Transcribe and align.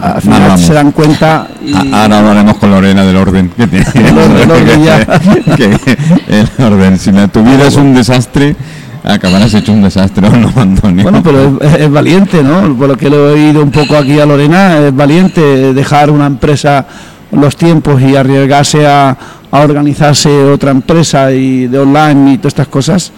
al 0.00 0.20
final 0.20 0.58
se 0.58 0.74
dan 0.74 0.92
cuenta 0.92 1.48
y 1.64 1.72
Ahora 1.74 2.18
hablaremos 2.18 2.56
con 2.58 2.70
Lorena 2.70 3.04
del 3.04 3.16
orden 3.16 3.48
que 3.50 3.66
tiene. 3.66 3.86
El 3.94 4.18
orden. 4.18 5.56
Que 5.56 5.96
el 6.28 6.64
orden. 6.64 6.98
Si 6.98 7.12
la 7.12 7.28
tuvieras 7.28 7.76
un 7.76 7.94
desastre, 7.94 8.54
acabarás 9.04 9.54
hecho 9.54 9.72
un 9.72 9.82
desastre, 9.82 10.28
¿o 10.28 10.30
no, 10.36 10.52
Antonio? 10.56 11.02
Bueno, 11.02 11.22
pero 11.22 11.58
es, 11.60 11.80
es 11.80 11.90
valiente, 11.90 12.42
¿no? 12.42 12.76
Por 12.76 12.88
lo 12.88 12.96
que 12.96 13.08
le 13.08 13.16
he 13.16 13.32
oído 13.32 13.62
un 13.62 13.70
poco 13.70 13.96
aquí 13.96 14.20
a 14.20 14.26
Lorena, 14.26 14.78
es 14.78 14.94
valiente 14.94 15.72
dejar 15.72 16.10
una 16.10 16.26
empresa 16.26 16.86
los 17.32 17.56
tiempos 17.56 18.00
y 18.00 18.16
arriesgarse 18.16 18.86
a, 18.86 19.16
a 19.50 19.60
organizarse 19.60 20.28
otra 20.44 20.70
empresa 20.70 21.32
y 21.32 21.66
de 21.66 21.78
online 21.78 22.32
y 22.34 22.38
todas 22.38 22.52
estas 22.52 22.68
cosas. 22.68 23.12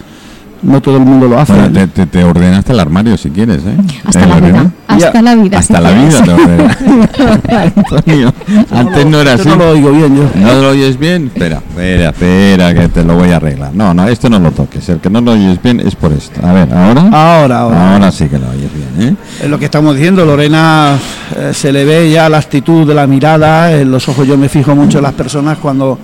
No 0.61 0.81
todo 0.81 0.97
el 0.97 1.03
mundo 1.03 1.27
lo 1.27 1.39
hace. 1.39 1.53
Bueno, 1.53 1.71
te, 1.71 1.87
te, 1.87 2.05
te 2.05 2.23
ordena 2.23 2.57
hasta 2.57 2.73
el 2.73 2.79
armario 2.81 3.17
si 3.17 3.29
quieres, 3.29 3.59
¿eh? 3.65 3.77
Hasta 4.05 4.23
¿Eh, 4.23 4.27
la 4.27 4.39
vida. 4.39 4.71
Hasta 4.87 5.21
la 5.21 5.35
vida. 5.35 5.59
Hasta 5.59 5.77
si 5.77 5.83
la 5.83 5.89
quieres. 5.89 6.21
vida 6.21 6.23
te 6.23 6.33
ordena. 6.33 6.77
Antonio, 7.75 8.33
antes 8.71 9.05
no 9.05 9.21
era 9.21 9.33
así. 9.33 9.47
no 9.47 9.55
lo 9.55 9.69
oigo 9.69 9.91
bien 9.91 10.17
yo. 10.17 10.29
¿No 10.35 10.53
lo 10.61 10.69
oyes 10.69 10.99
bien? 10.99 11.27
Espera, 11.33 11.57
espera, 11.69 12.09
espera, 12.09 12.73
que 12.73 12.89
te 12.89 13.03
lo 13.05 13.15
voy 13.15 13.29
a 13.31 13.37
arreglar. 13.37 13.73
No, 13.73 13.93
no, 13.93 14.07
esto 14.07 14.29
no 14.29 14.39
lo 14.39 14.51
toques. 14.51 14.89
El 14.89 14.99
que 14.99 15.09
no 15.09 15.21
lo 15.21 15.31
oyes 15.31 15.61
bien 15.61 15.79
es 15.79 15.95
por 15.95 16.11
esto. 16.11 16.45
A 16.45 16.51
ver, 16.51 16.73
ahora. 16.73 17.01
Ahora, 17.11 17.59
ahora. 17.59 17.93
Ahora 17.93 18.11
sí 18.11 18.27
que 18.27 18.37
lo 18.37 18.49
oyes 18.49 18.69
bien, 18.73 19.09
¿eh? 19.09 19.15
Es 19.41 19.49
lo 19.49 19.57
que 19.57 19.65
estamos 19.65 19.95
diciendo, 19.95 20.25
Lorena, 20.25 20.97
eh, 21.37 21.51
se 21.53 21.71
le 21.71 21.85
ve 21.85 22.11
ya 22.11 22.27
la 22.27 22.37
actitud 22.39 22.85
de 22.85 22.93
la 22.93 23.07
mirada, 23.07 23.71
en 23.71 23.89
los 23.89 24.07
ojos 24.09 24.27
yo 24.27 24.37
me 24.37 24.49
fijo 24.49 24.75
mucho 24.75 24.97
en 24.97 25.03
las 25.05 25.13
personas 25.13 25.57
cuando 25.59 25.97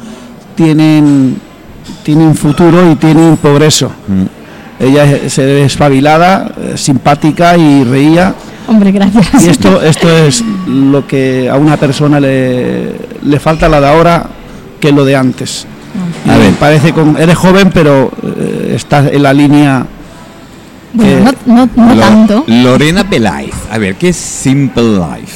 tienen, 0.55 1.37
tienen 2.03 2.35
futuro 2.35 2.89
y 2.91 2.95
tienen 2.95 3.35
progreso. 3.37 3.91
Mm. 4.07 4.44
Ella 4.79 5.05
es- 5.05 5.33
se 5.33 5.45
ve 5.45 5.63
espabilada, 5.65 6.51
eh, 6.61 6.73
simpática 6.77 7.57
y 7.57 7.83
reía. 7.83 8.33
Hombre, 8.67 8.91
gracias. 8.91 9.43
Y 9.45 9.49
esto, 9.49 9.81
esto 9.81 10.09
es 10.09 10.43
lo 10.67 11.05
que 11.07 11.49
a 11.49 11.55
una 11.55 11.77
persona 11.77 12.19
le, 12.19 12.93
le 13.23 13.39
falta 13.39 13.69
la 13.69 13.79
de 13.79 13.87
ahora 13.87 14.25
que 14.79 14.91
lo 14.91 15.05
de 15.05 15.15
antes. 15.15 15.65
A 16.27 16.35
Y 16.35 16.39
ver. 16.39 16.53
parece 16.53 16.91
con, 16.91 17.15
eres 17.17 17.37
joven, 17.37 17.69
pero 17.73 18.11
eh, 18.23 18.73
estás 18.75 19.11
en 19.11 19.23
la 19.23 19.33
línea. 19.33 19.85
Bueno, 20.93 21.31
no, 21.45 21.55
no, 21.55 21.69
no 21.87 21.95
Lo- 21.95 22.01
tanto. 22.01 22.43
Lorena 22.47 23.03
Pelife. 23.09 23.53
A 23.71 23.77
ver, 23.77 23.95
¿qué 23.95 24.09
es 24.09 24.15
Simple 24.17 24.83
Life? 24.97 25.33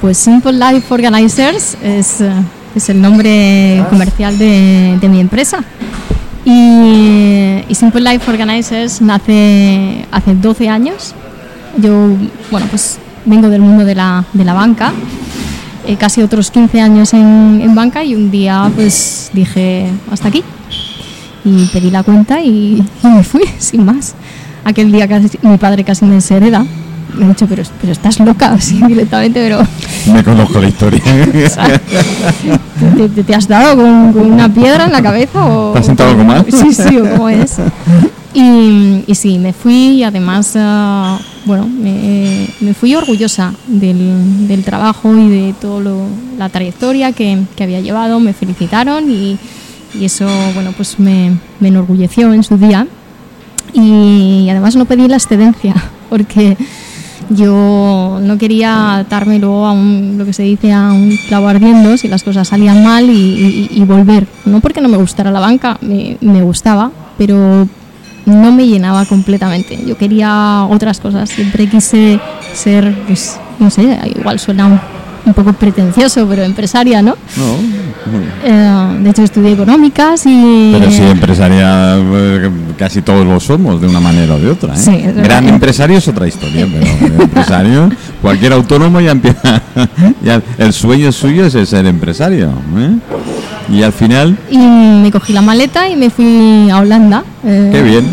Pues 0.00 0.16
Simple 0.16 0.52
Life 0.52 0.86
Organizers 0.94 1.76
es, 1.82 2.20
eh, 2.20 2.30
es 2.74 2.88
el 2.88 3.02
nombre 3.02 3.84
comercial 3.90 4.38
de, 4.38 4.96
de 5.00 5.08
mi 5.08 5.20
empresa. 5.20 5.58
Y, 6.44 6.50
y 7.68 7.74
Simple 7.74 8.00
Life 8.00 8.30
Organizers 8.30 9.00
nace 9.00 10.04
hace 10.10 10.34
12 10.34 10.68
años. 10.68 11.14
Yo, 11.78 12.08
bueno, 12.50 12.66
pues 12.70 12.98
vengo 13.24 13.48
del 13.48 13.60
mundo 13.60 13.84
de 13.84 13.94
la, 13.94 14.24
de 14.32 14.44
la 14.44 14.54
banca, 14.54 14.92
eh, 15.86 15.96
casi 15.96 16.22
otros 16.22 16.50
15 16.50 16.80
años 16.80 17.14
en, 17.14 17.60
en 17.62 17.74
banca 17.74 18.04
y 18.04 18.14
un 18.14 18.30
día 18.30 18.70
pues 18.74 19.30
dije 19.32 19.86
hasta 20.10 20.28
aquí. 20.28 20.42
Y 21.44 21.66
pedí 21.66 21.90
la 21.90 22.02
cuenta 22.02 22.40
y, 22.40 22.84
y 23.02 23.06
me 23.06 23.22
fui, 23.22 23.42
sin 23.58 23.84
más. 23.84 24.14
Aquel 24.64 24.92
día 24.92 25.08
casi, 25.08 25.38
mi 25.42 25.56
padre 25.56 25.84
casi 25.84 26.04
me 26.04 26.16
deshereda. 26.16 26.66
Me 27.16 27.24
ha 27.26 27.28
dicho, 27.28 27.46
pero, 27.48 27.62
pero 27.80 27.92
estás 27.92 28.18
loca, 28.20 28.52
así 28.52 28.80
directamente, 28.86 29.40
pero 29.40 29.60
Me 30.12 30.22
conozco 30.24 30.60
la 30.60 30.68
historia. 30.68 31.00
¿te, 32.96 33.08
te- 33.08 33.24
te 33.24 33.34
has 33.34 33.46
dado 33.48 33.76
con, 33.76 34.12
con 34.12 34.30
una 34.32 34.48
piedra 34.52 34.84
en 34.86 34.92
la 34.92 35.02
cabeza 35.02 35.44
o...? 35.44 35.72
¿Te 35.72 35.78
has 35.80 35.86
sentado 35.86 36.10
algo 36.10 36.24
mal? 36.24 36.44
Sí, 36.50 36.72
sí, 36.72 36.96
o 36.98 37.10
cómo 37.10 37.28
es. 37.28 37.56
Y, 38.32 39.02
y 39.06 39.14
sí, 39.14 39.38
me 39.38 39.52
fui 39.52 39.74
y 39.98 40.04
además, 40.04 40.52
ah, 40.56 41.18
bueno, 41.46 41.66
me, 41.66 42.46
me 42.60 42.74
fui 42.74 42.94
orgullosa 42.94 43.52
del, 43.66 44.46
del 44.46 44.62
trabajo 44.62 45.14
y 45.16 45.28
de 45.28 45.54
toda 45.60 45.82
la 46.38 46.48
trayectoria 46.48 47.12
que, 47.12 47.38
que 47.56 47.64
había 47.64 47.80
llevado. 47.80 48.20
Me 48.20 48.32
felicitaron 48.32 49.10
y, 49.10 49.36
y 49.98 50.04
eso, 50.04 50.28
bueno, 50.54 50.72
pues 50.76 50.98
me, 51.00 51.32
me 51.58 51.68
enorgulleció 51.68 52.32
en 52.32 52.44
su 52.44 52.56
día. 52.56 52.86
Y 53.72 54.48
además 54.50 54.74
no 54.76 54.84
pedí 54.84 55.06
la 55.08 55.16
excedencia 55.16 55.74
porque 56.08 56.56
yo 57.30 58.18
no 58.20 58.38
quería 58.38 58.96
atarme 58.98 59.38
luego 59.38 59.66
a 59.66 59.72
un, 59.72 60.16
lo 60.18 60.24
que 60.24 60.32
se 60.32 60.42
dice, 60.42 60.72
a 60.72 60.92
un 60.92 61.16
clavo 61.28 61.48
ardiendo 61.48 61.96
si 61.96 62.08
las 62.08 62.22
cosas 62.22 62.48
salían 62.48 62.82
mal 62.84 63.08
y, 63.08 63.12
y- 63.12 63.68
y 63.80 63.84
volver. 63.84 64.26
No 64.44 64.60
porque 64.60 64.80
no 64.80 64.88
me 64.88 64.96
gustara 64.96 65.30
la 65.30 65.40
banca, 65.40 65.78
me, 65.80 66.16
me 66.20 66.42
gustaba, 66.42 66.90
pero 67.16 67.66
no 68.26 68.52
me 68.52 68.66
llenaba 68.66 69.04
completamente. 69.06 69.78
Yo 69.86 69.96
quería 69.96 70.66
otras 70.68 71.00
cosas, 71.00 71.28
siempre 71.30 71.68
quise 71.68 72.20
ser, 72.52 72.94
pues, 73.06 73.38
no 73.58 73.70
sé, 73.70 73.98
igual 74.16 74.38
suena 74.38 74.80
un, 75.26 75.34
poco 75.34 75.52
pretencioso, 75.52 76.26
pero 76.28 76.42
empresaria, 76.42 77.02
¿no? 77.02 77.16
No. 77.36 77.80
Eh, 78.44 78.98
de 79.02 79.10
hecho 79.10 79.22
estudié 79.22 79.52
económicas 79.52 80.24
y... 80.26 80.70
Pero 80.72 80.90
sí, 80.90 81.02
empresaria, 81.02 81.96
eh, 81.98 82.50
casi 82.78 83.02
todos 83.02 83.26
lo 83.26 83.38
somos 83.40 83.80
de 83.80 83.86
una 83.86 84.00
manera 84.00 84.34
o 84.34 84.38
de 84.38 84.50
otra. 84.50 84.74
¿eh? 84.74 84.78
Sí, 84.78 84.90
es 84.96 85.06
verdad. 85.06 85.24
Gran 85.24 85.48
empresario 85.48 85.98
es 85.98 86.08
otra 86.08 86.26
historia, 86.26 86.66
pero 86.72 87.22
empresario, 87.22 87.90
cualquier 88.22 88.52
autónomo 88.52 89.00
ya 89.00 89.12
empieza. 89.12 89.62
Ya, 90.22 90.42
el 90.58 90.72
sueño 90.72 91.12
suyo 91.12 91.46
es 91.46 91.54
el 91.54 91.66
ser 91.66 91.86
empresario. 91.86 92.50
¿eh? 92.76 92.90
Y 93.70 93.82
al 93.82 93.92
final, 93.92 94.36
Y 94.50 94.58
me 94.58 95.10
cogí 95.12 95.32
la 95.32 95.42
maleta 95.42 95.88
y 95.88 95.96
me 95.96 96.10
fui 96.10 96.68
a 96.70 96.78
Holanda. 96.78 97.22
eh, 97.44 97.70
qué 97.72 97.82
bien. 97.82 98.04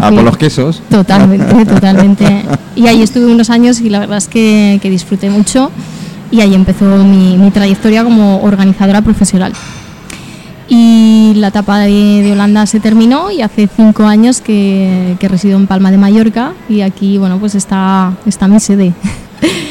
A 0.00 0.08
fui- 0.08 0.16
por 0.16 0.24
los 0.24 0.36
quesos. 0.36 0.82
Totalmente, 0.88 1.64
totalmente. 1.66 2.44
Y 2.74 2.86
ahí 2.86 3.02
estuve 3.02 3.26
unos 3.26 3.50
años 3.50 3.80
y 3.80 3.90
la 3.90 3.98
verdad 4.00 4.18
es 4.18 4.28
que, 4.28 4.78
que 4.82 4.88
disfruté 4.90 5.28
mucho 5.30 5.70
y 6.32 6.40
ahí 6.40 6.54
empezó 6.56 6.84
mi, 7.04 7.36
mi 7.36 7.50
trayectoria 7.52 8.02
como 8.02 8.42
organizadora 8.42 9.02
profesional. 9.02 9.52
Y 10.68 11.34
la 11.36 11.48
etapa 11.48 11.80
de, 11.80 12.22
de 12.22 12.32
Holanda 12.32 12.64
se 12.66 12.80
terminó 12.80 13.30
y 13.30 13.42
hace 13.42 13.68
cinco 13.74 14.04
años 14.04 14.40
que, 14.40 15.16
que 15.20 15.28
resido 15.28 15.58
en 15.58 15.66
Palma 15.66 15.90
de 15.90 15.98
Mallorca 15.98 16.52
y 16.68 16.80
aquí, 16.80 17.18
bueno, 17.18 17.38
pues 17.38 17.54
está, 17.54 18.12
está 18.26 18.48
mi 18.48 18.58
sede. 18.58 18.92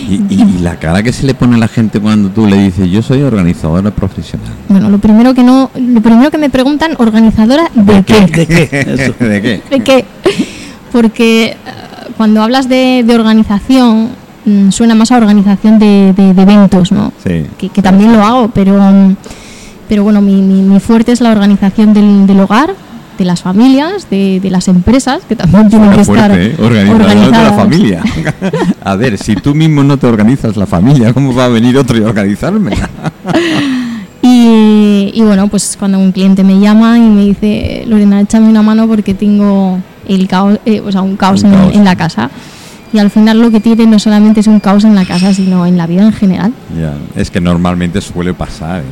Y, 0.07 0.16
y- 0.29 0.41
y 0.57 0.59
la 0.59 0.75
cara 0.77 1.01
que 1.01 1.11
se 1.13 1.25
le 1.25 1.33
pone 1.33 1.55
a 1.55 1.57
la 1.57 1.67
gente 1.69 1.99
cuando 1.99 2.29
tú 2.29 2.45
le 2.45 2.57
dices, 2.57 2.89
yo 2.91 3.01
soy 3.01 3.22
organizadora 3.22 3.89
profesional. 3.91 4.51
Bueno, 4.67 4.89
lo 4.89 4.99
primero 4.99 5.33
que 5.33 5.43
no, 5.43 5.72
lo 5.75 6.01
primero 6.01 6.29
que 6.29 6.38
me 6.38 6.49
preguntan, 6.49 6.91
organizadora 6.97 7.72
de 7.73 8.03
qué? 8.03 8.19
¿De 8.28 8.45
qué? 8.45 8.69
Eso. 9.17 9.25
¿De 9.25 9.41
qué? 9.41 9.61
¿De 9.72 9.79
qué? 9.79 10.05
Porque 10.91 11.45
eh, 11.51 11.55
cuando 12.17 12.43
hablas 12.43 12.67
de, 12.69 13.03
de 13.07 13.16
organización, 13.16 14.09
mm, 14.46 14.69
suena 14.72 14.96
más 14.96 15.12
a 15.12 15.18
organización 15.18 15.79
de, 15.79 16.13
de- 16.16 16.34
de 16.34 16.41
eventos, 16.41 16.91
¿no? 16.91 17.12
Sí. 17.25 17.46
Que, 17.57 17.69
que 17.69 17.81
también 17.81 18.13
lo 18.13 18.24
hago, 18.24 18.50
pero, 18.53 18.78
mm, 18.79 19.16
pero 19.90 20.03
bueno, 20.03 20.22
mi, 20.22 20.41
mi- 20.41 20.62
mi 20.62 20.79
fuerte 20.79 21.12
es 21.12 21.22
la 21.22 21.31
organización 21.31 21.94
del, 21.94 22.25
del 22.28 22.40
hogar, 22.40 22.74
de 23.18 23.25
las 23.25 23.41
familias, 23.44 24.09
de, 24.09 24.40
de 24.40 24.50
las 24.50 24.68
empresas, 24.68 25.22
que 25.29 25.35
también 25.35 25.69
tienen 25.69 25.91
que 25.91 26.02
estar 26.02 26.31
¿eh? 26.31 26.56
Organizador 26.59 26.97
de 27.07 27.16
la 27.16 27.19
organizadas. 27.22 27.56
familia. 27.56 28.02
A 28.84 28.96
ver, 28.96 29.18
si 29.19 29.35
tú 29.35 29.53
mismo 29.53 29.84
no 29.84 29.97
te 29.97 30.07
organizas 30.07 30.58
la 30.58 30.66
familia, 30.66 31.13
¿cómo 31.13 31.35
va 31.35 31.46
a 31.46 31.50
venir 31.50 31.78
otro 31.78 31.97
y 31.97 32.02
organizarme? 32.02 32.72
Y, 34.23 35.12
y 35.16 35.22
bueno, 35.23 35.47
pues 35.47 35.75
cuando 35.79 35.97
un 35.97 36.12
cliente 36.12 36.44
me 36.44 36.59
llama 36.59 36.97
y 36.97 37.02
me 37.02 37.25
dice, 37.25 37.84
Lorena, 37.88 38.22
échame 38.22 38.50
una 38.50 38.62
mano 38.62 38.88
porque 38.88 39.13
tengo 39.16 39.79
el 40.08 40.28
caos, 40.28 40.59
eh, 40.66 40.79
o 40.79 40.91
sea, 40.91 41.02
un 41.02 41.16
caos, 41.18 41.41
Un 41.44 41.53
en, 41.53 41.59
caos. 41.59 41.73
en 41.75 41.84
la 41.85 41.96
casa. 41.96 42.29
Y 42.94 43.00
al 43.00 43.09
final 43.09 43.40
lo 43.40 43.52
que 43.52 43.59
tiene 43.59 43.85
no 43.85 44.00
solamente 44.00 44.41
es 44.41 44.47
un 44.47 44.59
caos 44.59 44.84
en 44.84 44.96
la 44.96 45.06
casa, 45.06 45.34
sino 45.34 45.66
en 45.66 45.78
la 45.78 45.88
vida 45.88 46.03
en 46.03 46.12
general. 46.12 46.53
Ya, 46.78 46.94
es 47.16 47.31
que 47.31 47.40
normalmente 47.40 48.02
suele 48.02 48.34
pasar, 48.34 48.81
¿eh? 48.81 48.84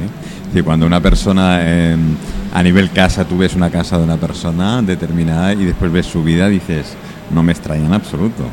Decir, 0.48 0.64
cuando 0.64 0.88
una 0.88 1.00
persona 1.00 1.60
eh, 1.62 1.96
a 2.54 2.64
nivel 2.64 2.90
casa, 2.90 3.24
tú 3.24 3.38
ves 3.38 3.56
una 3.56 3.70
casa 3.70 3.98
de 3.98 4.04
una 4.04 4.18
persona 4.18 4.82
determinada 4.82 5.54
y 5.54 5.66
después 5.66 5.92
ves 5.92 6.08
su 6.08 6.24
vida, 6.24 6.48
dices, 6.48 6.96
no 7.30 7.44
me 7.44 7.52
extraña 7.52 7.86
en 7.86 7.94
absoluto. 7.94 8.46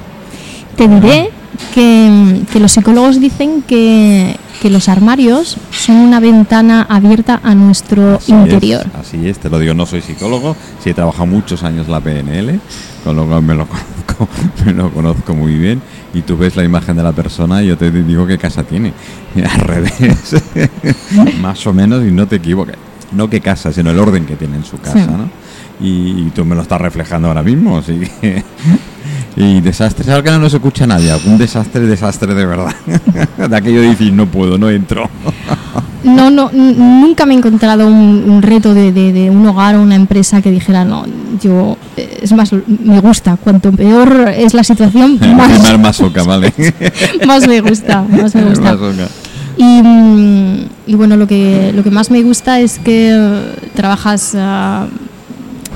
Te 0.77 0.89
diré 0.89 1.31
que, 1.75 2.43
que 2.53 2.61
los 2.61 2.73
psicólogos 2.73 3.19
dicen 3.19 3.63
que, 3.63 4.37
que 4.61 4.71
los 4.71 4.89
armarios 4.89 5.57
son 5.71 5.97
una 5.97 6.21
ventana 6.21 6.83
abierta 6.89 7.41
a 7.43 7.55
nuestro 7.55 8.17
Así 8.17 8.33
interior. 8.33 8.87
Es, 8.87 9.07
así 9.09 9.29
es, 9.29 9.39
te 9.39 9.49
lo 9.51 9.59
digo, 9.59 9.75
no 9.75 9.87
soy 9.87 10.01
psicólogo, 10.03 10.57
sí 10.83 10.91
he 10.91 10.95
trabajado 10.95 11.27
muchos 11.27 11.63
años 11.63 11.89
la 11.89 12.01
PNL, 12.01 12.61
con 13.05 13.17
lo 13.17 13.27
cual 13.27 13.43
me 13.43 13.55
lo 13.55 13.67
conozco, 13.69 14.29
me 14.65 14.73
lo 14.73 14.91
conozco 14.91 15.35
muy 15.35 15.55
bien. 15.55 15.81
Y 16.15 16.23
tú 16.23 16.37
ves 16.37 16.57
la 16.57 16.65
imagen 16.65 16.97
de 16.97 17.03
la 17.03 17.13
persona 17.13 17.63
y 17.63 17.67
yo 17.67 17.77
te 17.77 17.91
digo 17.91 18.27
qué 18.27 18.39
casa 18.39 18.63
tiene. 18.63 18.93
Al 19.37 19.61
revés, 19.61 20.37
más 21.41 21.67
o 21.67 21.73
menos, 21.73 22.03
y 22.07 22.11
no 22.11 22.27
te 22.27 22.37
equivoques. 22.37 22.77
No 23.13 23.29
qué 23.31 23.41
casa, 23.41 23.73
sino 23.73 23.91
el 23.91 23.99
orden 23.99 24.27
que 24.27 24.35
tiene 24.37 24.57
en 24.57 24.65
su 24.65 24.79
casa, 24.79 24.99
Sí. 25.05 25.07
¿no? 25.11 25.29
Y, 25.79 26.27
y 26.27 26.33
tú 26.35 26.45
me 26.45 26.55
lo 26.55 26.63
estás 26.63 26.81
reflejando 26.81 27.29
ahora 27.29 27.43
mismo, 27.43 27.79
así 27.79 28.01
que... 28.21 28.43
Y 29.37 29.61
desastres, 29.61 30.09
ahora 30.09 30.23
que 30.23 30.31
no 30.31 30.39
nos 30.39 30.55
escucha 30.55 30.87
nadie, 30.87 31.13
un 31.27 31.37
desastre, 31.37 31.83
desastre 31.83 32.35
de 32.35 32.47
verdad. 32.47 32.75
de 33.49 33.57
aquello 33.57 33.83
de 33.83 33.89
decir, 33.89 34.13
no 34.13 34.27
puedo, 34.27 34.57
no 34.57 34.71
entro. 34.71 35.11
no, 36.05 36.31
no, 36.31 36.51
nunca 36.53 37.27
me 37.27 37.35
he 37.35 37.37
encontrado 37.37 37.87
un, 37.87 38.25
un 38.31 38.41
reto 38.41 38.73
de, 38.73 38.93
de- 38.93 39.13
de 39.13 39.29
un 39.31 39.47
hogar 39.47 39.75
o 39.77 39.83
una 39.83 39.95
empresa 39.95 40.41
que 40.41 40.51
dijera, 40.51 40.87
no, 40.87 41.05
yo, 41.43 41.77
eh, 41.99 42.21
es 42.23 42.33
más, 42.33 42.51
me 42.67 42.99
gusta, 43.01 43.37
cuanto 43.37 43.73
peor 43.73 44.33
es 44.35 44.55
la 44.55 44.65
situación, 44.65 45.19
más, 45.37 45.51
Más 45.63 45.79
masoca, 45.81 46.23
vale. 46.23 46.53
más 47.27 47.47
me 47.47 47.61
gusta, 47.61 48.03
más 48.09 48.35
me 48.35 48.43
gusta. 48.45 48.77
Y, 49.59 49.65
mm, 49.83 50.57
y 50.87 50.95
bueno, 50.95 51.17
lo 51.19 51.27
que, 51.27 51.73
lo 51.75 51.83
que 51.83 51.91
más 51.91 52.11
me 52.11 52.23
gusta 52.23 52.61
es 52.61 52.79
que 52.79 53.11
eh, 53.13 53.55
trabajas 53.75 54.33
ah, 54.35 54.87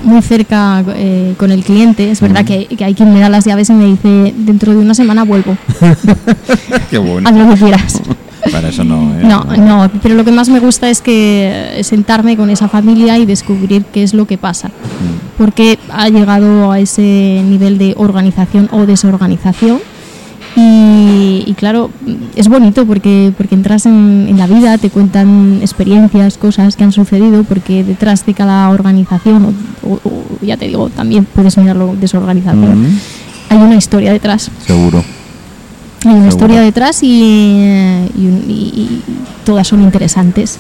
muy 0.03 0.23
cerca 0.23 0.85
eh, 0.95 1.35
con 1.37 1.51
el 1.51 1.63
cliente. 1.63 2.11
Es 2.11 2.21
verdad 2.21 2.45
que, 2.45 2.67
que 2.67 2.85
hay 2.85 2.95
quien 2.95 3.13
me 3.13 3.21
da 3.21 3.29
las 3.29 3.45
llaves 3.45 3.71
y 3.71 3.73
me 3.75 3.87
dice, 3.87 4.35
dentro 4.37 4.73
de 4.73 4.79
una 4.79 4.95
semana 4.95 5.25
vuelvo, 5.25 5.57
Qué 6.91 6.99
bueno. 6.99 7.29
haz 7.29 7.37
lo 7.37 7.55
que 7.55 7.61
quieras. 7.61 8.03
Para 8.51 8.69
eso 8.69 8.85
no, 8.85 9.15
¿eh? 9.19 9.23
No, 9.23 9.45
no, 9.45 9.91
pero 10.03 10.15
lo 10.15 10.25
que 10.25 10.33
más 10.33 10.49
me 10.49 10.61
gusta 10.61 10.89
es 10.89 11.03
que 11.03 11.79
eh, 11.79 11.85
sentarme 11.85 12.37
con 12.37 12.51
esa 12.51 12.69
familia 12.69 13.19
y 13.19 13.27
descubrir 13.27 13.85
qué 13.93 14.03
es 14.03 14.15
lo 14.15 14.27
que 14.27 14.39
pasa. 14.39 14.69
Mm. 14.69 15.39
Porque 15.39 15.79
ha 15.91 16.09
llegado 16.09 16.73
a 16.73 16.81
ese 16.81 17.43
nivel 17.45 17.79
de 17.79 17.95
organización 17.97 18.69
o 18.73 18.87
desorganización. 18.87 19.81
Y, 20.57 21.10
y 21.47 21.55
claro, 21.55 21.91
es 22.37 22.49
bonito 22.49 22.87
porque, 22.87 23.33
porque 23.37 23.55
entras 23.55 23.87
en, 23.87 24.27
en 24.29 24.39
la 24.39 24.47
vida, 24.47 24.77
te 24.79 24.91
cuentan 24.91 25.59
experiencias, 25.61 26.39
cosas 26.39 26.77
que 26.77 26.85
han 26.85 26.93
sucedido, 26.93 27.45
porque 27.45 27.83
detrás 27.85 28.25
de 28.27 28.35
cada 28.35 28.69
organización, 28.71 29.55
o, 29.83 29.89
o- 29.89 30.01
o 30.05 30.25
ya 30.45 30.57
te 30.57 30.67
digo, 30.67 30.89
también 30.91 31.25
puedes 31.25 31.57
mirarlo 31.59 31.95
Mm, 32.77 32.99
hay 33.51 33.59
una 33.59 33.77
historia 33.77 34.13
detrás. 34.13 34.51
Seguro. 34.67 34.99
Hay 36.05 36.13
una 36.13 36.15
Seguro. 36.15 36.29
historia 36.29 36.61
detrás 36.63 37.03
y, 37.03 37.07
y- 37.09 38.11
y- 38.49 38.53
y 38.53 39.03
todas 39.45 39.67
son 39.69 39.83
interesantes. 39.83 40.59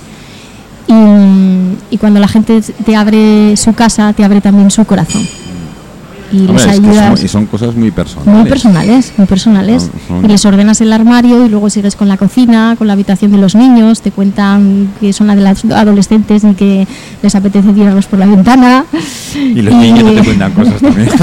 Y, 0.88 1.94
y 1.94 1.98
cuando 1.98 2.18
la 2.20 2.28
gente 2.28 2.60
te 2.84 2.96
abre 2.96 3.56
su 3.56 3.72
casa, 3.74 4.12
te 4.12 4.24
abre 4.24 4.40
también 4.40 4.70
su 4.70 4.84
corazón. 4.84 5.22
Y 6.32 6.46
Hombre, 6.46 6.52
les 6.54 6.62
es 6.66 6.80
que 6.80 6.86
ayudas 6.88 7.18
son, 7.18 7.24
y 7.24 7.28
son 7.28 7.46
cosas 7.46 7.74
muy 7.74 7.90
personales. 7.90 8.34
muy 8.40 8.48
personales, 8.48 9.12
muy 9.16 9.26
personales. 9.26 9.82
Son- 9.82 9.92
son- 10.20 10.24
Y 10.24 10.28
les 10.28 10.44
ordenas 10.44 10.80
el 10.80 10.92
armario 10.92 11.44
y 11.44 11.48
luego 11.48 11.68
sigues 11.70 11.96
con 11.96 12.06
la 12.08 12.16
cocina, 12.16 12.76
con 12.78 12.86
la 12.86 12.92
habitación 12.92 13.32
de 13.32 13.38
los 13.38 13.54
niños, 13.56 14.00
te 14.00 14.12
cuentan 14.12 14.90
que 15.00 15.12
son 15.12 15.26
las 15.26 15.64
adolescentes 15.64 16.44
y 16.44 16.54
que 16.54 16.86
les 17.22 17.34
apetece 17.34 17.72
tirarlos 17.72 18.06
por 18.06 18.18
la 18.20 18.26
ventana. 18.26 18.84
Y 19.34 19.60
los 19.62 19.74
niños 19.74 20.04
no 20.04 20.12
te 20.12 20.22
cuentan 20.24 20.52
cosas 20.52 20.80
también. 20.80 21.08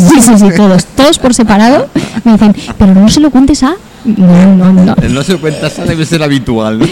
Sí, 0.00 0.20
sí, 0.20 0.32
sí, 0.38 0.46
todos, 0.56 0.84
todos 0.86 1.18
por 1.18 1.34
separado. 1.34 1.88
Me 2.24 2.32
dicen, 2.32 2.54
pero 2.78 2.94
no 2.94 3.08
se 3.08 3.20
lo 3.20 3.30
cuentes 3.30 3.62
a... 3.62 3.74
No, 4.04 4.56
no, 4.56 4.72
no. 4.72 4.94
El 5.02 5.12
no 5.12 5.22
se 5.22 5.36
cuenta, 5.36 5.66
esa 5.66 5.84
debe 5.84 6.06
ser 6.06 6.22
habitual, 6.22 6.78
¿no? 6.78 6.86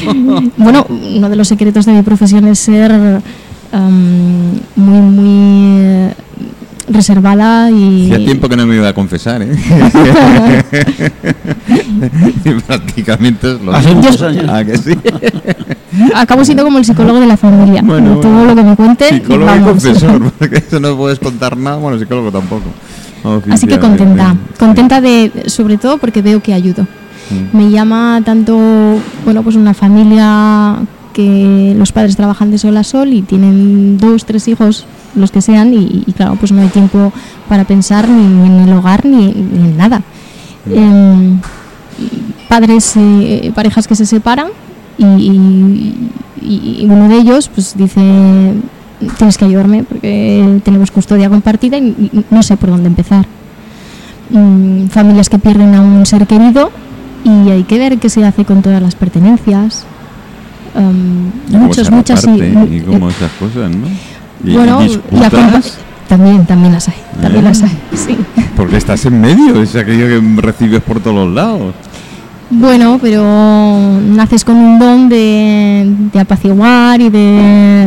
Bueno, 0.56 0.86
uno 0.88 1.28
de 1.28 1.36
los 1.36 1.48
secretos 1.48 1.86
de 1.86 1.92
mi 1.92 2.02
profesión 2.02 2.46
es 2.48 2.58
ser 2.58 2.92
am, 3.72 4.52
muy, 4.76 5.00
muy 5.00 6.10
reservada 6.90 7.70
y... 7.70 8.10
Hacía 8.12 8.24
tiempo 8.24 8.48
que 8.48 8.56
no 8.56 8.66
me 8.66 8.76
iba 8.76 8.88
a 8.88 8.92
confesar, 8.92 9.42
¿eh? 9.42 9.52
Y 12.44 12.50
prácticamente 12.60 13.52
es 13.54 13.60
lo 13.60 13.74
Hace 13.74 13.94
muchos 13.94 14.22
años. 14.22 14.44
Ah, 14.48 14.64
que 14.64 14.76
sí. 14.78 14.96
Acabo 16.14 16.44
siendo 16.44 16.64
como 16.64 16.78
el 16.78 16.84
psicólogo 16.84 17.20
de 17.20 17.26
la 17.26 17.36
familia. 17.36 17.82
Bueno, 17.84 18.16
Todo 18.16 18.44
lo 18.44 18.54
que 18.54 18.62
me 18.62 18.76
cuenten, 18.76 19.20
Psicólogo 19.20 19.44
y 19.44 19.46
vamos. 19.46 19.68
confesor, 19.68 20.32
porque 20.38 20.56
eso 20.56 20.80
no 20.80 20.96
puedes 20.96 21.18
contar 21.18 21.56
nada. 21.56 21.76
Bueno, 21.76 21.98
psicólogo 21.98 22.30
tampoco. 22.30 22.66
Así 23.50 23.66
que 23.66 23.78
contenta, 23.78 24.36
contenta 24.58 25.00
de, 25.00 25.44
sobre 25.46 25.76
todo 25.76 25.98
porque 25.98 26.22
veo 26.22 26.40
que 26.42 26.54
ayudo. 26.54 26.86
Mm. 27.30 27.56
Me 27.56 27.70
llama 27.70 28.22
tanto, 28.24 28.56
bueno, 29.24 29.42
pues 29.42 29.56
una 29.56 29.74
familia 29.74 30.76
que 31.12 31.74
los 31.76 31.92
padres 31.92 32.16
trabajan 32.16 32.50
de 32.50 32.58
sol 32.58 32.76
a 32.76 32.84
sol 32.84 33.12
y 33.12 33.22
tienen 33.22 33.98
dos, 33.98 34.24
tres 34.24 34.46
hijos, 34.48 34.86
los 35.14 35.30
que 35.30 35.40
sean, 35.42 35.74
y, 35.74 36.04
y 36.06 36.12
claro, 36.12 36.36
pues 36.36 36.52
no 36.52 36.60
hay 36.62 36.68
tiempo 36.68 37.12
para 37.48 37.64
pensar 37.64 38.08
ni, 38.08 38.22
ni 38.26 38.46
en 38.46 38.68
el 38.68 38.72
hogar 38.74 39.04
ni, 39.04 39.26
ni 39.32 39.68
en 39.70 39.76
nada. 39.76 40.02
Em, 40.72 41.40
padres, 42.48 42.92
eh, 42.96 43.52
parejas 43.54 43.86
que 43.88 43.94
se 43.96 44.06
separan 44.06 44.48
y, 44.98 45.04
y- 45.04 46.80
y 46.80 46.86
uno 46.88 47.08
de 47.08 47.16
ellos 47.18 47.50
pues 47.52 47.74
dice 47.76 48.00
tienes 49.16 49.36
que 49.38 49.44
ayudarme 49.44 49.82
porque 49.84 50.60
tenemos 50.64 50.90
custodia 50.90 51.28
compartida 51.28 51.78
y, 51.78 52.10
y 52.12 52.24
no 52.30 52.42
sé 52.42 52.56
por 52.56 52.70
dónde 52.70 52.88
empezar. 52.88 53.26
Mm, 54.30 54.86
familias 54.88 55.28
que 55.28 55.38
pierden 55.38 55.74
a 55.74 55.80
un 55.80 56.04
ser 56.06 56.26
querido 56.26 56.70
y 57.24 57.50
hay 57.50 57.64
que 57.64 57.78
ver 57.78 57.98
qué 57.98 58.08
se 58.08 58.24
hace 58.24 58.44
con 58.44 58.62
todas 58.62 58.80
las 58.82 58.94
pertenencias. 58.94 59.84
Y 61.48 61.52
cómo 61.52 61.66
muchas, 61.66 62.24
y, 62.26 62.40
eh, 62.40 62.84
cómo 62.86 63.10
esas 63.10 63.30
cosas, 63.32 63.70
¿no? 63.70 63.88
Y, 64.44 64.54
bueno, 64.54 64.84
y 64.84 64.98
también, 66.08 66.46
también 66.46 66.72
las 66.72 66.88
hay, 66.88 66.94
también 67.20 67.44
¿Eh? 67.44 67.48
las 67.48 67.62
hay, 67.62 67.78
sí. 67.94 68.16
porque 68.56 68.76
estás 68.76 69.04
en 69.06 69.20
medio, 69.20 69.60
es 69.62 69.74
aquello 69.76 70.06
que 70.06 70.40
recibes 70.40 70.82
por 70.82 71.00
todos 71.00 71.26
los 71.26 71.34
lados. 71.34 71.74
Bueno, 72.50 72.98
pero 73.00 73.22
naces 74.00 74.44
con 74.44 74.56
un 74.56 74.78
don 74.78 75.08
de, 75.08 75.94
de 76.12 76.20
apaciguar 76.20 76.98
y 77.00 77.10
de... 77.10 77.86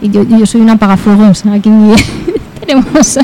Y 0.00 0.10
yo, 0.10 0.22
yo 0.22 0.46
soy 0.46 0.60
una 0.60 0.74
apagafuegos. 0.74 1.44
Aquí 1.46 1.70
tenemos 2.60 3.18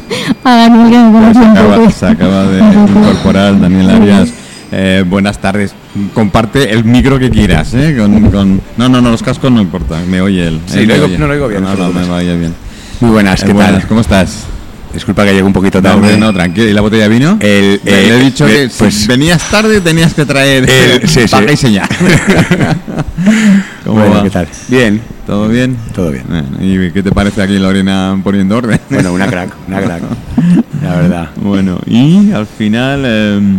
a 0.44 0.50
Daniel 0.50 0.90
que 0.90 0.98
me 0.98 1.34
se, 1.34 1.40
acaba, 1.40 1.90
se 1.90 2.06
acaba 2.06 2.42
de 2.44 2.58
incorporar 2.98 3.60
Daniel 3.60 3.90
Arias. 3.90 4.30
Eh, 4.72 5.04
buenas 5.08 5.38
tardes. 5.38 5.74
Comparte 6.14 6.70
el 6.72 6.84
micro 6.84 7.18
que 7.18 7.30
quieras, 7.30 7.72
¿eh? 7.74 7.94
Con, 7.98 8.30
con- 8.30 8.60
No, 8.76 8.88
no, 8.88 9.00
no, 9.00 9.10
los 9.10 9.22
cascos 9.22 9.50
no 9.52 9.60
importa, 9.60 9.98
me 10.08 10.20
oye 10.20 10.46
él. 10.48 10.60
Sí, 10.66 10.80
Él 10.80 10.88
lo 10.88 10.94
oigo- 10.94 11.04
oye. 11.06 11.18
no 11.18 11.26
lo 11.26 11.32
oigo 11.34 11.48
bien, 11.48 11.62
No, 11.62 11.74
no 11.74 11.88
no, 11.88 11.92
me 12.00 12.06
vaya 12.06 12.34
bien. 12.34 12.54
Muy 13.00 13.10
buenas, 13.10 13.42
Eh, 13.42 13.46
¿qué 13.46 13.52
buenas, 13.52 13.72
tal? 13.80 13.86
¿Cómo 13.88 14.00
estás? 14.00 14.44
Disculpa 14.92 15.22
que 15.24 15.30
llegue 15.32 15.42
un 15.42 15.52
poquito 15.52 15.78
No, 15.78 15.82
tarde. 15.82 15.96
hombre, 15.98 16.16
no, 16.16 16.32
tranquilo. 16.32 16.66
¿Y 16.68 16.72
la 16.72 16.80
botella 16.80 17.02
de 17.04 17.08
vino? 17.10 17.36
El- 17.40 17.80
Le- 17.84 17.90
le 17.92 18.08
he 18.08 18.20
eh, 18.20 18.24
dicho 18.24 18.48
eh, 18.48 18.52
que 18.52 18.70
si 18.70 18.78
pues- 18.78 19.06
venías 19.06 19.42
tarde 19.50 19.80
tenías 19.82 20.14
que 20.14 20.24
traer 20.24 20.64
Eh, 20.68 21.00
sí, 21.04 21.20
sí. 21.22 21.28
paga 21.28 21.52
y 21.52 21.56
señal. 21.56 21.86
¿Cómo 23.84 24.00
Bueno, 24.00 24.14
va? 24.16 24.22
¿qué 24.22 24.30
tal? 24.30 24.48
Bien, 24.68 25.00
¿Todo 25.26 25.48
bien? 25.48 25.76
todo 25.94 26.10
bien. 26.10 26.24
Bueno, 26.28 26.48
¿Y 26.60 26.90
qué 26.90 27.02
te 27.02 27.10
parece 27.12 27.42
aquí 27.42 27.58
Lorena 27.58 28.18
poniendo 28.24 28.56
orden? 28.56 28.80
Bueno, 28.90 29.12
una 29.12 29.26
crack, 29.26 29.50
una 29.68 29.80
crack. 29.82 30.02
La 30.82 30.94
verdad. 30.96 31.28
Bueno, 31.36 31.78
y 31.86 32.32
al 32.32 32.46
final 32.46 33.04
em, 33.04 33.58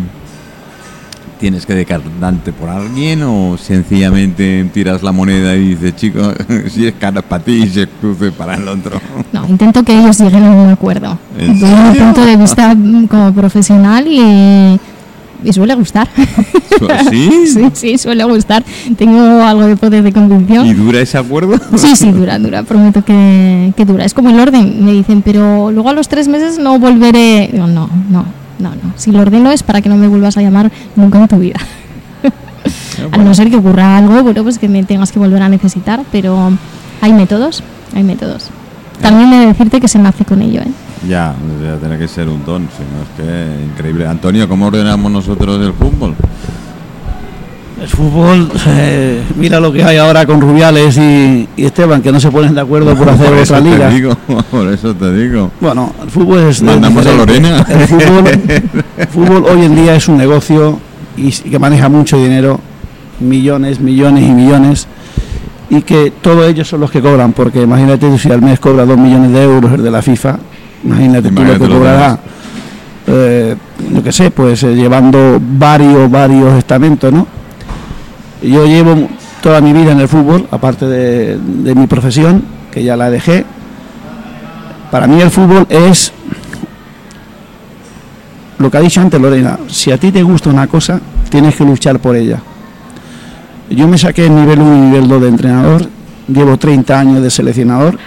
tienes 1.39 1.65
que 1.65 1.73
decantarte 1.73 2.51
por 2.51 2.69
alguien 2.69 3.23
o 3.23 3.57
sencillamente 3.57 4.69
tiras 4.73 5.01
la 5.01 5.11
moneda 5.11 5.55
y 5.55 5.69
dices, 5.69 5.95
chico, 5.95 6.19
si 6.69 6.85
es 6.85 6.93
cara 6.99 7.21
para 7.21 7.43
ti 7.43 7.63
y 7.63 7.69
si 7.69 7.81
es 7.81 7.89
cruce 7.99 8.31
para 8.31 8.55
el 8.55 8.67
otro. 8.67 8.99
No, 9.31 9.47
intento 9.47 9.83
que 9.83 9.97
ellos 9.97 10.19
lleguen 10.19 10.43
a 10.43 10.51
un 10.51 10.69
acuerdo. 10.69 11.17
¿En 11.37 11.53
Desde 11.59 11.67
serio? 11.67 12.03
punto 12.03 12.25
de 12.25 12.35
vista 12.35 12.73
mm, 12.75 13.07
como 13.07 13.31
profesional 13.33 14.05
y, 14.07 14.79
y 15.43 15.53
suele 15.53 15.75
gustar. 15.75 16.09
¿Sí? 17.09 17.47
sí, 17.47 17.69
sí, 17.73 17.97
suele 17.97 18.23
gustar. 18.23 18.63
Tengo 18.97 19.43
algo 19.43 19.67
de 19.67 19.75
poder 19.75 20.03
de 20.03 20.11
convicción. 20.11 20.65
¿Y 20.65 20.73
dura 20.73 20.99
ese 21.01 21.17
acuerdo? 21.17 21.55
Sí, 21.75 21.95
sí, 21.95 22.11
dura, 22.11 22.39
dura, 22.39 22.63
prometo 22.63 23.03
que, 23.05 23.71
que 23.77 23.85
dura. 23.85 24.03
Es 24.03 24.13
como 24.13 24.29
el 24.29 24.39
orden, 24.39 24.83
me 24.83 24.93
dicen, 24.93 25.21
pero 25.21 25.71
luego 25.71 25.89
a 25.89 25.93
los 25.93 26.07
tres 26.07 26.27
meses 26.27 26.57
no 26.57 26.79
volveré. 26.79 27.49
Digo, 27.51 27.67
no, 27.67 27.89
no, 28.09 28.25
no, 28.59 28.69
no. 28.69 28.93
Si 28.95 29.11
lo 29.11 29.21
ordeno 29.21 29.51
es 29.51 29.63
para 29.63 29.81
que 29.81 29.89
no 29.89 29.95
me 29.95 30.07
vuelvas 30.07 30.37
a 30.37 30.41
llamar 30.41 30.71
nunca 30.95 31.19
en 31.19 31.27
tu 31.27 31.39
vida. 31.39 31.59
A 33.11 33.17
no 33.17 33.33
ser 33.33 33.49
que 33.49 33.55
ocurra 33.55 33.97
algo, 33.97 34.21
bueno, 34.23 34.43
pues 34.43 34.59
que 34.59 34.67
me 34.67 34.83
tengas 34.83 35.11
que 35.11 35.19
volver 35.19 35.41
a 35.41 35.47
necesitar, 35.47 36.03
pero 36.11 36.51
hay 37.01 37.13
métodos, 37.13 37.63
hay 37.95 38.03
métodos. 38.03 38.49
También 39.01 39.31
he 39.31 39.39
de 39.39 39.45
decirte 39.47 39.79
que 39.79 39.87
se 39.87 39.99
nace 39.99 40.25
con 40.25 40.41
ello, 40.41 40.61
¿eh? 40.61 40.71
Ya, 41.07 41.33
ya 41.63 41.77
tiene 41.77 41.97
que 41.97 42.09
ser 42.09 42.27
un 42.27 42.43
don, 42.43 42.67
si 42.75 42.83
no 42.83 43.01
es 43.03 43.09
que 43.15 43.63
increíble. 43.63 44.05
Antonio, 44.05 44.49
¿cómo 44.49 44.67
ordenamos 44.67 45.09
nosotros 45.09 45.65
el 45.65 45.71
fútbol? 45.71 46.15
El 47.81 47.87
fútbol, 47.87 48.51
eh, 48.67 49.23
mira 49.37 49.59
lo 49.59 49.71
que 49.71 49.83
hay 49.83 49.95
ahora 49.97 50.25
con 50.25 50.41
Rubiales 50.41 50.97
y, 50.97 51.47
y 51.55 51.65
Esteban, 51.65 52.01
que 52.01 52.11
no 52.11 52.19
se 52.19 52.29
ponen 52.29 52.53
de 52.53 52.61
acuerdo 52.61 52.93
por 52.95 53.09
hacer 53.09 53.33
eso 53.35 53.55
otra 53.55 53.69
liga. 53.69 53.89
digo, 53.89 54.15
por 54.51 54.67
eso 54.67 54.93
te 54.93 55.13
digo. 55.13 55.51
Bueno, 55.61 55.93
el 56.03 56.09
fútbol 56.09 56.39
es. 56.39 56.61
Mandamos 56.61 57.05
a. 57.05 57.13
Lorena. 57.13 57.65
El 57.69 57.87
fútbol, 57.87 58.23
el 58.97 59.07
fútbol 59.07 59.45
hoy 59.45 59.63
en 59.63 59.75
día 59.75 59.95
es 59.95 60.07
un 60.09 60.17
negocio 60.17 60.79
y 61.15 61.31
que 61.31 61.57
maneja 61.57 61.87
mucho 61.87 62.17
dinero, 62.17 62.59
millones, 63.21 63.79
millones 63.79 64.23
y 64.23 64.31
millones, 64.31 64.87
y 65.69 65.81
que 65.81 66.11
todos 66.21 66.47
ellos 66.47 66.67
son 66.67 66.81
los 66.81 66.91
que 66.91 67.01
cobran, 67.01 67.31
porque 67.31 67.61
imagínate 67.61 68.17
si 68.17 68.29
al 68.29 68.41
mes 68.41 68.59
cobra 68.59 68.85
dos 68.85 68.97
millones 68.97 69.31
de 69.31 69.43
euros 69.43 69.71
el 69.73 69.83
de 69.83 69.91
la 69.91 70.01
FIFA, 70.01 70.37
imagínate 70.83 71.29
tú 71.29 71.35
lo 71.35 71.41
Imagínate 71.41 71.65
que 71.65 71.73
cobrará. 71.73 72.19
Eh, 73.07 73.55
yo 73.93 74.03
qué 74.03 74.11
sé, 74.11 74.31
pues 74.31 74.63
eh, 74.63 74.75
llevando 74.75 75.39
varios, 75.41 76.11
varios 76.11 76.53
estamentos, 76.57 77.11
¿no? 77.11 77.38
Yo 78.41 78.65
llevo 78.65 79.09
toda 79.41 79.61
mi 79.61 79.73
vida 79.73 79.91
en 79.91 79.99
el 79.99 80.07
fútbol, 80.07 80.47
aparte 80.51 80.85
de, 80.85 81.37
de 81.37 81.75
mi 81.75 81.87
profesión, 81.87 82.43
que 82.71 82.83
ya 82.83 82.95
la 82.95 83.09
dejé. 83.09 83.45
Para 84.91 85.07
mí 85.07 85.21
el 85.21 85.29
fútbol 85.29 85.65
es 85.69 86.13
lo 88.57 88.69
que 88.69 88.77
ha 88.77 88.81
dicho 88.81 89.01
antes 89.01 89.19
Lorena. 89.19 89.57
Si 89.67 89.91
a 89.91 89.97
ti 89.97 90.11
te 90.11 90.23
gusta 90.23 90.49
una 90.49 90.67
cosa, 90.67 90.99
tienes 91.29 91.55
que 91.55 91.63
luchar 91.63 91.99
por 91.99 92.15
ella. 92.15 92.39
Yo 93.69 93.87
me 93.87 93.97
saqué 93.97 94.25
el 94.25 94.35
nivel 94.35 94.59
1 94.59 94.75
y 94.75 94.79
nivel 94.79 95.07
2 95.07 95.21
de 95.21 95.27
entrenador, 95.27 95.89
llevo 96.27 96.57
30 96.57 96.99
años 96.99 97.21
de 97.21 97.29
seleccionador 97.29 97.97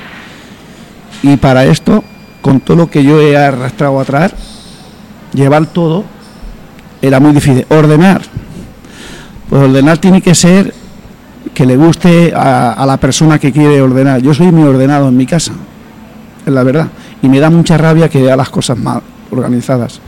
y 1.23 1.37
para 1.37 1.65
esto, 1.65 2.03
con 2.41 2.61
todo 2.61 2.77
lo 2.77 2.91
que 2.91 3.05
yo 3.05 3.21
he 3.21 3.37
arrastrado 3.37 4.01
atrás, 4.01 4.33
llevar 5.33 5.67
todo 5.67 6.05
era 7.01 7.21
muy 7.21 7.33
difícil. 7.33 7.65
Ordenar, 7.69 8.23
pues 9.53 9.65
ordenar 9.65 9.99
tiene 9.99 10.23
que 10.23 10.35
ser 10.35 10.73
que 11.53 11.67
le 11.67 11.77
guste 11.77 12.33
a, 12.35 12.73
a 12.73 12.87
la 12.87 12.97
persona 12.97 13.39
que 13.39 13.53
quiere 13.53 13.83
ordenar. 13.83 14.23
Yo 14.23 14.33
soy 14.33 14.51
muy 14.51 14.63
ordenado 14.63 15.11
en 15.11 15.17
mi 15.19 15.27
casa, 15.27 15.53
es 16.47 16.51
la 16.51 16.63
verdad, 16.63 16.89
y 17.21 17.29
me 17.29 17.39
da 17.39 17.51
mucha 17.51 17.77
rabia 17.77 18.09
que 18.09 18.23
vea 18.23 18.35
las 18.35 18.49
cosas 18.49 18.79
mal 18.79 19.03
organizadas. 19.31 20.01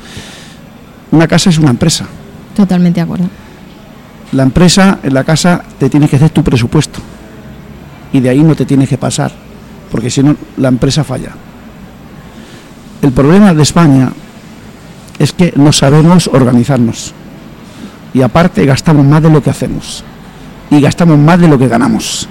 Una 1.10 1.28
casa 1.28 1.50
es 1.50 1.58
una 1.58 1.68
empresa. 1.68 2.06
Totalmente 2.56 3.00
de 3.00 3.04
acuerdo. 3.04 3.26
La 4.32 4.44
empresa, 4.44 5.00
en 5.02 5.12
la 5.12 5.24
casa, 5.24 5.62
te 5.78 5.90
tienes 5.90 6.08
que 6.08 6.16
hacer 6.16 6.30
tu 6.30 6.42
presupuesto. 6.42 7.00
Y 8.14 8.20
de 8.20 8.30
ahí 8.30 8.42
no 8.42 8.56
te 8.56 8.64
tienes 8.64 8.88
que 8.88 8.96
pasar, 8.96 9.30
porque 9.92 10.08
si 10.08 10.22
no, 10.22 10.34
la 10.56 10.68
empresa 10.68 11.04
falla. 11.04 11.32
El 13.02 13.12
problema 13.12 13.52
de 13.52 13.62
España 13.62 14.10
es 15.18 15.34
que 15.34 15.52
no 15.54 15.70
sabemos 15.70 16.30
organizarnos. 16.32 17.12
Y 18.14 18.22
aparte 18.22 18.64
gastamos 18.64 19.04
más 19.04 19.22
de 19.22 19.28
lo 19.30 19.42
que 19.42 19.50
hacemos. 19.50 20.04
Y 20.70 20.80
gastamos 20.80 21.18
más 21.18 21.38
de 21.38 21.48
lo 21.48 21.58
que 21.58 21.68
ganamos. 21.68 22.28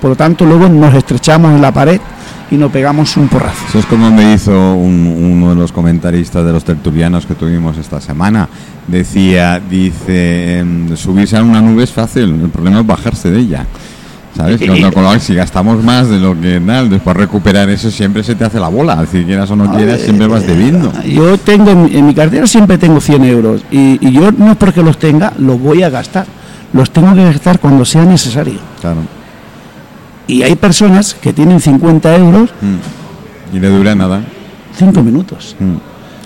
Por 0.00 0.10
lo 0.10 0.16
tanto, 0.16 0.44
luego 0.44 0.68
nos 0.68 0.92
estrechamos 0.94 1.52
en 1.52 1.62
la 1.62 1.72
pared 1.72 2.00
y 2.50 2.56
nos 2.56 2.70
pegamos 2.70 3.16
un 3.16 3.28
porrazo. 3.28 3.64
Eso 3.68 3.78
es 3.78 3.86
como 3.86 4.10
me 4.10 4.34
hizo 4.34 4.74
un- 4.74 5.06
uno 5.32 5.50
de 5.50 5.54
los 5.56 5.72
comentaristas 5.72 6.44
de 6.44 6.52
los 6.52 6.64
tertulianos 6.64 7.26
que 7.26 7.34
tuvimos 7.34 7.78
esta 7.78 8.00
semana. 8.00 8.48
Decía, 8.86 9.58
dice, 9.60 10.58
em, 10.58 10.96
subirse 10.96 11.36
a 11.36 11.42
una 11.42 11.60
nube 11.60 11.84
es 11.84 11.92
fácil, 11.92 12.40
el 12.42 12.50
problema 12.50 12.80
es 12.80 12.86
bajarse 12.86 13.30
de 13.30 13.40
ella. 13.40 13.66
Si 15.20 15.34
gastamos 15.34 15.82
más 15.82 16.08
de 16.08 16.18
lo 16.18 16.38
que 16.38 16.60
tal, 16.60 16.90
después 16.90 17.16
recuperar 17.16 17.68
eso 17.70 17.90
siempre 17.90 18.22
se 18.22 18.34
te 18.34 18.44
hace 18.44 18.60
la 18.60 18.68
bola. 18.68 19.04
Si 19.10 19.24
quieras 19.24 19.50
o 19.50 19.56
no 19.56 19.72
quieras, 19.74 20.00
siempre 20.00 20.26
vas 20.26 20.46
debiendo. 20.46 20.92
Yo 21.04 21.38
tengo 21.38 21.70
en, 21.70 22.06
mi- 22.06 22.14
cartera 22.14 22.46
siempre 22.46 22.78
tengo 22.78 23.00
100 23.00 23.24
euros 23.24 23.62
y, 23.70 23.98
y 24.06 24.12
yo 24.12 24.30
no 24.32 24.52
es 24.52 24.56
porque 24.56 24.82
los 24.82 24.98
tenga, 24.98 25.32
los 25.38 25.60
voy 25.60 25.82
a 25.82 25.90
gastar. 25.90 26.26
Los 26.72 26.90
tengo 26.90 27.14
que 27.14 27.24
gastar 27.24 27.58
cuando 27.60 27.84
sea 27.84 28.04
necesario. 28.04 28.58
Claro. 28.80 29.00
Y 30.26 30.42
hay 30.42 30.56
personas 30.56 31.14
que 31.14 31.32
tienen 31.32 31.60
50 31.60 32.16
euros 32.16 32.50
Mm. 32.60 33.56
Y 33.56 33.60
le 33.60 33.68
dura 33.68 33.94
nada. 33.94 34.22
5 34.76 35.02
minutos. 35.02 35.56
Mm. 35.58 35.74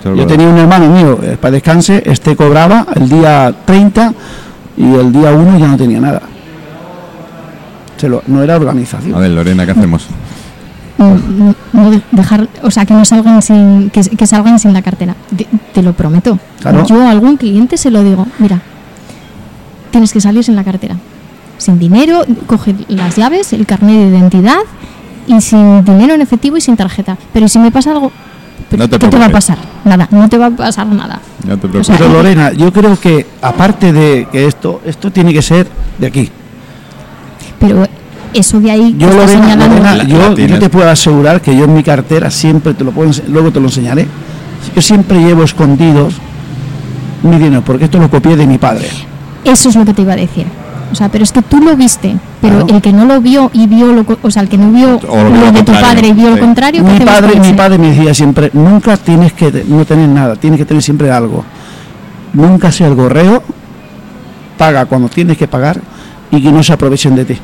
Yo 0.03 0.11
verdad. 0.11 0.27
tenía 0.27 0.47
un 0.47 0.57
hermano 0.57 0.89
mío, 0.89 1.19
eh, 1.21 1.37
para 1.39 1.51
descanse, 1.51 2.01
este 2.05 2.35
cobraba 2.35 2.87
el 2.95 3.07
día 3.07 3.53
30 3.65 4.13
y 4.75 4.95
el 4.95 5.11
día 5.13 5.31
1 5.31 5.59
ya 5.59 5.67
no 5.67 5.77
tenía 5.77 5.99
nada. 6.01 6.21
Se 8.01 8.09
lo- 8.09 8.23
no 8.27 8.41
era 8.41 8.55
organización. 8.55 9.13
A 9.15 9.19
ver, 9.19 9.29
Lorena, 9.31 9.63
¿qué 9.65 9.71
hacemos? 9.71 10.07
No, 10.97 11.17
no 11.73 11.89
de- 11.91 12.01
dejar, 12.11 12.47
o 12.63 12.69
sea, 12.71 12.85
que 12.85 12.93
no 12.93 13.05
salgan 13.05 13.41
sin, 13.41 13.89
que, 13.91 14.01
que 14.01 14.27
salgan 14.27 14.57
sin 14.59 14.73
la 14.73 14.81
cartera. 14.81 15.15
Te, 15.35 15.47
te 15.73 15.81
lo 15.83 15.93
prometo. 15.93 16.37
Claro. 16.59 16.85
Yo 16.87 16.99
a 17.01 17.11
algún 17.11 17.37
cliente 17.37 17.77
se 17.77 17.89
lo 17.91 18.03
digo, 18.03 18.25
mira, 18.39 18.59
tienes 19.91 20.11
que 20.13 20.21
salir 20.21 20.43
sin 20.43 20.55
la 20.55 20.63
cartera. 20.63 20.95
Sin 21.57 21.77
dinero, 21.79 22.23
coge 22.47 22.75
las 22.87 23.15
llaves, 23.15 23.53
el 23.53 23.65
carnet 23.65 23.95
de 23.97 24.17
identidad 24.17 24.57
y 25.27 25.39
sin 25.41 25.83
dinero 25.85 26.13
en 26.15 26.21
efectivo 26.21 26.57
y 26.57 26.61
sin 26.61 26.75
tarjeta. 26.75 27.17
Pero 27.33 27.47
si 27.47 27.59
me 27.59 27.69
pasa 27.71 27.91
algo, 27.91 28.11
No 28.71 28.89
te 28.89 28.97
¿qué 28.97 29.07
te 29.09 29.17
va 29.17 29.25
a 29.25 29.29
pasar? 29.29 29.57
Nada, 29.85 30.07
no 30.11 30.27
te 30.27 30.37
va 30.39 30.47
a 30.47 30.51
pasar 30.51 30.87
nada. 30.87 31.19
No 31.45 31.57
te 31.57 31.67
O 31.67 31.69
preocupes. 31.69 31.85
sea, 31.87 31.97
Pero 31.97 32.13
Lorena, 32.13 32.51
yo 32.51 32.71
creo 32.73 32.99
que 32.99 33.27
aparte 33.41 33.93
de 33.93 34.27
que 34.31 34.47
esto, 34.47 34.81
esto 34.85 35.11
tiene 35.11 35.33
que 35.33 35.41
ser 35.43 35.67
de 35.99 36.07
aquí. 36.07 36.31
Pero 37.61 37.87
eso 38.33 38.59
de 38.59 38.71
ahí 38.71 38.93
que 38.93 39.05
Yo, 39.05 39.11
Lorena, 39.13 39.55
La- 39.55 40.03
yo, 40.03 40.17
la 40.17 40.27
yo 40.27 40.33
tienes. 40.33 40.59
te 40.59 40.69
puedo 40.69 40.89
asegurar 40.89 41.39
que 41.41 41.55
yo 41.55 41.63
en 41.65 41.73
mi 41.73 41.83
cartera 41.83 42.29
siempre 42.29 42.73
te 42.73 42.83
lo 42.83 42.91
puedo 42.91 43.11
luego 43.29 43.51
te 43.51 43.59
lo 43.61 43.67
enseñaré. 43.67 44.05
Yo 44.75 44.81
siempre 44.81 45.19
llevo 45.19 45.43
escondidos 45.43 46.15
mi 47.23 47.37
dinero, 47.37 47.61
porque 47.63 47.85
esto 47.85 47.99
lo 47.99 48.09
copié 48.09 48.35
de 48.35 48.45
mi 48.47 48.57
padre. 48.57 48.89
Eso 49.45 49.69
es 49.69 49.75
lo 49.75 49.85
que 49.85 49.93
te 49.93 50.01
iba 50.01 50.13
a 50.13 50.17
decir. 50.17 50.45
O 50.91 50.95
sea, 50.95 51.07
pero 51.09 51.23
es 51.23 51.31
que 51.31 51.41
tú 51.41 51.59
lo 51.59 51.75
viste, 51.77 52.17
pero 52.41 52.57
Claro. 52.65 52.75
el 52.75 52.81
que 52.81 52.91
no 52.91 53.05
lo 53.05 53.21
vio 53.21 53.49
y 53.53 53.65
vio 53.67 53.93
lo, 53.93 54.05
o 54.21 54.29
sea, 54.31 54.41
el 54.41 54.49
que 54.49 54.57
no 54.57 54.71
vio 54.71 54.99
O 55.07 55.15
lo 55.23 55.29
lo, 55.29 55.29
lo 55.29 55.45
de 55.45 55.59
tu 55.59 55.65
contrario, 55.71 55.81
padre 55.87 56.07
y 56.09 56.11
vio 56.11 56.25
sí. 56.27 56.31
lo 56.35 56.39
contrario, 56.39 56.83
¿qué 56.85 56.91
Mi 56.91 56.99
padre, 57.05 57.39
mi 57.39 57.53
padre 57.53 57.77
me 57.77 57.89
decía 57.93 58.13
siempre, 58.13 58.49
nunca 58.53 58.97
tienes 58.97 59.31
que 59.31 59.63
no 59.69 59.85
tener 59.85 60.09
nada, 60.09 60.35
tienes 60.35 60.57
que 60.59 60.65
tener 60.65 60.83
siempre 60.83 61.09
algo. 61.09 61.45
Nunca 62.33 62.71
sea 62.73 62.87
el 62.87 62.95
gorreo, 62.95 63.41
paga 64.57 64.85
cuando 64.85 65.07
tienes 65.07 65.37
que 65.37 65.47
pagar 65.47 65.79
y 66.29 66.41
que 66.41 66.51
no 66.51 66.61
se 66.61 66.73
aprovechen 66.73 67.15
de 67.15 67.25
ti. 67.25 67.37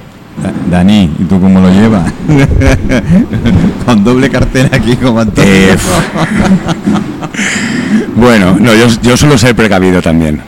Da- 0.44 0.78
Dani, 0.78 1.12
¿y 1.20 1.24
tú 1.24 1.40
cómo 1.42 1.60
lo 1.60 1.70
llevas? 1.70 2.12
Con 3.86 4.04
doble 4.04 4.30
cartera 4.30 4.70
aquí 4.74 4.96
como 4.96 5.20
Antonio. 5.20 5.50
Eh, 5.52 5.76
Bueno, 8.16 8.58
no, 8.60 8.74
yo, 8.74 8.88
yo 9.02 9.16
suelo 9.16 9.38
ser 9.38 9.56
precavido 9.56 10.02
también. 10.02 10.42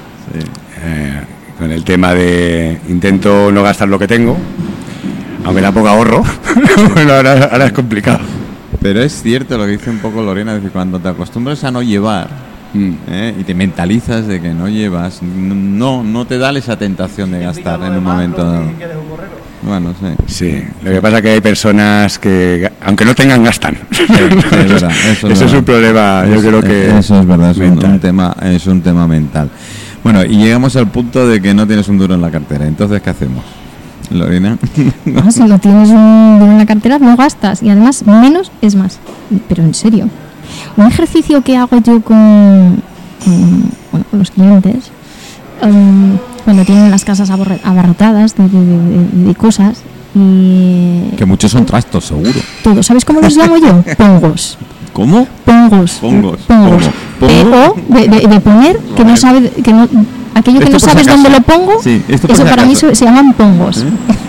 Eh, 0.84 1.22
con 1.58 1.72
el 1.72 1.84
tema 1.84 2.13
de 2.13 2.79
intento 2.89 3.51
no 3.51 3.62
gastar 3.63 3.88
lo 3.89 4.00
que 4.00 4.08
tengo, 4.08 4.38
aunque 5.46 5.62
da 5.62 5.72
poco 5.72 5.88
ahorro. 5.88 6.24
bueno, 6.96 7.13
ahora, 7.13 7.50
ahora 7.51 7.65
es 7.67 7.74
complicado. 7.74 8.19
Pero 8.81 9.01
es 9.03 9.22
cierto 9.22 9.58
lo 9.58 9.65
que 9.65 9.72
dice 9.74 9.89
un 9.89 10.00
poco 10.00 10.24
Lorena, 10.24 10.51
es 10.53 10.58
decir, 10.58 10.72
cuando 10.72 11.00
te 11.00 11.10
acostumbras 11.10 11.63
a 11.63 11.72
no 11.72 11.81
llevar 11.81 12.50
Mm. 12.72 12.91
¿eh? 13.08 13.36
y 13.39 13.43
te 13.46 13.55
mentalizas 13.55 14.27
de 14.27 14.39
que 14.39 14.50
no 14.53 14.69
llevas, 14.69 15.24
no, 15.24 16.03
no 16.03 16.25
te 16.27 16.38
da 16.38 16.51
esa 16.51 16.77
tentación 16.77 17.31
de 17.31 17.39
gastar 17.39 17.81
en 17.81 17.93
un 17.93 18.03
momento 18.03 18.43
dado. 18.46 18.72
Bueno, 19.62 19.94
sí. 20.00 20.08
Sí, 20.28 20.63
lo 20.84 20.92
que 20.92 21.01
pasa 21.01 21.18
es 21.18 21.24
que 21.24 21.30
hay 21.32 21.42
personas 21.42 22.18
que, 22.18 22.72
aunque 22.86 23.04
no 23.06 23.13
tengan, 23.13 23.44
gastan. 23.44 23.78
Sí, 23.92 24.04
sí, 24.08 24.13
es 24.13 24.70
verdad, 24.70 24.92
eso 25.12 25.28
es 25.28 25.34
Ese 25.34 25.46
es 25.46 25.54
un 25.54 25.63
problema, 25.66 26.24
yo 26.25 26.36
Es- 26.36 26.46
creo 26.46 26.62
que. 26.62 26.98
eso 26.98 27.20
es 27.20 27.25
verdad, 27.28 27.51
es 27.51 27.58
un, 27.58 28.00
tema, 28.00 28.36
es 28.42 28.68
un 28.68 28.82
tema 28.82 29.08
mental. 29.08 29.50
Bueno, 30.04 30.24
y 30.24 30.38
llegamos 30.38 30.75
al 30.78 30.88
punto 30.88 31.28
de 31.28 31.42
que 31.42 31.54
no 31.54 31.68
tienes 31.68 31.88
un 31.89 31.98
duro 31.98 32.16
en 32.16 32.22
la 32.22 32.32
cartera. 32.32 32.66
Entonces, 32.66 33.01
¿qué 33.01 33.10
hacemos? 33.10 33.44
Lorena. 34.12 34.58
Ah, 35.24 35.30
si 35.32 35.42
no 35.44 35.60
tienes 35.60 35.89
un 35.89 36.36
dinero 36.39 36.51
en 36.54 36.58
la 36.58 36.66
cartera, 36.66 36.98
no 37.00 37.18
gastas. 37.18 37.62
Y 37.62 37.70
además, 37.70 38.06
menos 38.06 38.51
es 38.62 38.75
más. 38.75 38.98
Pero 39.50 39.63
en 39.63 39.74
serio. 39.74 40.08
Un 40.78 40.86
ejercicio 40.88 41.42
que 41.44 41.58
hago 41.58 41.78
yo 41.82 42.01
con, 42.01 42.82
con, 43.25 43.72
bueno, 43.92 44.06
con 44.10 44.20
los 44.20 44.32
clientes, 44.32 44.92
em, 45.62 46.18
cuando 46.41 46.65
tienen 46.65 46.91
las 46.91 47.05
casas 47.05 47.29
abarrotadas 47.29 48.36
de, 48.36 48.43
de- 48.50 48.65
de- 48.65 49.24
de 49.27 49.36
cosas 49.36 49.79
y 50.15 51.12
que 51.17 51.25
muchos 51.25 51.51
son 51.51 51.65
trastos, 51.65 52.05
seguro. 52.05 52.31
todo. 52.63 52.81
¿Sabes 52.84 53.05
cómo 53.05 53.22
los 53.22 53.36
llamo 53.36 53.58
yo? 53.58 53.84
Pongos. 53.98 54.58
¿Cómo? 54.93 55.27
Pongos. 55.46 55.91
Pongos. 56.01 56.39
Pongos. 56.48 56.84
Pongo. 57.19 57.27
P.O. 57.27 57.75
De, 57.93 58.08
de- 58.08 58.27
de 58.27 58.39
poner 58.39 58.77
que 58.96 59.03
no 59.05 59.15
sabe, 59.15 59.50
que 59.50 59.72
no, 59.72 59.88
aquello 60.34 60.60
que 60.60 60.69
no 60.69 60.79
si 60.79 60.86
sabes 60.86 61.08
acaso. 61.08 61.22
dónde 61.24 61.29
lo 61.38 61.41
pongo, 61.46 61.81
Sí, 61.84 62.01
esto 62.08 62.27
eso 62.27 62.36
si 62.43 62.50
para 62.50 62.63
mí 62.65 62.72
acaso. 62.72 62.89
se, 62.89 62.96
se 62.96 63.05
llaman 63.05 63.34
pongos. 63.34 63.86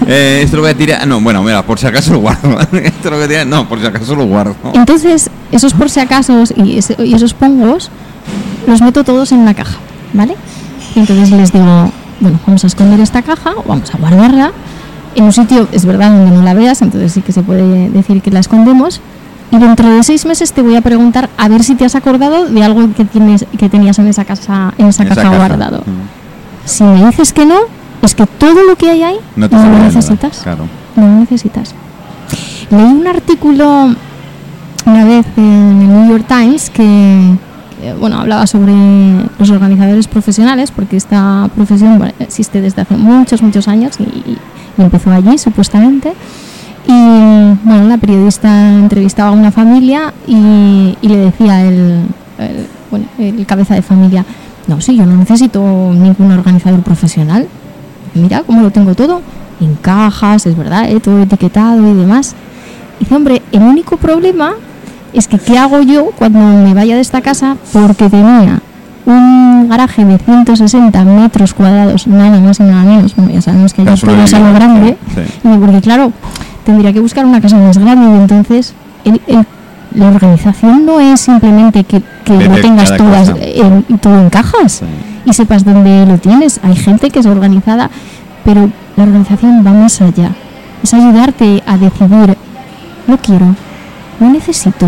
Eh, 0.06 0.42
esto 0.44 0.56
lo 0.56 0.62
voy 0.62 0.72
a 0.72 0.76
tirar. 0.76 1.06
No, 1.06 1.20
bueno, 1.20 1.42
mira, 1.42 1.62
por 1.64 1.78
si 1.78 1.86
acaso 1.86 2.12
lo 2.12 2.18
guardo. 2.20 2.58
esto 2.72 3.10
lo 3.10 3.16
voy 3.16 3.24
a 3.24 3.28
tirar. 3.28 3.46
No, 3.46 3.68
por 3.68 3.80
si 3.80 3.86
acaso 3.86 4.14
lo 4.14 4.26
guardo. 4.26 4.54
Entonces, 4.74 5.30
esos 5.50 5.72
por 5.72 5.88
si 5.88 6.00
acaso 6.00 6.42
y, 6.56 6.78
ese- 6.78 6.96
y 7.04 7.14
esos 7.14 7.32
pongos 7.34 7.90
los 8.66 8.82
meto 8.82 9.02
todos 9.02 9.32
en 9.32 9.38
una 9.38 9.54
caja, 9.54 9.78
¿vale? 10.12 10.34
Y 10.94 11.00
entonces 11.00 11.30
les 11.30 11.52
digo, 11.52 11.90
bueno, 12.20 12.38
vamos 12.46 12.62
a 12.64 12.66
esconder 12.66 13.00
esta 13.00 13.22
caja 13.22 13.52
o 13.56 13.62
vamos 13.66 13.92
a 13.94 13.98
guardarla 13.98 14.52
en 15.14 15.24
un 15.24 15.32
sitio, 15.32 15.68
es 15.72 15.84
verdad, 15.84 16.10
donde 16.10 16.36
no 16.36 16.42
la 16.42 16.54
veas, 16.54 16.82
entonces 16.82 17.12
sí 17.12 17.20
que 17.22 17.32
se 17.32 17.42
puede 17.42 17.90
decir 17.90 18.22
que 18.22 18.30
la 18.30 18.40
escondemos. 18.40 19.00
Y 19.52 19.58
dentro 19.58 19.88
de 19.88 20.02
seis 20.04 20.24
meses 20.26 20.52
te 20.52 20.62
voy 20.62 20.76
a 20.76 20.80
preguntar 20.80 21.28
a 21.36 21.48
ver 21.48 21.64
si 21.64 21.74
te 21.74 21.84
has 21.84 21.96
acordado 21.96 22.46
de 22.46 22.62
algo 22.62 22.88
que 22.94 23.04
tienes 23.04 23.44
que 23.58 23.68
tenías 23.68 23.98
en 23.98 24.06
esa 24.06 24.24
casa, 24.24 24.72
en 24.78 24.86
esa, 24.86 25.02
En 25.02 25.08
esa 25.08 25.16
caja, 25.16 25.30
caja. 25.30 25.36
guardado. 25.36 25.78
Mm. 25.78 26.68
Si 26.68 26.84
me 26.84 27.04
dices 27.06 27.32
que 27.32 27.44
no, 27.44 27.58
es 28.00 28.14
que 28.14 28.26
todo 28.26 28.62
lo 28.62 28.76
que 28.76 28.88
hay 28.90 29.02
ahí 29.02 29.16
No 29.34 29.48
te 29.48 29.56
no 29.56 29.62
lo 29.62 29.68
de 29.68 29.74
nada, 29.74 29.86
necesitas. 29.88 30.38
Claro. 30.44 30.66
No 30.94 31.02
lo 31.02 31.14
necesitas. 31.20 31.74
Leí 32.70 32.80
un 32.84 33.06
artículo 33.08 33.88
una 34.86 35.04
vez 35.04 35.26
en 35.36 35.42
el 35.82 35.88
New 35.88 36.10
York 36.10 36.26
Times 36.28 36.70
que, 36.70 37.34
bueno, 37.98 38.18
hablaba 38.20 38.46
sobre 38.46 38.72
los 39.38 39.50
organizadores 39.50 40.06
profesionales, 40.08 40.70
porque 40.70 40.96
esta 40.96 41.48
profesión 41.54 41.98
bueno, 41.98 42.12
existe 42.18 42.60
desde 42.60 42.82
hace 42.82 42.96
muchos, 42.96 43.42
muchos 43.42 43.68
años 43.68 43.98
y, 43.98 44.02
y 44.04 44.38
empezó 44.78 45.10
allí 45.10 45.38
supuestamente. 45.38 46.12
Y 46.86 46.92
bueno, 47.64 47.88
la 47.88 47.98
periodista 47.98 48.70
entrevistaba 48.72 49.28
a 49.30 49.32
una 49.32 49.50
familia 49.52 50.12
y, 50.26 50.96
y 51.00 51.08
le 51.08 51.16
decía 51.18 51.62
el, 51.66 52.02
el- 52.38 52.66
bueno, 52.90 53.06
el 53.18 53.46
cabeza 53.46 53.74
de 53.74 53.82
familia, 53.82 54.24
no, 54.66 54.80
sí, 54.80 54.96
yo 54.96 55.06
no 55.06 55.16
necesito 55.16 55.60
ningún 55.92 56.32
organizador 56.32 56.80
profesional. 56.80 57.46
Mira 58.14 58.42
cómo 58.42 58.62
lo 58.62 58.70
tengo 58.70 58.94
todo, 58.94 59.20
en 59.60 59.74
cajas, 59.76 60.46
es 60.46 60.56
verdad, 60.56 60.90
eh, 60.90 60.98
todo 61.00 61.22
etiquetado 61.22 61.88
y 61.88 61.94
demás. 61.94 62.34
Y 62.98 63.04
dice, 63.04 63.14
hombre, 63.14 63.42
el 63.52 63.62
único 63.62 63.96
problema 63.96 64.54
es 65.12 65.28
que 65.28 65.38
¿qué 65.38 65.58
hago 65.58 65.80
yo 65.82 66.10
cuando 66.18 66.38
me 66.40 66.74
vaya 66.74 66.94
de 66.94 67.00
esta 67.00 67.20
casa? 67.20 67.56
Porque 67.72 68.08
tenía 68.08 68.60
un 69.06 69.68
garaje 69.68 70.04
de 70.04 70.18
160 70.18 71.04
metros 71.04 71.54
cuadrados, 71.54 72.06
nada 72.06 72.38
más 72.40 72.60
y 72.60 72.64
nada 72.64 72.84
menos. 72.84 73.16
Bueno, 73.16 73.32
ya 73.32 73.42
sabemos 73.42 73.72
que 73.74 73.84
solo 73.96 74.22
es 74.22 74.34
a 74.34 74.38
lo 74.38 74.44
vivienda. 74.46 74.52
grande. 74.66 74.96
Sí. 75.14 75.48
Y 75.48 75.58
porque, 75.58 75.80
claro, 75.80 76.12
tendría 76.64 76.92
que 76.92 77.00
buscar 77.00 77.24
una 77.24 77.40
casa 77.40 77.56
más 77.56 77.78
grande 77.78 78.06
y 78.06 78.20
entonces 78.20 78.74
el- 79.04 79.20
el- 79.26 79.46
la 79.94 80.06
organización 80.08 80.86
no 80.86 81.00
es 81.00 81.20
simplemente 81.20 81.82
que, 81.82 82.00
que 82.24 82.34
lo 82.48 82.56
tengas 82.60 82.96
todas 82.96 83.32
en, 83.40 83.82
todo 83.98 84.20
en 84.20 84.30
cajas 84.30 84.74
Sí. 84.74 84.84
y 85.24 85.32
sepas 85.32 85.64
dónde 85.64 86.06
lo 86.06 86.18
tienes. 86.18 86.60
Hay 86.62 86.76
gente 86.76 87.10
que 87.10 87.18
es 87.18 87.26
organizada, 87.26 87.90
pero 88.44 88.70
la 88.96 89.02
organización 89.02 89.64
va 89.66 89.72
más 89.72 90.00
allá. 90.00 90.30
Es 90.84 90.94
ayudarte 90.94 91.62
a 91.66 91.76
decidir, 91.76 92.36
no 93.08 93.16
quiero, 93.18 93.56
no 94.20 94.30
necesito, 94.30 94.86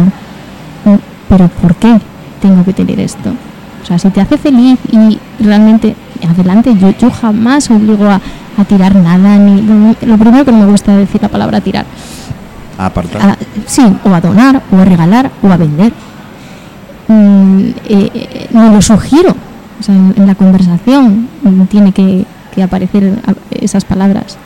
no, 0.84 1.00
pero 1.28 1.48
¿por 1.48 1.74
qué 1.76 1.98
tengo 2.40 2.64
que 2.64 2.72
tener 2.72 3.00
esto? 3.00 3.30
O 3.82 3.86
sea, 3.86 3.98
si 3.98 4.08
te 4.10 4.20
hace 4.20 4.38
feliz 4.38 4.78
y 4.92 5.18
realmente, 5.42 5.96
adelante, 6.28 6.74
yo, 6.78 6.90
yo 6.90 7.10
jamás 7.10 7.68
obligo 7.70 8.06
a, 8.08 8.20
a 8.58 8.64
tirar 8.64 8.94
nada, 8.94 9.36
ni 9.38 9.60
lo 10.06 10.16
primero 10.18 10.44
que 10.44 10.52
no 10.52 10.58
me 10.58 10.66
gusta 10.66 10.94
decir 10.96 11.20
la 11.22 11.28
palabra 11.28 11.60
tirar, 11.60 11.84
Apartar. 12.78 13.22
a- 13.30 13.38
sí, 13.66 13.82
o 14.04 14.14
a 14.14 14.20
donar, 14.20 14.62
o 14.70 14.76
a 14.76 14.84
regalar, 14.84 15.30
o 15.42 15.48
a 15.50 15.56
vender. 15.56 15.92
Mm, 17.08 17.60
eh, 17.88 18.10
eh, 18.14 18.48
no 18.52 18.70
lo 18.72 18.80
sugiero. 18.82 19.34
O 19.80 19.82
sea, 19.82 19.94
en, 19.94 20.14
en 20.16 20.26
la 20.26 20.34
conversación 20.34 21.28
mm, 21.42 21.62
tiene 21.64 21.92
que, 21.92 22.24
que 22.54 22.62
aparecer 22.62 23.14
esas 23.50 23.84
palabras. 23.84 24.36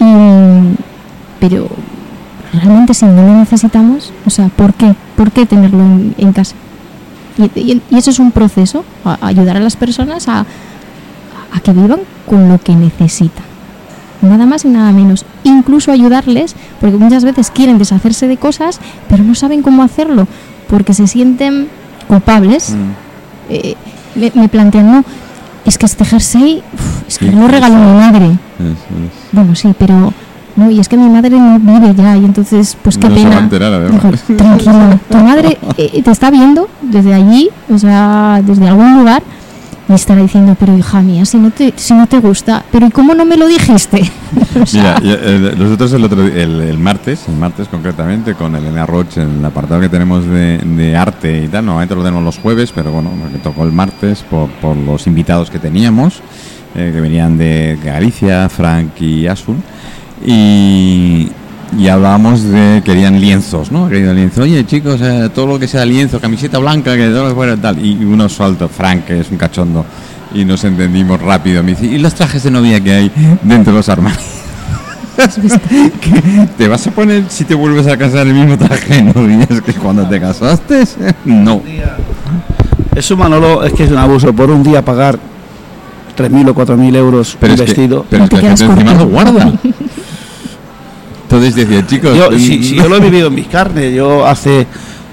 Y, 0.00 0.74
pero 1.40 1.68
realmente 2.52 2.94
si 2.94 3.04
no 3.06 3.22
lo 3.26 3.34
necesitamos, 3.34 4.12
o 4.26 4.30
sea, 4.30 4.48
¿por 4.48 4.74
qué? 4.74 4.94
¿Por 5.16 5.30
qué 5.32 5.46
tenerlo 5.46 5.80
en, 5.82 6.14
en 6.18 6.32
casa? 6.32 6.54
Y, 7.38 7.44
y- 7.58 7.82
y 7.90 7.96
eso 7.96 8.10
es 8.10 8.18
un 8.18 8.30
proceso, 8.32 8.84
a- 9.04 9.18
ayudar 9.26 9.56
a 9.56 9.60
las 9.60 9.76
personas 9.76 10.28
a, 10.28 10.40
a 10.40 11.60
que 11.62 11.72
vivan 11.72 12.00
con 12.28 12.48
lo 12.48 12.58
que 12.58 12.74
necesitan 12.74 13.44
nada 14.20 14.46
más 14.46 14.64
y 14.64 14.68
nada 14.68 14.92
menos. 14.92 15.24
Incluso 15.42 15.90
ayudarles, 15.90 16.54
porque 16.80 16.96
muchas 16.96 17.24
veces 17.24 17.50
quieren 17.50 17.78
deshacerse 17.78 18.28
de 18.28 18.36
cosas, 18.36 18.78
pero 19.08 19.24
no 19.24 19.34
saben 19.34 19.62
cómo 19.62 19.82
hacerlo, 19.82 20.28
porque 20.68 20.94
se 20.94 21.08
sienten 21.08 21.66
culpables. 22.06 22.70
Mm. 22.70 23.52
Eh, 23.52 23.74
me, 24.14 24.30
me 24.36 24.48
plantean, 24.48 24.92
no, 24.92 25.04
es 25.64 25.76
que 25.76 25.86
este 25.86 26.04
jersey, 26.04 26.62
uf, 26.72 27.08
es 27.08 27.18
que 27.18 27.30
Sí, 27.30 27.36
lo 27.36 27.48
regaló 27.48 27.74
mi 27.74 27.98
madre. 27.98 28.26
Es. 28.26 28.76
Bueno, 29.32 29.56
sí, 29.56 29.74
pero 29.76 30.12
no, 30.56 30.70
y 30.70 30.80
es 30.80 30.88
que 30.88 30.96
mi 30.96 31.08
madre 31.08 31.30
no 31.30 31.58
vive 31.58 31.94
ya, 31.94 32.16
y 32.16 32.24
entonces, 32.24 32.76
pues 32.82 32.98
qué 32.98 33.08
No 33.08 33.14
se 33.16 33.22
pena. 33.22 33.30
va 33.30 33.36
a 33.36 33.44
enterar. 33.44 33.90
Dijo, 33.90 34.10
tranquilo, 34.36 35.00
tu 35.10 35.16
madre 35.18 35.58
eh, 35.76 36.02
te 36.02 36.10
está 36.10 36.30
viendo 36.30 36.68
desde 36.82 37.14
allí, 37.14 37.48
o 37.72 37.78
sea, 37.78 38.40
desde 38.44 38.68
algún 38.68 38.98
lugar, 38.98 39.22
y 39.88 39.92
estará 39.94 40.22
diciendo, 40.22 40.56
pero 40.58 40.76
hija 40.78 41.00
mía, 41.02 41.24
si 41.24 41.36
no 41.38 41.50
te, 41.50 41.72
si 41.76 41.92
no 41.92 42.06
te 42.06 42.18
gusta, 42.20 42.64
pero 42.70 42.86
¿y 42.86 42.90
cómo 42.90 43.14
no 43.14 43.24
me 43.24 43.36
lo 43.36 43.46
dijiste? 43.48 44.02
O 44.62 44.66
sea, 44.66 44.96
Mira, 45.02 45.16
eh, 45.18 45.54
nosotros 45.58 45.92
el 45.94 46.04
otro 46.04 46.22
el, 46.22 46.60
el 46.60 46.78
martes, 46.78 47.26
el 47.28 47.36
martes 47.36 47.68
concretamente, 47.68 48.34
con 48.34 48.54
Elena 48.54 48.84
Roche, 48.84 49.22
en 49.22 49.38
el 49.38 49.44
apartado 49.44 49.80
que 49.80 49.88
tenemos 49.88 50.26
de, 50.26 50.58
de 50.58 50.94
arte 50.96 51.44
y 51.44 51.48
tal, 51.48 51.64
normalmente 51.64 51.94
lo 51.94 52.02
tenemos 52.02 52.22
los 52.22 52.38
jueves, 52.38 52.70
pero 52.74 52.92
bueno, 52.92 53.10
me 53.32 53.38
tocó 53.38 53.64
el 53.64 53.72
martes 53.72 54.22
por, 54.22 54.50
por 54.50 54.76
los 54.76 55.06
invitados 55.06 55.50
que 55.50 55.58
teníamos, 55.58 56.20
eh, 56.74 56.90
que 56.94 57.00
venían 57.00 57.38
de 57.38 57.78
Galicia, 57.82 58.48
Frank 58.50 59.00
y 59.00 59.26
Asun, 59.26 59.62
y, 60.24 61.28
y 61.78 61.88
hablábamos 61.88 62.42
de, 62.44 62.82
querían 62.84 63.20
lienzos, 63.20 63.72
¿no? 63.72 63.88
Querían 63.88 64.14
lienzos, 64.16 64.44
oye 64.44 64.64
chicos, 64.66 65.00
eh, 65.02 65.30
todo 65.34 65.46
lo 65.46 65.58
que 65.58 65.68
sea 65.68 65.84
lienzo, 65.84 66.20
camiseta 66.20 66.58
blanca, 66.58 66.96
que 66.96 67.08
todo 67.08 67.24
lo 67.24 67.28
que 67.30 67.34
fuera 67.34 67.56
tal, 67.56 67.84
y 67.84 68.04
uno 68.04 68.28
suelto, 68.28 68.68
Frank, 68.68 69.04
que 69.04 69.20
es 69.20 69.30
un 69.30 69.38
cachondo, 69.38 69.84
y 70.34 70.44
nos 70.44 70.64
entendimos 70.64 71.20
rápido, 71.20 71.62
me 71.62 71.72
dice, 71.72 71.86
¿y 71.86 71.98
los 71.98 72.14
trajes 72.14 72.42
de 72.42 72.50
novia 72.50 72.80
que 72.80 72.92
hay 72.92 73.12
dentro 73.42 73.72
de 73.72 73.78
los 73.78 73.88
armarios? 73.88 74.22
¿Qué? 76.00 76.48
¿Te 76.56 76.68
vas 76.68 76.86
a 76.86 76.90
poner 76.90 77.24
si 77.28 77.44
te 77.44 77.54
vuelves 77.54 77.86
a 77.86 77.96
casar 77.98 78.26
el 78.26 78.32
mismo 78.34 78.56
traje 78.56 78.94
de 78.94 79.02
novias 79.02 79.60
que 79.64 79.72
cuando 79.74 80.08
te 80.08 80.18
casaste? 80.18 80.84
No. 81.26 81.62
Eso, 82.94 83.16
Manolo, 83.16 83.62
es 83.62 83.72
que 83.74 83.84
es 83.84 83.90
un 83.90 83.98
abuso. 83.98 84.32
Por 84.32 84.50
un 84.50 84.62
día 84.62 84.82
pagar 84.82 85.18
3.000 86.16 86.48
o 86.48 86.54
4.000 86.54 86.96
euros 86.96 87.36
Pero 87.38 87.52
un 87.54 87.60
es 87.60 87.64
que, 87.64 87.66
vestido. 87.66 88.06
pero 88.08 88.24
es 88.24 88.30
que 88.30 88.36
te 88.36 88.42
la 88.42 88.48
gente 88.48 88.64
encima 88.64 88.94
lo 88.94 89.06
guarda. 89.06 89.52
Entonces 91.32 91.54
decía, 91.54 91.86
chicos, 91.86 92.14
Yo, 92.14 92.30
si, 92.32 92.62
si 92.62 92.74
yo 92.74 92.86
lo 92.90 92.96
he 92.96 93.00
vivido 93.00 93.28
en 93.28 93.34
mis 93.34 93.46
carnes, 93.46 93.94
yo 93.94 94.26
hace 94.26 94.66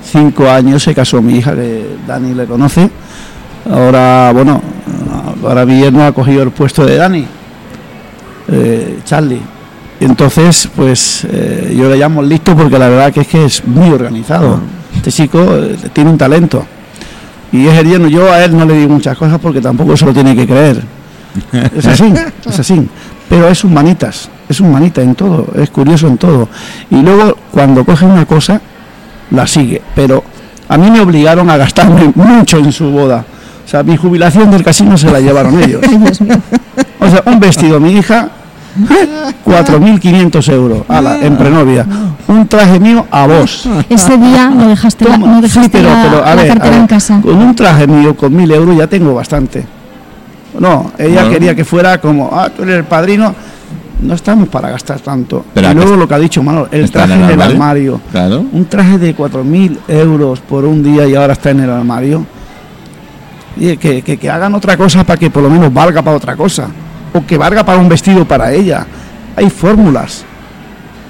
cinco 0.03 0.49
años 0.49 0.83
se 0.83 0.93
casó 0.93 1.21
mi 1.21 1.37
hija, 1.37 1.55
que 1.55 1.95
Dani 2.05 2.33
le 2.33 2.45
conoce. 2.45 2.89
Ahora, 3.71 4.33
bueno, 4.33 4.61
ahora 5.41 5.65
mi 5.65 5.79
yerno 5.79 6.03
ha 6.03 6.11
cogido 6.11 6.43
el 6.43 6.51
puesto 6.51 6.85
de 6.85 6.97
Dani, 6.97 7.25
eh, 8.51 8.99
Charlie. 9.05 9.39
Entonces, 10.01 10.67
pues 10.75 11.25
eh, 11.31 11.73
yo 11.77 11.89
le 11.89 11.95
llamo 11.95 12.21
listo 12.21 12.53
porque 12.53 12.77
la 12.77 12.89
verdad 12.89 13.13
que 13.13 13.21
es 13.21 13.27
que 13.27 13.45
es 13.45 13.65
muy 13.65 13.89
organizado. 13.89 14.59
Este 14.97 15.13
chico 15.13 15.39
eh, 15.39 15.77
tiene 15.93 16.09
un 16.09 16.17
talento. 16.17 16.65
Y 17.53 17.65
es 17.65 17.77
el 17.77 17.87
yerno. 17.87 18.09
Yo 18.09 18.29
a 18.29 18.43
él 18.43 18.57
no 18.57 18.65
le 18.65 18.73
digo 18.73 18.89
muchas 18.89 19.17
cosas 19.17 19.39
porque 19.39 19.61
tampoco 19.61 19.95
se 19.95 20.05
lo 20.05 20.13
tiene 20.13 20.35
que 20.35 20.45
creer. 20.45 20.98
Es 21.75 21.85
así, 21.85 22.13
es 22.47 22.59
así. 22.59 22.87
Pero 23.29 23.47
es 23.47 23.63
un 23.63 23.73
manitas, 23.73 24.29
es 24.49 24.59
un 24.59 24.71
manita 24.71 25.01
en 25.01 25.13
todo, 25.15 25.47
es 25.55 25.69
curioso 25.69 26.07
en 26.07 26.17
todo. 26.17 26.49
Y 26.89 26.95
luego 27.01 27.35
cuando 27.51 27.85
coge 27.85 28.05
una 28.05 28.25
cosa, 28.25 28.59
la 29.31 29.45
sigue. 29.45 29.81
Pero 29.95 30.23
a 30.67 30.77
mí 30.77 30.89
me 30.89 30.99
obligaron 31.01 31.49
a 31.49 31.57
gastarme 31.57 32.11
mucho 32.15 32.57
en 32.57 32.71
su 32.71 32.89
boda. 32.89 33.23
O 33.65 33.69
sea, 33.69 33.83
mi 33.83 33.95
jubilación 33.97 34.49
del 34.49 34.63
casino 34.63 34.97
se 34.97 35.11
la 35.11 35.19
llevaron 35.19 35.61
ellos. 35.63 35.81
O 36.99 37.07
sea, 37.09 37.21
un 37.27 37.39
vestido, 37.39 37.79
mi 37.79 37.91
hija, 37.91 38.29
4.500 39.45 40.51
euros, 40.53 40.83
ala, 40.87 41.17
en 41.21 41.37
prenovia. 41.37 41.85
Un 42.27 42.47
traje 42.47 42.79
mío 42.79 43.05
a 43.11 43.27
vos. 43.27 43.67
Ese 43.89 44.17
día 44.17 44.49
no 44.49 44.67
dejaste, 44.69 45.05
la, 45.05 45.15
Sí, 45.47 45.59
pero- 45.71 45.89
la, 45.89 46.03
pero, 46.03 46.25
a 46.25 46.29
la 46.29 46.35
ver, 46.35 46.47
cartera 46.47 46.65
a 46.67 46.71
ver, 46.71 46.79
en 46.81 46.87
casa. 46.87 47.19
Con 47.21 47.35
un 47.37 47.55
traje 47.55 47.87
mío 47.87 48.15
con 48.15 48.35
mil 48.35 48.49
euros 48.51 48.75
ya 48.77 48.87
tengo 48.87 49.13
bastante. 49.13 49.65
No, 50.57 50.91
ella 50.97 51.15
Bueno. 51.21 51.29
quería 51.31 51.55
que 51.55 51.65
fuera 51.65 51.99
como, 51.99 52.29
ah, 52.33 52.49
tú 52.49 52.63
eres 52.63 52.77
el 52.77 52.83
padrino. 52.85 53.35
No 54.01 54.13
estamos 54.13 54.47
para 54.47 54.69
gastar 54.69 55.01
tanto. 55.01 55.45
Pero 55.53 55.71
y 55.71 55.73
luego 55.75 55.97
lo 55.97 56.07
que 56.07 56.13
ha 56.13 56.19
dicho 56.19 56.41
Manolo, 56.41 56.69
el 56.71 56.85
está 56.85 57.01
en 57.03 57.07
traje 57.09 57.21
el 57.23 57.27
del 57.27 57.41
armario. 57.41 57.99
Claro. 58.11 58.45
Un 58.51 58.65
traje 58.65 58.97
de 58.97 59.13
4.000 59.15 59.77
euros 59.89 60.39
por 60.39 60.63
un 60.63 60.81
día 60.81 61.05
y 61.05 61.15
ahora 61.15 61.33
está 61.33 61.49
en 61.51 61.59
el 61.59 61.69
armario. 61.69 62.25
Y 63.57 63.75
que, 63.75 64.01
que, 64.01 64.17
que 64.17 64.29
hagan 64.29 64.55
otra 64.55 64.77
cosa 64.77 65.03
para 65.03 65.19
que 65.19 65.29
por 65.29 65.43
lo 65.43 65.49
menos 65.49 65.73
valga 65.73 66.01
para 66.01 66.15
otra 66.15 66.35
cosa. 66.37 66.67
O 67.13 67.25
que 67.25 67.37
valga 67.37 67.65
para 67.65 67.77
un 67.77 67.89
vestido 67.89 68.23
para 68.25 68.53
ella. 68.53 68.85
Hay 69.35 69.49
fórmulas. 69.49 70.23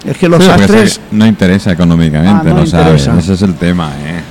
Es 0.04 0.17
que 0.17 0.28
los 0.28 0.43
Sí, 0.43 0.49
que 0.65 0.89
no 1.12 1.28
interesa 1.28 1.71
económicamente, 1.73 2.49
Ah, 2.49 2.54
no 2.54 2.62
lo 2.62 2.65
sabes. 2.65 3.06
Ese 3.06 3.34
es 3.34 3.41
el 3.43 3.54
tema, 3.54 3.91
¿eh? 4.04 4.21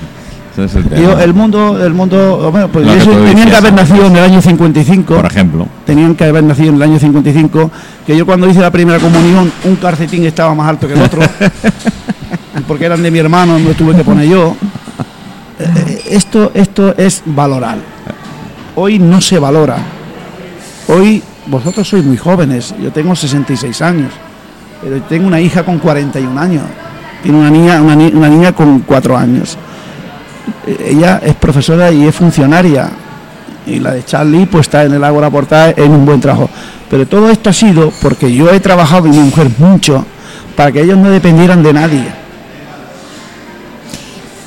Es 0.65 0.75
el 0.75 0.85
tema. 0.85 1.01
Yo, 1.01 1.19
el 1.19 1.33
mundo, 1.33 1.83
el 1.85 1.93
mundo, 1.93 2.49
bueno, 2.51 2.67
pues 2.69 2.85
que 2.85 2.99
tenían 3.01 3.25
decías 3.35 3.49
que 3.49 3.55
haber 3.57 3.73
nacido 3.73 4.05
en 4.07 4.15
el 4.15 4.23
año 4.23 4.41
55. 4.41 5.15
Por 5.15 5.25
ejemplo. 5.25 5.67
tenían 5.85 6.15
que 6.15 6.23
haber 6.25 6.43
nacido 6.43 6.69
en 6.69 6.75
el 6.75 6.81
año 6.83 6.99
55, 6.99 7.71
que 8.05 8.17
yo 8.17 8.25
cuando 8.25 8.49
hice 8.49 8.59
la 8.61 8.71
primera 8.71 8.99
comunión, 8.99 9.51
un 9.65 9.75
calcetín 9.77 10.25
estaba 10.25 10.53
más 10.55 10.67
alto 10.69 10.87
que 10.87 10.93
el 10.93 11.01
otro, 11.01 11.21
porque 12.67 12.85
eran 12.85 13.01
de 13.01 13.11
mi 13.11 13.19
hermano, 13.19 13.57
lo 13.59 13.73
tuve 13.73 13.95
que 13.95 14.03
poner 14.03 14.27
yo. 14.27 14.55
Eh, 15.59 16.03
Esto, 16.11 16.51
esto 16.53 16.93
es 16.97 17.21
valorar. 17.25 17.77
Hoy 18.75 18.97
no 18.99 19.19
se 19.21 19.37
valora. 19.39 19.77
Hoy 20.87 21.21
vosotros 21.47 21.87
sois 21.87 22.03
muy 22.05 22.17
jóvenes, 22.17 22.73
yo 22.81 22.91
tengo 22.91 23.15
66 23.15 23.81
años, 23.81 24.11
pero 24.81 25.01
tengo 25.03 25.27
una 25.27 25.39
hija 25.41 25.63
con 25.63 25.79
41 25.79 26.39
años, 26.39 26.63
tiene 27.23 27.37
una 27.39 27.49
niña, 27.49 27.81
una, 27.81 27.95
ni- 27.95 28.11
una 28.13 28.29
niña 28.29 28.51
con 28.53 28.79
4 28.79 29.17
años. 29.17 29.57
Ella 30.65 31.21
es 31.23 31.35
profesora 31.35 31.91
y 31.91 32.05
es 32.05 32.15
funcionaria, 32.15 32.89
y 33.65 33.79
la 33.79 33.91
de 33.91 34.03
Charlie 34.03 34.45
pues 34.45 34.67
está 34.67 34.83
en 34.83 34.93
el 34.93 35.03
Ágora 35.03 35.29
Portal 35.29 35.73
en 35.77 35.91
un 35.91 36.05
buen 36.05 36.19
trabajo. 36.19 36.49
Pero 36.89 37.07
todo 37.07 37.29
esto 37.29 37.49
ha 37.49 37.53
sido 37.53 37.91
porque 38.01 38.33
yo 38.33 38.51
he 38.51 38.59
trabajado 38.59 39.07
y 39.07 39.11
mi 39.11 39.19
mujer 39.19 39.49
mucho 39.57 40.05
para 40.55 40.71
que 40.71 40.81
ellos 40.81 40.97
no 40.97 41.09
dependieran 41.09 41.61
de 41.63 41.73
nadie. 41.73 42.05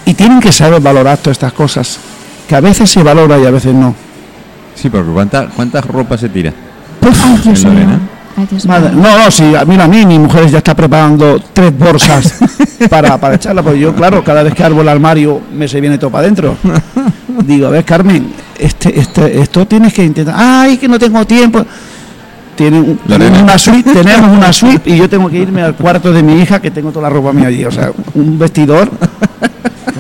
Y 0.05 0.15
tienen 0.15 0.41
que 0.41 0.53
saber 0.53 0.81
valorar 0.81 1.19
todas 1.19 1.37
estas 1.37 1.53
cosas, 1.53 1.99
que 2.49 2.57
a 2.57 2.61
veces 2.61 2.91
se 2.91 3.03
valora 3.03 3.39
y 3.39 3.47
a 3.47 3.51
veces 3.51 3.75
no. 3.75 3.95
Sí, 4.75 4.91
porque 4.91 5.11
¿cuánta, 5.13 5.47
¿cuántas 5.49 5.85
ropas 5.85 6.21
se 6.21 6.29
tira? 6.29 6.53
En. 7.01 7.63
Lorena. 7.65 8.01
Ay, 8.37 8.47
Dios 8.51 8.65
Madre- 8.67 8.91
mío. 8.95 9.03
no, 9.03 9.19
no, 9.25 9.31
sí, 9.31 9.45
mira, 9.67 9.85
a 9.85 9.89
mí 9.89 10.07
mi 10.07 10.19
mujer 10.19 10.49
ya 10.49 10.59
está 10.59 10.75
preparando 10.75 11.39
tres 11.53 11.77
bolsas 11.77 12.35
para, 12.91 13.19
para 13.19 13.35
echarla, 13.35 13.63
porque 13.63 13.79
yo, 13.81 13.95
claro, 13.95 14.25
cada 14.25 14.43
vez 14.43 14.55
que 14.55 14.65
abro 14.65 14.81
el 14.81 14.89
armario 14.89 15.41
me 15.55 15.69
se 15.69 15.81
viene 15.81 15.99
todo 15.99 16.11
para 16.11 16.23
adentro. 16.25 16.57
Digo, 17.45 17.67
a 17.67 17.71
ver, 17.71 17.85
Carmen, 17.85 18.33
este, 18.59 18.99
este, 18.99 19.41
esto 19.41 19.67
tienes 19.67 19.93
que 19.93 20.05
intentar. 20.05 20.35
Ay, 20.37 20.77
que 20.79 20.89
no 20.89 20.99
tengo 20.99 21.25
tiempo. 21.27 21.65
Tiene 22.57 22.81
un- 22.81 22.99
una 23.43 23.57
suite, 23.59 23.93
tenemos 23.95 24.37
una 24.37 24.53
suite 24.53 24.91
y 24.91 24.97
yo 24.99 25.09
tengo 25.09 25.29
que 25.31 25.39
irme 25.39 25.63
al 25.63 25.75
cuarto 25.75 26.13
de 26.13 26.23
mi 26.23 26.41
hija 26.41 26.61
que 26.61 26.71
tengo 26.71 26.91
toda 26.91 27.09
la 27.09 27.15
ropa 27.15 27.33
mía 27.33 27.49
allí. 27.49 27.65
O 27.65 27.71
sea, 27.71 27.91
un 28.15 28.39
vestidor 28.39 28.91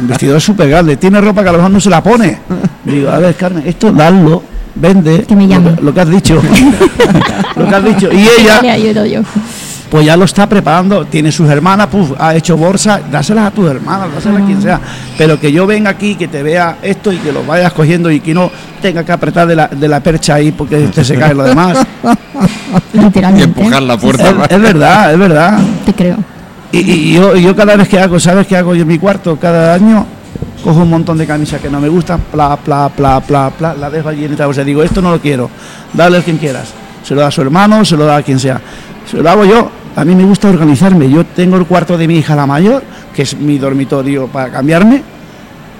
Un 0.00 0.08
vestidor 0.08 0.40
súper 0.40 0.68
grande. 0.68 0.96
Tiene 0.96 1.20
ropa 1.20 1.42
que 1.42 1.48
a 1.48 1.52
lo 1.52 1.58
mejor 1.58 1.70
no 1.70 1.80
se 1.80 1.88
la 1.90 2.02
pone. 2.02 2.38
Digo, 2.84 3.10
a 3.10 3.18
ver, 3.18 3.34
Carmen, 3.36 3.62
esto 3.66 3.92
dalo, 3.92 4.42
vende. 4.74 5.24
Que 5.24 5.36
me 5.36 5.46
llame. 5.48 5.72
Lo, 5.76 5.82
lo 5.82 5.94
que 5.94 6.00
has 6.00 6.08
dicho. 6.10 6.40
lo 7.56 7.68
que 7.68 7.74
has 7.74 7.84
dicho. 7.84 8.08
Y 8.12 8.26
ella, 8.40 8.60
Le 8.62 8.70
ayudo 8.70 9.04
yo. 9.06 9.20
pues 9.90 10.06
ya 10.06 10.16
lo 10.16 10.24
está 10.24 10.48
preparando, 10.48 11.04
tiene 11.04 11.30
sus 11.30 11.48
hermanas, 11.50 11.86
puf, 11.88 12.12
ha 12.18 12.34
hecho 12.34 12.56
bolsa, 12.56 13.00
dáselas 13.10 13.48
a 13.48 13.50
tus 13.50 13.70
hermanas, 13.70 14.08
dáselas 14.14 14.42
a 14.42 14.46
quien 14.46 14.62
sea, 14.62 14.80
pero 15.18 15.38
que 15.38 15.52
yo 15.52 15.66
venga 15.66 15.90
aquí, 15.90 16.14
que 16.14 16.28
te 16.28 16.42
vea 16.42 16.78
esto 16.82 17.12
y 17.12 17.18
que 17.18 17.30
lo 17.32 17.44
vayas 17.44 17.72
cogiendo 17.74 18.10
y 18.10 18.20
que 18.20 18.32
no 18.32 18.50
tenga 18.80 19.04
que 19.04 19.12
apretar 19.12 19.46
de 19.46 19.54
la, 19.56 19.68
de 19.68 19.88
la 19.88 20.00
percha 20.00 20.34
ahí 20.36 20.50
porque 20.52 20.78
te 20.88 21.04
se 21.04 21.16
cae 21.16 21.34
lo 21.34 21.44
demás. 21.44 21.78
Y 22.94 22.98
Literalmente. 22.98 23.44
empujar 23.60 23.82
la 23.82 23.94
es, 23.94 24.00
puerta. 24.00 24.46
es 24.48 24.60
verdad, 24.60 25.12
es 25.12 25.18
verdad. 25.18 25.58
Te 25.84 25.92
creo. 25.94 26.16
Y, 26.72 26.78
y 26.78 27.12
yo, 27.14 27.36
y 27.36 27.42
yo 27.42 27.54
cada 27.54 27.76
vez 27.76 27.86
que 27.88 27.98
hago, 27.98 28.18
¿sabes 28.18 28.46
qué 28.46 28.56
hago 28.56 28.74
yo 28.74 28.82
en 28.82 28.88
mi 28.88 28.98
cuarto? 28.98 29.36
Cada 29.36 29.74
año 29.74 30.06
cojo 30.62 30.80
un 30.80 30.90
montón 30.90 31.18
de 31.18 31.26
camisas 31.26 31.60
que 31.60 31.68
no 31.68 31.80
me 31.80 31.88
gustan, 31.88 32.20
pla, 32.30 32.56
pla, 32.56 32.88
pla, 32.88 33.20
pla, 33.20 33.50
pla, 33.50 33.74
la 33.74 33.90
dejo 33.90 34.08
allí 34.08 34.24
en 34.24 34.32
esta 34.32 34.46
bolsa. 34.46 34.64
Digo, 34.64 34.82
esto 34.82 35.02
no 35.02 35.10
lo 35.10 35.20
quiero, 35.20 35.50
dale 35.92 36.18
a 36.18 36.22
quien 36.22 36.38
quieras. 36.38 36.72
Se 37.02 37.14
lo 37.14 37.20
da 37.20 37.28
a 37.28 37.30
su 37.30 37.42
hermano, 37.42 37.84
se 37.84 37.96
lo 37.96 38.04
da 38.04 38.16
a 38.16 38.22
quien 38.22 38.38
sea. 38.38 38.60
Se 39.10 39.18
lo 39.18 39.28
hago 39.28 39.44
yo. 39.44 39.70
A 39.94 40.04
mí 40.04 40.14
me 40.14 40.24
gusta 40.24 40.48
organizarme. 40.48 41.10
Yo 41.10 41.24
tengo 41.26 41.56
el 41.56 41.66
cuarto 41.66 41.98
de 41.98 42.08
mi 42.08 42.16
hija, 42.16 42.34
la 42.34 42.46
mayor, 42.46 42.82
que 43.14 43.22
es 43.22 43.36
mi 43.36 43.58
dormitorio 43.58 44.26
para 44.26 44.50
cambiarme 44.50 45.02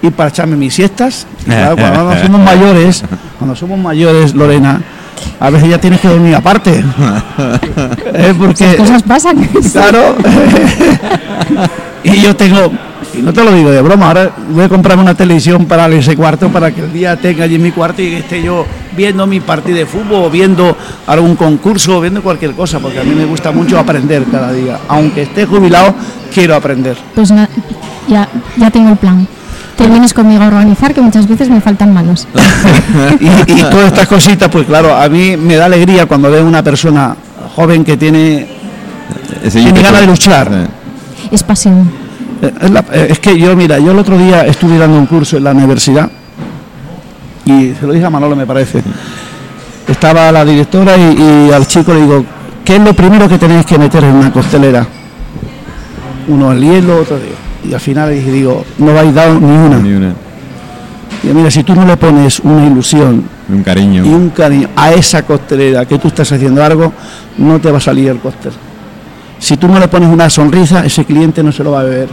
y 0.02 0.10
para 0.10 0.28
echarme 0.28 0.56
mis 0.56 0.74
siestas. 0.74 1.26
Claro, 1.44 1.76
cuando 1.76 2.20
somos 2.22 2.40
mayores, 2.40 3.04
cuando 3.38 3.56
somos 3.56 3.78
mayores, 3.78 4.34
Lorena, 4.34 4.82
a 5.40 5.50
veces 5.50 5.70
ya 5.70 5.78
tienes 5.78 6.00
que 6.00 6.08
dormir 6.08 6.34
aparte. 6.34 6.72
¿Eh? 8.14 8.34
Porque, 8.36 8.76
Cosas 8.76 9.02
pasan. 9.02 9.48
Claro. 9.72 10.16
y 12.04 12.20
yo 12.20 12.36
tengo, 12.36 12.72
y 13.14 13.22
no 13.22 13.32
te 13.32 13.44
lo 13.44 13.52
digo 13.52 13.70
de 13.70 13.82
broma, 13.82 14.08
ahora 14.08 14.30
voy 14.50 14.64
a 14.64 14.68
comprarme 14.68 15.02
una 15.02 15.14
televisión 15.14 15.66
para 15.66 15.86
ese 15.88 16.16
cuarto 16.16 16.48
para 16.48 16.70
que 16.70 16.80
el 16.82 16.92
día 16.92 17.16
tenga 17.16 17.44
allí 17.44 17.56
en 17.56 17.62
mi 17.62 17.70
cuarto 17.70 18.00
y 18.02 18.14
esté 18.14 18.42
yo 18.42 18.64
viendo 18.96 19.26
mi 19.26 19.40
partido 19.40 19.78
de 19.78 19.86
fútbol, 19.86 20.24
o 20.24 20.30
viendo 20.30 20.76
algún 21.06 21.36
concurso, 21.36 21.98
o 21.98 22.00
viendo 22.00 22.22
cualquier 22.22 22.52
cosa, 22.52 22.78
porque 22.78 23.00
a 23.00 23.04
mí 23.04 23.14
me 23.14 23.24
gusta 23.24 23.50
mucho 23.52 23.78
aprender 23.78 24.24
cada 24.30 24.52
día. 24.52 24.78
Aunque 24.88 25.22
esté 25.22 25.46
jubilado, 25.46 25.94
quiero 26.32 26.54
aprender. 26.54 26.96
Pues 27.14 27.30
na- 27.30 27.48
ya, 28.08 28.28
ya 28.56 28.70
tengo 28.70 28.90
el 28.90 28.96
plan. 28.96 29.26
Te 29.76 29.86
vienes 29.86 30.12
conmigo 30.12 30.42
a 30.42 30.48
organizar, 30.48 30.92
que 30.94 31.00
muchas 31.00 31.26
veces 31.26 31.48
me 31.48 31.60
faltan 31.60 31.92
manos. 31.94 32.28
y, 33.20 33.52
y 33.52 33.62
todas 33.64 33.86
estas 33.86 34.06
cositas, 34.06 34.48
pues 34.50 34.66
claro, 34.66 34.94
a 34.96 35.08
mí 35.08 35.36
me 35.36 35.56
da 35.56 35.64
alegría 35.66 36.06
cuando 36.06 36.30
veo 36.30 36.46
una 36.46 36.62
persona 36.62 37.16
joven 37.56 37.82
que 37.84 37.96
tiene 37.96 38.46
Tiene 39.50 39.82
ganas 39.82 40.00
de 40.02 40.06
luchar. 40.06 40.48
Eh, 40.52 40.66
Es 41.30 41.42
pasión. 41.42 41.90
Eh, 42.42 42.52
Es, 42.60 42.70
la- 42.70 42.84
es 43.08 43.18
que 43.20 43.38
yo, 43.38 43.54
mira, 43.56 43.78
yo 43.78 43.92
el 43.92 43.98
otro 43.98 44.18
día 44.18 44.44
estuve 44.46 44.76
dando 44.76 44.98
un 44.98 45.06
curso 45.06 45.36
en 45.36 45.44
la 45.44 45.52
universidad 45.52 46.10
y 47.44 47.72
se 47.78 47.86
lo 47.86 47.92
dije 47.92 48.04
a 48.04 48.10
Manolo, 48.10 48.36
me 48.36 48.46
parece. 48.46 48.82
Estaba 49.88 50.30
la 50.30 50.44
directora 50.44 50.96
y, 50.96 51.48
y 51.48 51.52
al 51.52 51.66
chico 51.66 51.92
le 51.94 52.00
digo, 52.02 52.24
¿qué 52.64 52.76
es 52.76 52.82
lo 52.82 52.94
primero 52.94 53.28
que 53.28 53.38
tenéis 53.38 53.66
que 53.66 53.78
meter 53.78 54.04
en 54.04 54.14
una 54.14 54.32
costelera? 54.32 54.86
Uno 56.28 56.52
el 56.52 56.60
hielo, 56.62 56.98
otro. 57.00 57.18
Y 57.68 57.74
al 57.74 57.80
final 57.80 58.08
le 58.10 58.16
dije, 58.16 58.30
digo, 58.32 58.64
no 58.78 58.90
habéis 58.96 59.14
dado 59.14 59.34
ni 59.40 59.46
una. 59.46 59.78
Ni 59.78 59.92
una. 59.94 60.12
Digo, 61.22 61.34
mira, 61.34 61.50
si 61.50 61.62
tú 61.64 61.74
no 61.74 61.84
le 61.84 61.96
pones 61.96 62.40
una 62.40 62.64
ilusión 62.66 63.24
Un 63.48 63.62
cariño. 63.62 64.04
y 64.04 64.08
un 64.08 64.30
cariño 64.30 64.68
a 64.76 64.92
esa 64.92 65.22
costelera 65.22 65.84
que 65.86 65.98
tú 65.98 66.08
estás 66.08 66.30
haciendo 66.32 66.62
algo, 66.64 66.92
no 67.38 67.60
te 67.60 67.70
va 67.70 67.78
a 67.78 67.80
salir 67.80 68.08
el 68.08 68.18
cóctel. 68.18 68.52
Si 69.38 69.56
tú 69.56 69.66
no 69.68 69.78
le 69.80 69.88
pones 69.88 70.08
una 70.08 70.30
sonrisa, 70.30 70.84
ese 70.84 71.04
cliente 71.04 71.42
no 71.42 71.50
se 71.52 71.64
lo 71.64 71.72
va 71.72 71.80
a 71.80 71.84
beber. 71.84 72.08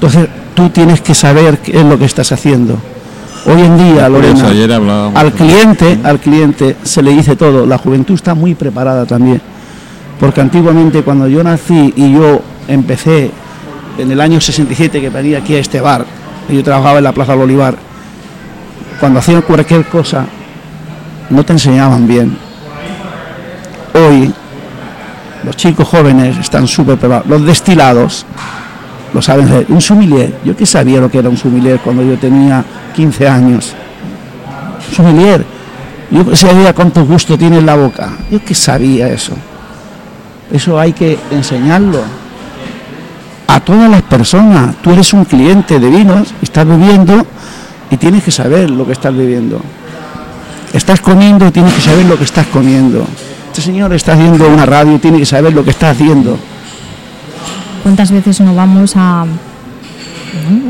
Entonces, 0.00 0.28
tú 0.54 0.70
tienes 0.70 1.02
que 1.02 1.14
saber 1.14 1.58
qué 1.58 1.78
es 1.78 1.84
lo 1.84 1.98
que 1.98 2.06
estás 2.06 2.32
haciendo. 2.32 2.78
Hoy 3.44 3.60
en 3.60 3.76
día, 3.76 4.08
Lorena, 4.08 5.10
al 5.14 5.32
cliente, 5.34 5.98
al 6.02 6.18
cliente 6.18 6.76
se 6.82 7.02
le 7.02 7.10
dice 7.10 7.36
todo. 7.36 7.66
La 7.66 7.76
juventud 7.76 8.14
está 8.14 8.34
muy 8.34 8.54
preparada 8.54 9.04
también. 9.04 9.42
Porque 10.18 10.40
antiguamente 10.40 11.02
cuando 11.02 11.28
yo 11.28 11.44
nací 11.44 11.92
y 11.94 12.14
yo 12.14 12.40
empecé 12.66 13.30
en 13.98 14.10
el 14.10 14.22
año 14.22 14.40
67 14.40 15.02
que 15.02 15.10
venía 15.10 15.36
aquí 15.36 15.54
a 15.54 15.58
este 15.58 15.82
bar, 15.82 16.06
y 16.48 16.54
yo 16.54 16.64
trabajaba 16.64 16.96
en 16.96 17.04
la 17.04 17.12
Plaza 17.12 17.32
del 17.32 17.42
Olivar, 17.42 17.74
cuando 19.00 19.18
hacían 19.18 19.42
cualquier 19.42 19.84
cosa, 19.84 20.24
no 21.28 21.44
te 21.44 21.52
enseñaban 21.52 22.08
bien. 22.08 22.38
Hoy, 23.92 24.32
los 25.44 25.56
chicos 25.56 25.86
jóvenes 25.86 26.38
están 26.38 26.66
súper 26.66 26.96
preparados. 26.96 27.28
Los 27.28 27.44
destilados 27.44 28.24
lo 29.12 29.22
saben 29.22 29.46
hacer. 29.46 29.66
Un 29.68 29.80
sommelier, 29.80 30.38
yo 30.44 30.56
que 30.56 30.66
sabía 30.66 31.00
lo 31.00 31.10
que 31.10 31.18
era 31.18 31.28
un 31.28 31.36
sommelier 31.36 31.80
cuando 31.80 32.02
yo 32.02 32.16
tenía 32.18 32.64
15 32.94 33.28
años. 33.28 33.74
Un 34.88 34.94
sommelier, 34.94 35.44
yo 36.10 36.34
sabía 36.34 36.72
cuánto 36.72 37.04
gusto 37.04 37.38
tiene 37.38 37.58
en 37.58 37.66
la 37.66 37.76
boca. 37.76 38.10
Yo 38.30 38.44
que 38.44 38.54
sabía 38.54 39.08
eso. 39.08 39.32
Eso 40.52 40.78
hay 40.78 40.92
que 40.92 41.18
enseñarlo 41.30 42.00
a 43.46 43.60
todas 43.60 43.90
las 43.90 44.02
personas. 44.02 44.76
Tú 44.82 44.90
eres 44.90 45.12
un 45.12 45.24
cliente 45.24 45.78
de 45.78 45.88
vinos, 45.88 46.34
estás 46.42 46.66
bebiendo 46.66 47.26
y 47.90 47.96
tienes 47.96 48.24
que 48.24 48.30
saber 48.30 48.70
lo 48.70 48.86
que 48.86 48.92
estás 48.92 49.14
bebiendo. 49.14 49.60
Estás 50.72 51.00
comiendo 51.00 51.46
y 51.46 51.50
tienes 51.50 51.74
que 51.74 51.80
saber 51.80 52.06
lo 52.06 52.16
que 52.16 52.24
estás 52.24 52.46
comiendo. 52.46 53.04
Este 53.48 53.62
señor 53.62 53.92
está 53.92 54.12
haciendo 54.12 54.48
una 54.48 54.66
radio 54.66 54.94
y 54.94 54.98
tiene 54.98 55.18
que 55.18 55.26
saber 55.26 55.52
lo 55.52 55.64
que 55.64 55.70
está 55.70 55.90
haciendo. 55.90 56.38
¿Cuántas 57.82 58.10
veces 58.10 58.40
no 58.40 58.54
vamos 58.54 58.94
a... 58.96 59.24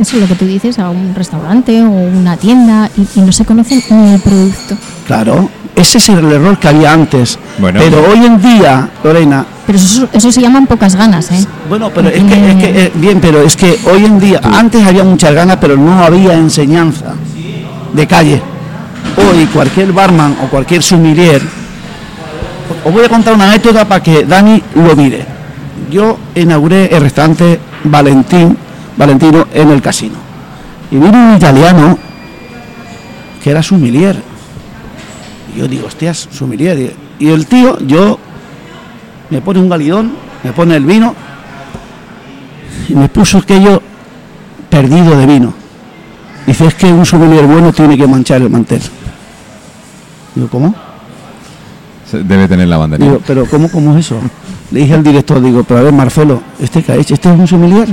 Eso 0.01 0.16
es 0.16 0.23
lo 0.23 0.29
que 0.29 0.35
tú 0.35 0.46
dices, 0.46 0.79
a 0.79 0.88
un 0.88 1.14
restaurante 1.14 1.83
o 1.83 1.90
una 1.90 2.37
tienda 2.37 2.90
y, 2.96 3.07
y 3.18 3.23
no 3.23 3.33
se 3.33 3.44
conocen 3.44 3.83
ni 3.90 4.14
el 4.14 4.20
producto. 4.20 4.77
Claro, 5.07 5.51
ese 5.81 5.99
es 5.99 6.09
el 6.09 6.31
error 6.31 6.59
que 6.59 6.68
había 6.68 6.92
antes. 6.92 7.38
Bueno. 7.59 7.81
pero 7.81 8.03
hoy 8.11 8.25
en 8.25 8.40
día, 8.40 8.88
Lorena, 9.03 9.44
Pero 9.66 9.79
eso, 9.79 10.09
eso 10.12 10.33
se 10.33 10.40
llaman 10.40 10.66
pocas 10.66 10.94
ganas, 10.94 11.31
¿eh? 11.31 11.46
bueno, 11.68 11.90
pero 11.94 12.09
es 12.09 12.23
que, 12.23 12.51
es 12.51 12.57
que, 12.57 12.85
eh, 12.85 12.92
bien, 12.94 13.20
pero 13.20 13.42
es 13.42 13.57
que 13.57 13.79
hoy 13.90 14.05
en 14.05 14.18
día, 14.18 14.40
antes 14.42 14.87
había 14.87 15.05
muchas 15.05 15.33
ganas, 15.33 15.59
pero 15.61 15.77
no 15.77 16.03
había 16.03 16.35
enseñanza 16.35 17.14
de 17.92 18.07
calle. 18.07 18.42
Hoy 19.16 19.46
cualquier 19.46 19.92
barman 19.92 20.37
o 20.44 20.49
cualquier 20.49 20.83
sommelier, 20.83 21.42
os 22.85 22.92
voy 22.92 23.05
a 23.05 23.09
contar 23.09 23.35
una 23.35 23.44
anécdota 23.44 23.87
para 23.87 24.03
que 24.03 24.25
Dani 24.25 24.62
lo 24.75 24.94
mire. 24.96 25.27
Yo 25.90 26.18
inauguré 26.35 26.94
el 26.94 27.03
restaurante 27.03 27.59
Valentín, 27.85 28.57
Valentino 28.96 29.46
en 29.53 29.70
el 29.70 29.83
casino. 29.83 30.14
Y 30.90 30.96
vino 30.96 31.11
un 31.11 31.37
italiano 31.37 31.98
que 33.42 33.50
era 33.50 33.62
sommelier. 33.62 34.22
Y 35.55 35.59
yo 35.59 35.68
digo, 35.68 35.87
hostias, 35.87 36.29
sommelier. 36.31 36.94
Y 37.18 37.29
el 37.29 37.46
tío, 37.46 37.79
yo, 37.81 38.18
me 39.31 39.40
pone 39.40 39.61
un 39.61 39.68
galidón, 39.68 40.12
me 40.42 40.53
pone 40.53 40.76
el 40.76 40.85
vino 40.85 41.14
y 42.88 42.94
me 42.94 43.09
puso 43.09 43.38
aquello 43.38 43.83
perdido 44.68 45.16
de 45.16 45.26
vino. 45.26 45.55
Dice, 46.46 46.66
es 46.66 46.74
que 46.74 46.87
un 46.87 47.05
sommelier 47.05 47.46
bueno 47.46 47.72
tiene 47.72 47.96
que 47.96 48.07
manchar 48.07 48.42
el 48.42 48.50
mantel. 48.50 48.81
Digo, 50.35 50.48
¿cómo? 50.48 50.74
Debe 52.12 52.48
tener 52.48 52.66
la 52.68 52.76
banderita. 52.76 53.09
Digo, 53.09 53.22
pero 53.26 53.46
¿cómo, 53.46 53.70
cómo 53.70 53.96
es 53.96 54.07
eso? 54.07 54.20
Le 54.70 54.80
dije 54.80 54.94
al 54.94 55.02
director, 55.02 55.42
digo, 55.42 55.64
pero 55.64 55.80
a 55.80 55.83
ver, 55.83 55.92
Marcelo, 55.92 56.40
¿este 56.61 56.83
qué 56.83 56.92
ha 56.92 56.96
hecho? 56.96 57.14
¿Este 57.14 57.28
es 57.28 57.38
un 57.38 57.46
sommelier? 57.46 57.88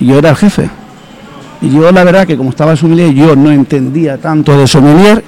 Y 0.00 0.06
yo 0.06 0.18
era 0.18 0.30
el 0.30 0.36
jefe. 0.36 0.68
Y 1.60 1.70
yo 1.70 1.92
la 1.92 2.02
verdad 2.02 2.26
que 2.26 2.36
como 2.36 2.50
estaba 2.50 2.72
el 2.72 2.78
sommelier, 2.78 3.12
yo 3.14 3.36
no 3.36 3.52
entendía 3.52 4.18
tanto 4.18 4.58
de 4.58 4.66
sommelier, 4.66 5.22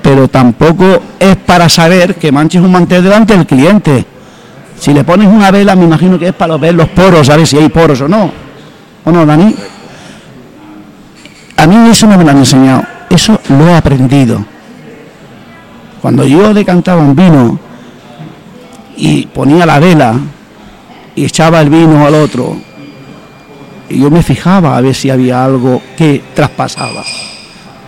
pero 0.00 0.28
tampoco 0.28 0.84
es 1.18 1.36
para 1.36 1.68
saber 1.68 2.14
que 2.14 2.30
manches 2.30 2.62
un 2.62 2.70
mantel 2.70 3.02
delante 3.02 3.36
del 3.36 3.46
cliente. 3.46 4.06
Si 4.78 4.92
le 4.92 5.02
pones 5.02 5.26
una 5.26 5.50
vela, 5.50 5.74
me 5.74 5.84
imagino 5.84 6.18
que 6.18 6.28
es 6.28 6.34
para 6.34 6.56
ver 6.56 6.74
los 6.74 6.88
poros, 6.88 7.28
a 7.28 7.36
ver 7.36 7.46
si 7.46 7.56
hay 7.56 7.68
poros 7.68 8.00
o 8.00 8.08
no. 8.08 8.30
¿O 9.04 9.10
no, 9.10 9.26
Dani? 9.26 9.54
A 11.56 11.66
mí 11.66 11.90
eso 11.90 12.06
no 12.06 12.16
me 12.16 12.24
lo 12.24 12.30
han 12.30 12.38
enseñado, 12.38 12.84
eso 13.10 13.38
lo 13.48 13.68
he 13.68 13.74
aprendido. 13.74 14.44
Cuando 16.00 16.24
yo 16.24 16.52
decantaba 16.54 17.00
un 17.00 17.14
vino 17.14 17.58
y 18.96 19.26
ponía 19.26 19.66
la 19.66 19.78
vela 19.78 20.14
y 21.14 21.24
echaba 21.24 21.60
el 21.60 21.70
vino 21.70 22.06
al 22.06 22.14
otro, 22.14 22.56
y 23.88 24.00
yo 24.00 24.10
me 24.10 24.22
fijaba 24.22 24.76
a 24.76 24.80
ver 24.80 24.94
si 24.94 25.10
había 25.10 25.44
algo 25.44 25.82
que 25.96 26.22
traspasaba. 26.34 27.04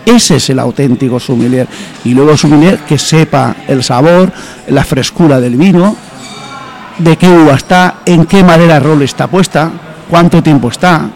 Ese 0.05 0.37
es 0.37 0.51
el 0.51 0.59
auténtico 0.59 1.19
sommelier. 1.19 1.67
Y 2.05 2.13
luego 2.13 2.37
sommelier 2.37 2.81
que 2.81 2.99
sepa 2.99 3.57
el 3.67 3.83
sabor, 3.83 4.31
la 4.69 4.85
frescura 4.85 5.41
del 5.41 5.57
vino, 5.57 5.97
de 6.99 7.17
qué 7.17 7.29
uva 7.29 7.55
está, 7.55 7.97
en 8.05 8.27
qué 8.27 8.45
madera 8.45 8.79
rol 8.81 9.03
está 9.03 9.29
puesta, 9.29 9.71
cuánto 10.11 10.43
tiempo 10.43 10.69
está. 10.69 11.09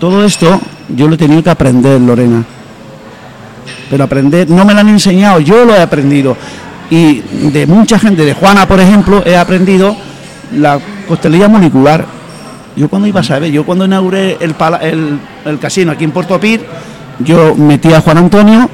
Todo 0.00 0.24
esto 0.24 0.60
yo 0.88 1.06
lo 1.06 1.14
he 1.14 1.18
tenido 1.18 1.42
que 1.42 1.50
aprender, 1.50 2.00
Lorena. 2.00 2.44
Pero 3.88 4.04
aprender, 4.04 4.50
no 4.50 4.64
me 4.64 4.74
lo 4.74 4.80
han 4.80 4.88
enseñado, 4.88 5.38
yo 5.38 5.64
lo 5.64 5.74
he 5.74 5.80
aprendido. 5.80 6.36
Y 6.92 7.22
de 7.50 7.66
mucha 7.66 7.98
gente, 7.98 8.22
de 8.22 8.34
Juana, 8.34 8.68
por 8.68 8.78
ejemplo, 8.78 9.22
he 9.24 9.34
aprendido 9.34 9.96
la 10.54 10.78
costelería 11.08 11.48
molecular. 11.48 12.04
Yo 12.76 12.90
cuando 12.90 13.08
iba 13.08 13.20
a 13.20 13.24
saber, 13.24 13.50
yo 13.50 13.64
cuando 13.64 13.86
inauguré 13.86 14.36
el, 14.40 14.54
el, 15.46 15.58
casino 15.58 15.92
aquí 15.92 16.04
en 16.04 16.10
Puerto 16.10 16.38
Pir, 16.38 16.66
yo 17.20 17.54
metí 17.54 17.90
a 17.94 18.02
Juan 18.02 18.18
Antonio, 18.18 18.68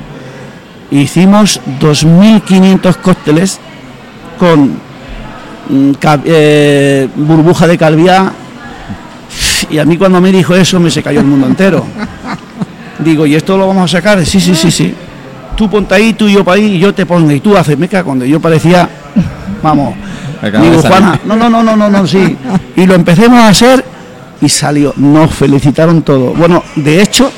hicimos 0.90 1.60
2.500 1.78 2.96
cócteles 2.96 3.60
con 4.36 4.80
mm, 5.68 5.92
eh, 6.24 7.08
burbuja 7.14 7.68
de 7.68 7.78
calviá 7.78 8.32
y 9.70 9.78
a 9.78 9.84
mí 9.84 9.96
cuando 9.96 10.20
me 10.20 10.32
dijo 10.32 10.56
eso 10.56 10.80
me 10.80 10.90
se 10.90 11.04
cayó 11.04 11.20
el 11.20 11.26
mundo 11.26 11.46
entero. 11.46 11.86
Digo, 12.98 13.26
¿y 13.26 13.36
esto 13.36 13.56
lo 13.56 13.68
vamos 13.68 13.94
a 13.94 13.98
sacar? 13.98 14.26
Sí, 14.26 14.40
sí, 14.40 14.56
sí, 14.56 14.72
sí. 14.72 14.92
Tú 15.58 15.68
ponte 15.68 15.92
ahí, 15.92 16.12
tú 16.12 16.28
y 16.28 16.34
yo 16.34 16.44
para 16.44 16.54
ahí, 16.54 16.76
y 16.76 16.78
yo 16.78 16.94
te 16.94 17.04
pongo, 17.04 17.32
y 17.32 17.40
tú 17.40 17.56
haces 17.56 17.76
meca 17.76 18.04
cuando 18.04 18.24
yo 18.24 18.38
parecía, 18.38 18.88
vamos, 19.60 19.92
digo. 20.40 20.80
Juana, 20.82 21.20
no, 21.24 21.34
no, 21.34 21.50
no, 21.50 21.64
no, 21.64 21.76
no, 21.76 21.90
no, 21.90 22.06
sí. 22.06 22.36
Y 22.76 22.86
lo 22.86 22.94
empecemos 22.94 23.40
a 23.40 23.48
hacer 23.48 23.84
y 24.40 24.48
salió. 24.48 24.94
Nos 24.98 25.34
felicitaron 25.34 26.02
todos. 26.02 26.38
Bueno, 26.38 26.62
de 26.76 27.02
hecho, 27.02 27.32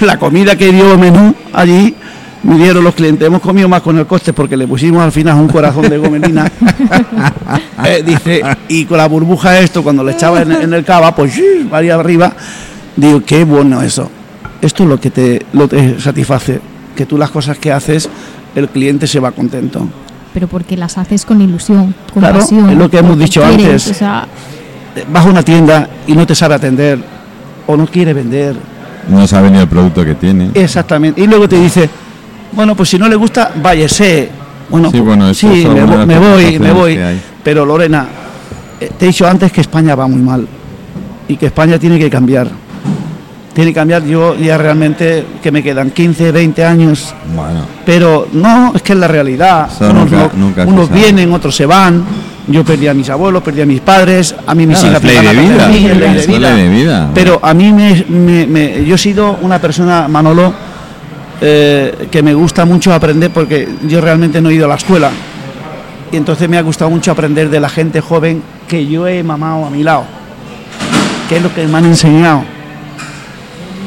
la 0.00 0.18
comida 0.18 0.56
que 0.56 0.70
dio 0.70 0.98
menú 0.98 1.34
allí 1.54 1.96
me 2.42 2.58
dieron 2.58 2.84
los 2.84 2.94
clientes. 2.94 3.26
Hemos 3.26 3.40
comido 3.40 3.66
más 3.66 3.80
con 3.80 3.96
el 3.98 4.06
coste 4.06 4.34
porque 4.34 4.54
le 4.54 4.68
pusimos 4.68 5.02
al 5.02 5.10
final 5.10 5.36
un 5.36 5.48
corazón 5.48 5.88
de 5.88 5.96
gomelina. 5.96 6.52
Eh, 7.84 8.02
dice, 8.04 8.42
y 8.68 8.84
con 8.84 8.96
la 8.96 9.06
burbuja 9.06 9.60
esto, 9.60 9.82
cuando 9.82 10.02
le 10.02 10.12
echaba 10.12 10.42
en, 10.42 10.50
en 10.50 10.74
el 10.74 10.84
cava, 10.84 11.14
pues 11.14 11.40
varía 11.70 11.94
arriba. 11.94 12.32
Digo, 12.96 13.22
qué 13.24 13.44
bueno 13.44 13.80
eso. 13.80 14.10
Esto 14.60 14.82
es 14.82 14.88
lo 14.88 15.00
que 15.00 15.10
te, 15.10 15.46
lo 15.52 15.68
te 15.68 16.00
satisface. 16.00 16.60
Que 16.96 17.06
tú 17.06 17.16
las 17.18 17.30
cosas 17.30 17.58
que 17.58 17.70
haces, 17.70 18.08
el 18.56 18.68
cliente 18.68 19.06
se 19.06 19.20
va 19.20 19.30
contento. 19.30 19.86
Pero 20.34 20.48
porque 20.48 20.76
las 20.76 20.98
haces 20.98 21.24
con 21.24 21.40
ilusión, 21.40 21.94
con 22.12 22.20
Claro, 22.22 22.40
pasión. 22.40 22.68
es 22.70 22.76
lo 22.76 22.90
que 22.90 22.98
hemos 22.98 23.18
dicho 23.18 23.40
quieres, 23.42 23.60
antes. 23.84 23.90
O 23.90 23.94
sea, 23.94 24.26
Vas 25.12 25.26
a 25.26 25.28
una 25.28 25.42
tienda 25.42 25.88
y 26.06 26.14
no 26.14 26.26
te 26.26 26.34
sabe 26.34 26.54
atender 26.54 26.98
o 27.66 27.76
no 27.76 27.86
quiere 27.86 28.14
vender. 28.14 28.56
No 29.10 29.26
sabe 29.26 29.50
ni 29.50 29.58
el 29.58 29.68
producto 29.68 30.02
que 30.02 30.14
tiene. 30.14 30.50
Exactamente. 30.54 31.20
Y 31.20 31.26
luego 31.26 31.46
te 31.46 31.60
dice, 31.60 31.88
bueno, 32.52 32.74
pues 32.74 32.88
si 32.88 32.98
no 32.98 33.06
le 33.06 33.14
gusta, 33.14 33.52
váyase. 33.62 34.30
Bueno, 34.70 34.90
Sí, 34.90 34.98
bueno, 35.00 35.28
eso 35.28 35.48
sí, 35.52 35.62
es 35.64 35.68
me, 35.68 35.84
vo- 35.84 36.06
me 36.06 36.18
voy, 36.18 36.58
me 36.58 36.72
voy. 36.72 36.98
Pero 37.44 37.66
Lorena, 37.66 38.06
eh, 38.80 38.90
te 38.98 39.04
he 39.04 39.08
dicho 39.08 39.26
antes 39.28 39.52
que 39.52 39.60
España 39.60 39.94
va 39.94 40.08
muy 40.08 40.20
mal 40.22 40.46
y 41.28 41.36
que 41.36 41.44
España 41.46 41.78
tiene 41.78 41.98
que 41.98 42.08
cambiar. 42.08 42.48
Tiene 43.56 43.70
que 43.70 43.74
cambiar. 43.74 44.04
Yo 44.04 44.36
ya 44.36 44.58
realmente 44.58 45.24
que 45.42 45.50
me 45.50 45.62
quedan 45.62 45.90
15, 45.90 46.30
20 46.30 46.62
años, 46.62 47.14
Bueno, 47.34 47.60
pero 47.86 48.28
no, 48.34 48.72
es 48.74 48.82
que 48.82 48.92
es 48.92 48.98
la 48.98 49.08
realidad. 49.08 49.70
Eso 49.74 49.88
unos 49.90 50.10
nunca- 50.34 50.64
unos 50.66 50.90
vienen, 50.92 51.32
otros 51.32 51.56
se 51.56 51.64
van. 51.64 52.04
Yo 52.48 52.62
perdí 52.64 52.86
a 52.86 52.92
mis 52.92 53.08
abuelos, 53.08 53.42
perdí 53.42 53.62
a 53.62 53.66
mis 53.66 53.80
padres, 53.80 54.34
a 54.46 54.54
mí 54.54 54.66
mis 54.66 54.78
Claro, 54.78 54.90
hijas 54.98 55.04
ley 55.04 55.14
ley 55.16 55.24
de 55.88 56.18
es 56.20 56.26
vida. 56.26 56.54
ley 56.54 56.64
de 56.64 56.68
vida. 56.68 57.10
Pero 57.14 57.40
a 57.42 57.54
mí 57.54 57.72
me, 57.72 58.04
me- 58.10 58.46
me- 58.46 58.84
yo 58.84 58.94
he 58.96 58.98
sido 58.98 59.38
una 59.40 59.58
persona, 59.58 60.06
Manolo, 60.06 60.52
eh, 61.40 62.08
que 62.10 62.22
me 62.22 62.34
gusta 62.34 62.66
mucho 62.66 62.92
aprender 62.92 63.30
porque 63.30 63.66
yo 63.88 64.02
realmente 64.02 64.40
no 64.42 64.50
he 64.50 64.54
ido 64.54 64.66
a 64.66 64.68
la 64.68 64.74
escuela. 64.74 65.10
Y 66.12 66.16
entonces 66.18 66.46
me 66.46 66.58
ha 66.58 66.62
gustado 66.62 66.90
mucho 66.90 67.10
aprender 67.10 67.48
de 67.48 67.58
la 67.58 67.70
gente 67.70 68.02
joven 68.02 68.42
que 68.68 68.86
yo 68.86 69.08
he 69.08 69.22
mamado 69.22 69.64
a 69.64 69.70
mi 69.70 69.82
lado, 69.82 70.04
que 71.30 71.38
es 71.38 71.42
lo 71.42 71.52
que 71.54 71.66
me 71.66 71.78
han 71.78 71.86
enseñado. 71.86 72.44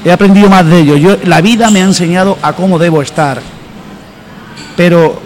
He 0.06 0.12
aprendido 0.12 0.50
más 0.50 0.66
de 0.66 0.80
ellos. 0.80 1.00
Yo, 1.00 1.18
la 1.26 1.42
vida 1.42 1.70
me 1.70 1.82
ha 1.82 1.86
enseñado 1.86 2.38
a 2.42 2.54
cómo 2.54 2.80
debo 2.80 3.02
estar. 3.02 3.42
Pero 4.78 5.22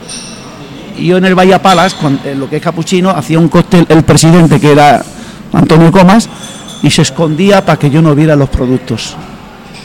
yo 0.99 1.17
en 1.17 1.25
el 1.25 1.35
Bahía 1.35 1.61
Palas, 1.61 1.93
con 1.93 2.19
en 2.23 2.39
lo 2.39 2.49
que 2.49 2.57
es 2.57 2.61
capuchino, 2.61 3.09
hacía 3.11 3.39
un 3.39 3.49
cóctel 3.49 3.85
el 3.89 4.03
presidente 4.03 4.59
que 4.59 4.71
era 4.71 5.03
Antonio 5.53 5.91
Comas 5.91 6.27
y 6.81 6.89
se 6.89 7.03
escondía 7.03 7.63
para 7.65 7.77
que 7.77 7.89
yo 7.89 8.01
no 8.01 8.15
viera 8.15 8.35
los 8.35 8.49
productos. 8.49 9.15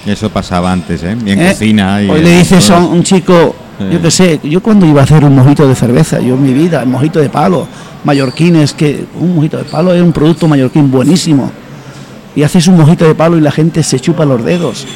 eso 0.06 0.30
pasaba 0.30 0.72
antes, 0.72 1.02
¿eh? 1.02 1.16
Y 1.24 1.30
en 1.32 1.40
¿Eh? 1.42 1.48
cocina. 1.52 2.02
Y 2.02 2.08
Hoy 2.08 2.22
le 2.22 2.38
dices 2.38 2.70
a 2.70 2.78
un 2.78 3.02
chico, 3.02 3.54
Sí. 3.78 3.84
yo 3.92 4.02
qué 4.02 4.10
sé, 4.10 4.40
yo 4.42 4.60
cuando 4.60 4.86
iba 4.86 5.02
a 5.02 5.04
hacer 5.04 5.24
un 5.24 5.36
mojito 5.36 5.68
de 5.68 5.74
cerveza, 5.74 6.18
yo 6.18 6.34
en 6.34 6.42
mi 6.42 6.52
vida, 6.52 6.82
el 6.82 6.88
mojito 6.88 7.20
de 7.20 7.28
palo, 7.28 7.68
mallorquines, 8.04 8.72
que 8.72 9.04
un 9.20 9.36
mojito 9.36 9.58
de 9.58 9.64
palo 9.64 9.92
es 9.94 10.02
un 10.02 10.12
producto 10.12 10.48
mallorquín 10.48 10.90
buenísimo. 10.90 11.52
Y 12.38 12.44
haces 12.44 12.68
un 12.68 12.76
mojito 12.76 13.04
de 13.04 13.16
palo 13.16 13.36
y 13.36 13.40
la 13.40 13.50
gente 13.50 13.82
se 13.82 13.98
chupa 13.98 14.24
los 14.24 14.44
dedos. 14.44 14.86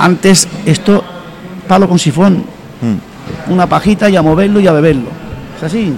Antes 0.00 0.48
esto, 0.66 1.04
palo 1.68 1.88
con 1.88 1.96
sifón, 1.96 2.42
Mm. 2.82 3.52
una 3.52 3.68
pajita 3.68 4.10
y 4.10 4.16
a 4.16 4.22
moverlo 4.22 4.58
y 4.58 4.66
a 4.66 4.72
beberlo. 4.72 5.06
Es 5.56 5.62
así. 5.62 5.92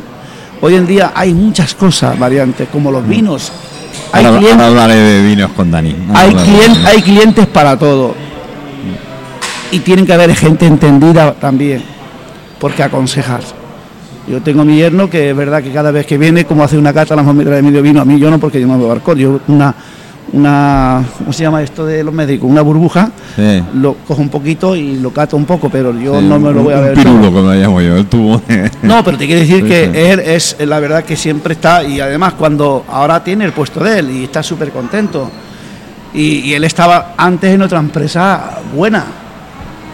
Hoy 0.60 0.74
en 0.74 0.86
día 0.86 1.12
hay 1.14 1.32
muchas 1.32 1.74
cosas 1.74 2.18
variantes, 2.18 2.68
como 2.68 2.90
los 2.92 3.08
vinos. 3.08 3.50
Hay, 4.12 4.26
Ahora, 4.26 4.38
clien- 4.40 4.52
ahora 4.52 4.66
hablaré 4.66 4.94
de 4.96 5.26
vinos 5.26 5.50
con 5.52 5.70
Dani. 5.70 5.96
Hay, 6.12 6.34
vinos. 6.34 7.02
clientes 7.02 7.46
para 7.46 7.78
todo. 7.78 8.14
Y 9.72 9.78
tienen 9.78 10.04
que 10.04 10.12
haber 10.12 10.34
gente 10.36 10.66
entendida 10.66 11.32
también, 11.32 11.82
porque 12.60 12.82
aconsejar. 12.82 13.40
Yo 14.28 14.42
tengo 14.42 14.66
mi 14.66 14.76
yerno 14.76 15.08
que 15.08 15.30
es 15.30 15.36
verdad 15.36 15.62
que 15.62 15.72
cada 15.72 15.90
vez 15.92 16.04
que 16.04 16.18
viene, 16.18 16.44
como 16.44 16.62
hace 16.62 16.76
una 16.76 16.92
cata, 16.92 17.16
la 17.16 17.22
me 17.22 17.42
trae 17.42 17.62
medio 17.62 17.80
vino. 17.80 18.02
A 18.02 18.04
mí 18.04 18.18
yo 18.20 18.30
no, 18.30 18.38
porque 18.38 18.60
yo 18.60 18.66
no 18.66 18.78
bebo 18.78 18.92
alcohol. 18.92 19.16
Yo 19.16 19.40
una, 19.48 19.74
una, 20.32 21.02
¿cómo 21.18 21.32
se 21.32 21.42
llama 21.42 21.62
esto 21.62 21.86
de 21.86 22.04
los 22.04 22.12
médicos? 22.12 22.50
Una 22.50 22.62
burbuja, 22.62 23.10
Sí. 23.36 23.62
lo 23.74 23.94
cojo 24.06 24.20
un 24.20 24.28
poquito 24.28 24.76
y 24.76 24.96
lo 24.98 25.10
cato 25.10 25.36
un 25.36 25.44
poco, 25.46 25.68
pero 25.70 25.92
yo 25.98 26.18
Sí, 26.20 26.26
no 26.26 26.38
me 26.38 26.52
lo 26.52 26.62
voy 26.62 26.74
a 26.74 26.78
un 26.78 26.84
ver. 26.84 26.94
pirulo, 26.94 27.32
como 27.32 27.40
lo 27.42 27.54
llamo 27.54 27.80
yo, 27.80 27.96
el 27.96 28.06
tubo. 28.06 28.42
No, 28.82 29.02
pero 29.04 29.16
te 29.16 29.26
quiero 29.26 29.40
decir 29.40 29.62
Sí, 29.62 29.68
que 29.68 30.12
él 30.12 30.20
es 30.20 30.56
la 30.60 30.78
verdad 30.80 31.04
que 31.04 31.16
siempre 31.16 31.54
está 31.54 31.82
y 31.82 32.00
además 32.00 32.34
cuando 32.34 32.84
ahora 32.88 33.22
tiene 33.24 33.44
el 33.44 33.52
puesto 33.52 33.82
de 33.82 33.98
él 34.00 34.10
y 34.10 34.24
está 34.24 34.42
súper 34.42 34.70
contento. 34.70 35.30
Y, 36.14 36.40
y 36.40 36.54
él 36.54 36.64
estaba 36.64 37.14
antes 37.16 37.54
en 37.54 37.62
otra 37.62 37.78
empresa 37.78 38.58
buena. 38.74 39.04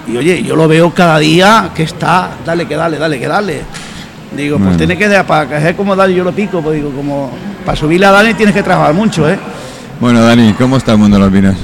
Y 0.06 0.16
oye, 0.16 0.42
yo 0.42 0.54
lo 0.56 0.68
veo 0.68 0.92
cada 0.92 1.18
día 1.18 1.70
que 1.74 1.82
está, 1.84 2.30
dale 2.44 2.66
que 2.66 2.76
dale, 2.76 2.98
dale 2.98 3.18
que 3.18 3.26
dale. 3.28 3.60
Digo, 4.36 4.58
pues 4.58 4.76
tiene 4.76 4.96
que, 4.98 5.08
para 5.26 5.48
que 5.48 5.68
es 5.70 5.76
como 5.76 5.94
Dani 5.94 6.12
yo 6.12 6.24
lo 6.24 6.32
pico, 6.32 6.60
pues 6.60 6.74
digo, 6.76 6.90
como 6.90 7.30
para 7.64 7.76
subirle 7.76 8.06
a 8.06 8.10
Dani 8.10 8.34
tienes 8.34 8.52
que 8.54 8.64
trabajar 8.64 8.92
mucho, 8.92 9.28
¿eh? 9.30 9.38
Bueno, 10.00 10.22
Dani, 10.22 10.52
¿cómo 10.54 10.76
está 10.76 10.92
el 10.92 10.98
mundo 10.98 11.18
de 11.18 11.28
vinos? 11.30 11.56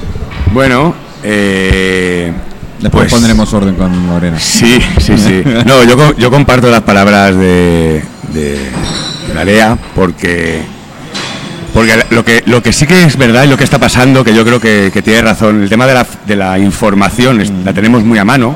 Bueno, 0.53 0.93
eh, 1.23 2.31
Después 2.79 3.03
pues- 3.03 3.11
pondremos 3.13 3.53
orden 3.53 3.75
con 3.75 4.07
Lorena. 4.07 4.39
Sí, 4.39 4.79
sí, 4.99 5.17
sí. 5.17 5.43
No, 5.65 5.83
yo, 5.83 6.15
yo 6.17 6.31
comparto 6.31 6.69
las 6.71 6.81
palabras 6.81 7.35
de, 7.35 8.03
de, 8.33 8.57
de 9.27 9.33
Narea 9.35 9.77
porque, 9.93 10.61
porque 11.73 12.03
lo, 12.09 12.25
que, 12.25 12.41
lo 12.47 12.63
que 12.63 12.73
sí 12.73 12.87
que 12.87 13.03
es 13.03 13.17
verdad 13.17 13.43
y 13.43 13.47
lo 13.47 13.57
que 13.57 13.63
está 13.63 13.77
pasando, 13.79 14.23
que 14.23 14.33
yo 14.33 14.43
creo 14.43 14.59
que, 14.59 14.89
que 14.93 15.01
tiene 15.01 15.21
razón, 15.21 15.63
el 15.63 15.69
tema 15.69 15.85
de 15.85 15.93
la, 15.93 16.07
de 16.25 16.35
la 16.35 16.57
información 16.57 17.41
es- 17.41 17.51
la 17.63 17.73
tenemos 17.73 18.03
muy 18.03 18.17
a 18.17 18.25
mano. 18.25 18.55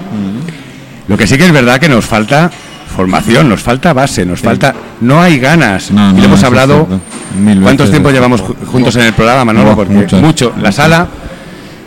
Lo 1.08 1.18
que 1.18 1.28
sí 1.28 1.38
que 1.38 1.46
es 1.46 1.52
verdad 1.52 1.80
que 1.80 1.88
nos 1.88 2.04
falta 2.06 2.50
formación, 2.96 3.48
nos 3.48 3.62
falta 3.62 3.94
base, 3.94 4.26
nos 4.26 4.40
falta... 4.42 4.74
No 5.02 5.22
hay 5.22 5.38
ganas. 5.38 5.92
No, 5.92 6.12
y 6.18 6.20
lo 6.20 6.24
hemos 6.26 6.44
hablado... 6.44 6.88
cierto. 6.88 7.00
Mil 7.40 7.62
¿Cuántos 7.62 7.90
tiempos 7.90 8.14
llevamos 8.14 8.42
ju- 8.44 8.56
juntos 8.66 8.96
en 8.96 9.04
el 9.04 9.14
programa, 9.14 9.46
Manolo? 9.46 9.66
Buah, 9.68 9.76
Porque 9.76 9.94
muchos. 9.94 10.22
mucho. 10.22 10.54
La 10.62 10.72
sala... 10.72 11.08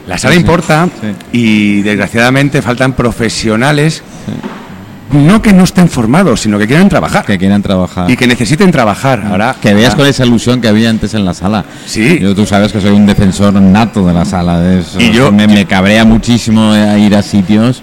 La 0.06 0.16
sala 0.16 0.32
Sí, 0.34 0.40
importa 0.40 0.88
sí. 1.02 1.08
y 1.32 1.82
desgraciadamente 1.82 2.62
faltan 2.62 2.94
profesionales 2.94 4.02
no 5.12 5.40
que 5.40 5.52
no 5.54 5.64
estén 5.64 5.88
formados, 5.88 6.40
sino 6.40 6.58
que 6.58 6.66
quieran 6.66 6.88
trabajar 6.88 7.24
Que 7.24 7.38
quieran 7.38 7.62
trabajar. 7.62 8.10
y 8.10 8.16
que 8.16 8.26
necesiten 8.26 8.70
trabajar. 8.70 9.22
Ahora 9.30 9.54
Que 9.60 9.72
veas 9.74 9.94
con 9.94 10.06
esa 10.06 10.24
ilusión 10.24 10.60
que 10.60 10.68
había 10.68 10.88
antes 10.90 11.12
en 11.14 11.24
la 11.26 11.32
sala. 11.34 11.64
Sí. 11.86 12.18
Yo, 12.20 12.34
tú 12.34 12.44
sabes 12.46 12.72
que 12.72 12.80
soy 12.80 12.90
un 12.92 13.04
defensor 13.06 13.52
nato 13.54 14.06
de 14.06 14.14
la 14.14 14.24
sala. 14.24 14.60
De 14.60 14.80
eso. 14.80 15.00
Y 15.00 15.10
yo- 15.12 15.30
me, 15.32 15.46
me 15.46 15.66
cabrea 15.66 16.04
muchísimo 16.06 16.74
eh, 16.74 17.00
ir 17.00 17.14
a 17.14 17.22
sitios 17.22 17.82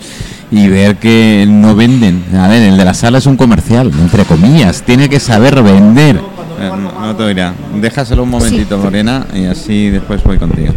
y 0.52 0.68
ver 0.68 0.98
que 0.98 1.46
no 1.48 1.76
venden. 1.76 2.24
A 2.40 2.48
ver, 2.48 2.62
el 2.64 2.78
de 2.78 2.86
la 2.86 2.94
sala 2.94 3.18
es 3.20 3.26
un 3.28 3.38
comercial, 3.38 3.92
entre 4.00 4.24
comillas. 4.26 4.82
Tiene 4.84 5.10
que 5.10 5.20
saber 5.20 5.62
vender. 5.64 6.20
Eh, 6.60 6.70
no, 6.70 6.92
no 7.08 7.16
te 7.16 7.24
oirá. 7.24 7.54
Déjaselo 7.82 8.24
un 8.24 8.30
momentito, 8.30 8.78
Sí. 8.78 8.84
Lorena, 8.84 9.26
y 9.34 9.46
así 9.46 9.90
después 9.90 10.24
voy 10.24 10.38
contigo. 10.38 10.74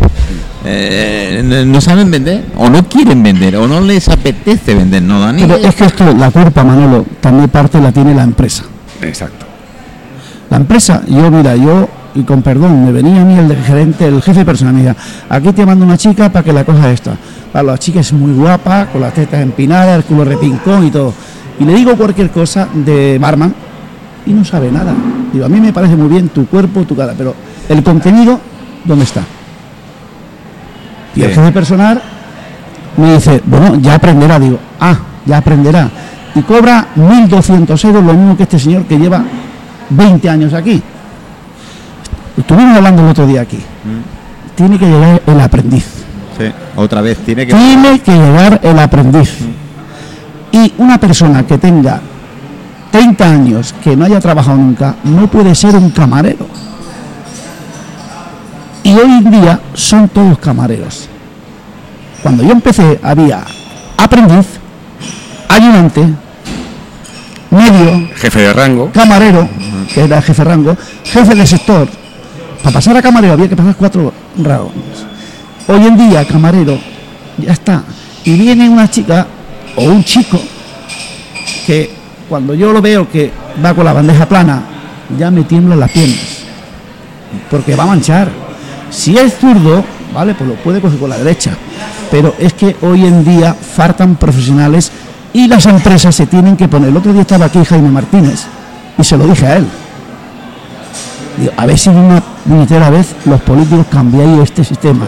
Eh, 0.65 1.43
no- 1.45 1.65
no 1.65 1.81
saben 1.81 2.11
vender, 2.11 2.45
o 2.57 2.69
no 2.69 2.83
quieren 2.89 3.23
vender, 3.23 3.57
o 3.57 3.69
no 3.69 3.81
les 3.81 4.09
apetece 4.09 4.75
vender, 4.75 5.03
¿no, 5.03 5.21
Dani? 5.21 5.43
Pero 5.43 5.57
es 5.57 5.75
que 5.75 5.85
esto, 5.85 6.13
la 6.15 6.31
culpa, 6.31 6.65
Manolo, 6.65 7.07
también 7.21 7.49
parte 7.49 7.81
la 7.81 7.93
tiene 7.93 8.15
la 8.15 8.25
empresa. 8.25 8.65
Exacto. 9.03 9.47
La 10.51 10.57
empresa, 10.57 11.03
yo 11.07 11.31
mira, 11.31 11.55
yo, 11.57 11.89
y 12.15 12.23
con 12.23 12.43
perdón, 12.43 12.85
me 12.85 12.91
venía 12.93 13.21
a 13.21 13.25
mí 13.25 13.35
el 13.39 13.55
gerente, 13.63 14.07
el 14.07 14.21
jefe 14.21 14.45
personal, 14.45 14.75
me 14.75 14.83
decía, 14.83 14.97
aquí 15.29 15.53
te 15.53 15.65
mando 15.65 15.85
una 15.85 15.97
chica 15.97 16.31
para 16.31 16.45
que 16.45 16.53
la 16.53 16.65
cosa 16.65 16.91
esta. 16.91 17.17
Claro, 17.53 17.69
la 17.69 17.79
chica 17.79 18.01
es 18.01 18.13
muy 18.13 18.33
guapa, 18.33 18.87
con 18.87 19.01
las 19.01 19.15
tetas 19.15 19.41
empinadas, 19.43 19.97
el 19.99 20.05
culo 20.05 20.25
repincón 20.25 20.87
y 20.87 20.91
todo. 20.91 21.15
Y 21.61 21.65
le 21.65 21.75
digo 21.75 21.97
cualquier 21.97 22.31
cosa 22.31 22.69
de 22.73 23.19
barman 23.21 23.55
y 24.29 24.33
no 24.33 24.45
sabe 24.45 24.71
nada. 24.71 24.95
Digo, 25.33 25.47
a 25.47 25.49
mí 25.49 25.59
me 25.59 25.73
parece 25.73 25.97
muy 25.97 26.09
bien 26.09 26.29
tu 26.29 26.47
cuerpo, 26.47 26.85
tu 26.85 26.95
cara, 26.95 27.15
pero 27.17 27.35
el 27.69 27.83
contenido, 27.83 28.39
¿dónde 28.85 29.05
está? 29.05 29.23
Y 31.17 31.23
el 31.23 31.31
jefe 31.31 31.51
personal 31.51 32.01
me 32.99 33.15
dice, 33.15 33.43
bueno, 33.47 33.77
ya 33.81 33.95
aprenderá. 33.95 34.39
Digo, 34.39 34.59
ah, 34.79 34.97
ya 35.25 35.39
aprenderá. 35.39 35.89
Y 36.35 36.43
cobra 36.43 36.89
1.200 36.95 37.85
euros, 37.87 38.05
lo 38.05 38.13
mismo 38.13 38.37
que 38.37 38.43
este 38.43 38.59
señor 38.59 38.85
que 38.85 38.99
lleva 38.99 39.25
20 39.89 40.29
años 40.29 40.53
aquí. 40.53 40.81
Estuvimos 42.37 42.77
hablando 42.77 43.03
el 43.03 43.09
otro 43.09 43.27
día 43.27 43.41
aquí. 43.41 43.59
tiene 44.55 44.79
que 44.79 44.87
llegar 44.87 45.23
el 45.27 45.41
aprendiz. 45.41 45.87
Sí, 46.39 46.45
otra 46.77 47.01
vez 47.01 47.19
tiene 47.19 47.47
que... 47.47 47.55
Tiene 47.55 47.99
que 48.01 48.13
llegar 48.13 48.61
el 48.63 48.79
aprendiz. 48.79 49.39
Y 50.53 50.73
una 50.79 50.99
persona 51.01 51.45
que 51.45 51.59
tenga 51.59 52.01
30 52.91 53.25
años, 53.25 53.75
que 53.83 53.97
no 53.97 54.05
haya 54.05 54.21
trabajado 54.21 54.57
nunca, 54.57 54.97
no 55.05 55.27
puede 55.29 55.55
ser 55.55 55.77
un 55.77 55.91
camarero. 55.91 56.47
Y 58.83 58.95
hoy 58.95 59.11
en 59.19 59.31
día 59.31 59.61
son 59.75 60.09
todos 60.09 60.39
camareros. 60.39 61.09
Cuando 62.23 62.43
yo 62.43 62.53
empecé 62.53 62.99
había 63.03 63.45
aprendiz, 63.97 64.47
ayudante, 65.49 66.07
medio, 67.51 68.09
Jefe 68.17 68.41
de 68.41 68.53
rango. 68.53 68.91
camarero, 68.93 69.49
que 69.93 70.05
era 70.05 70.23
jefe 70.23 70.43
de 70.43 70.49
rango, 70.49 70.77
jefe 71.05 71.35
de 71.35 71.47
sector. 71.47 71.89
Para 72.63 72.75
pasar 72.75 72.97
a 72.97 73.03
camarero 73.03 73.35
había 73.35 73.49
que 73.49 73.57
pasar 73.57 73.77
cuatro 73.77 74.13
rangos. 74.39 74.73
Hoy 75.67 75.87
en 75.87 75.97
día, 75.97 76.27
camarero, 76.27 76.79
ya 77.37 77.53
está. 77.53 77.83
Y 78.25 78.39
viene 78.39 78.69
una 78.69 78.91
chica 78.91 79.27
o 79.77 79.85
un 79.85 80.03
chico 80.03 80.41
que 81.67 81.98
cuando 82.29 82.55
yo 82.55 82.73
lo 82.73 82.83
veo 82.83 83.09
que 83.11 83.33
va 83.65 83.75
con 83.75 83.85
la 83.85 83.93
bandeja 83.93 84.27
plana, 84.27 84.63
ya 85.19 85.31
me 85.31 85.45
tiemblan 85.45 85.81
las 85.81 85.91
piernas. 85.91 86.39
Porque 87.51 87.75
va 87.75 87.85
a 87.85 87.87
manchar. 87.87 88.29
Si 88.91 89.17
es 89.17 89.39
zurdo, 89.39 89.85
vale, 90.15 90.35
pues 90.35 90.49
lo 90.49 90.57
puede 90.57 90.81
coger 90.81 90.99
con 90.99 91.11
la 91.11 91.19
derecha. 91.19 91.53
Pero 92.11 92.35
es 92.39 92.53
que 92.55 92.77
hoy 92.83 93.05
en 93.07 93.25
día 93.25 93.55
faltan 93.55 94.17
profesionales 94.17 94.91
y 95.33 95.47
las 95.47 95.67
empresas 95.67 96.15
se 96.15 96.27
tienen 96.27 96.57
que 96.57 96.69
poner. 96.69 96.89
El 96.89 96.97
otro 96.97 97.13
día 97.13 97.23
estaba 97.23 97.47
aquí 97.47 97.63
Jaime 97.65 97.91
Martínez 97.91 98.45
y 98.99 99.05
se 99.05 99.17
lo 99.17 99.27
dije 99.27 99.47
a 99.47 99.57
él. 99.57 99.67
Digo, 101.39 101.53
a 101.57 101.67
ver 101.67 101.79
si 101.79 101.91
una 101.91 102.21
puñetera 102.21 102.91
vez 102.91 103.15
los 103.25 103.41
políticos 103.43 103.87
cambiáis 103.91 104.41
este 104.43 104.65
sistema. 104.65 105.05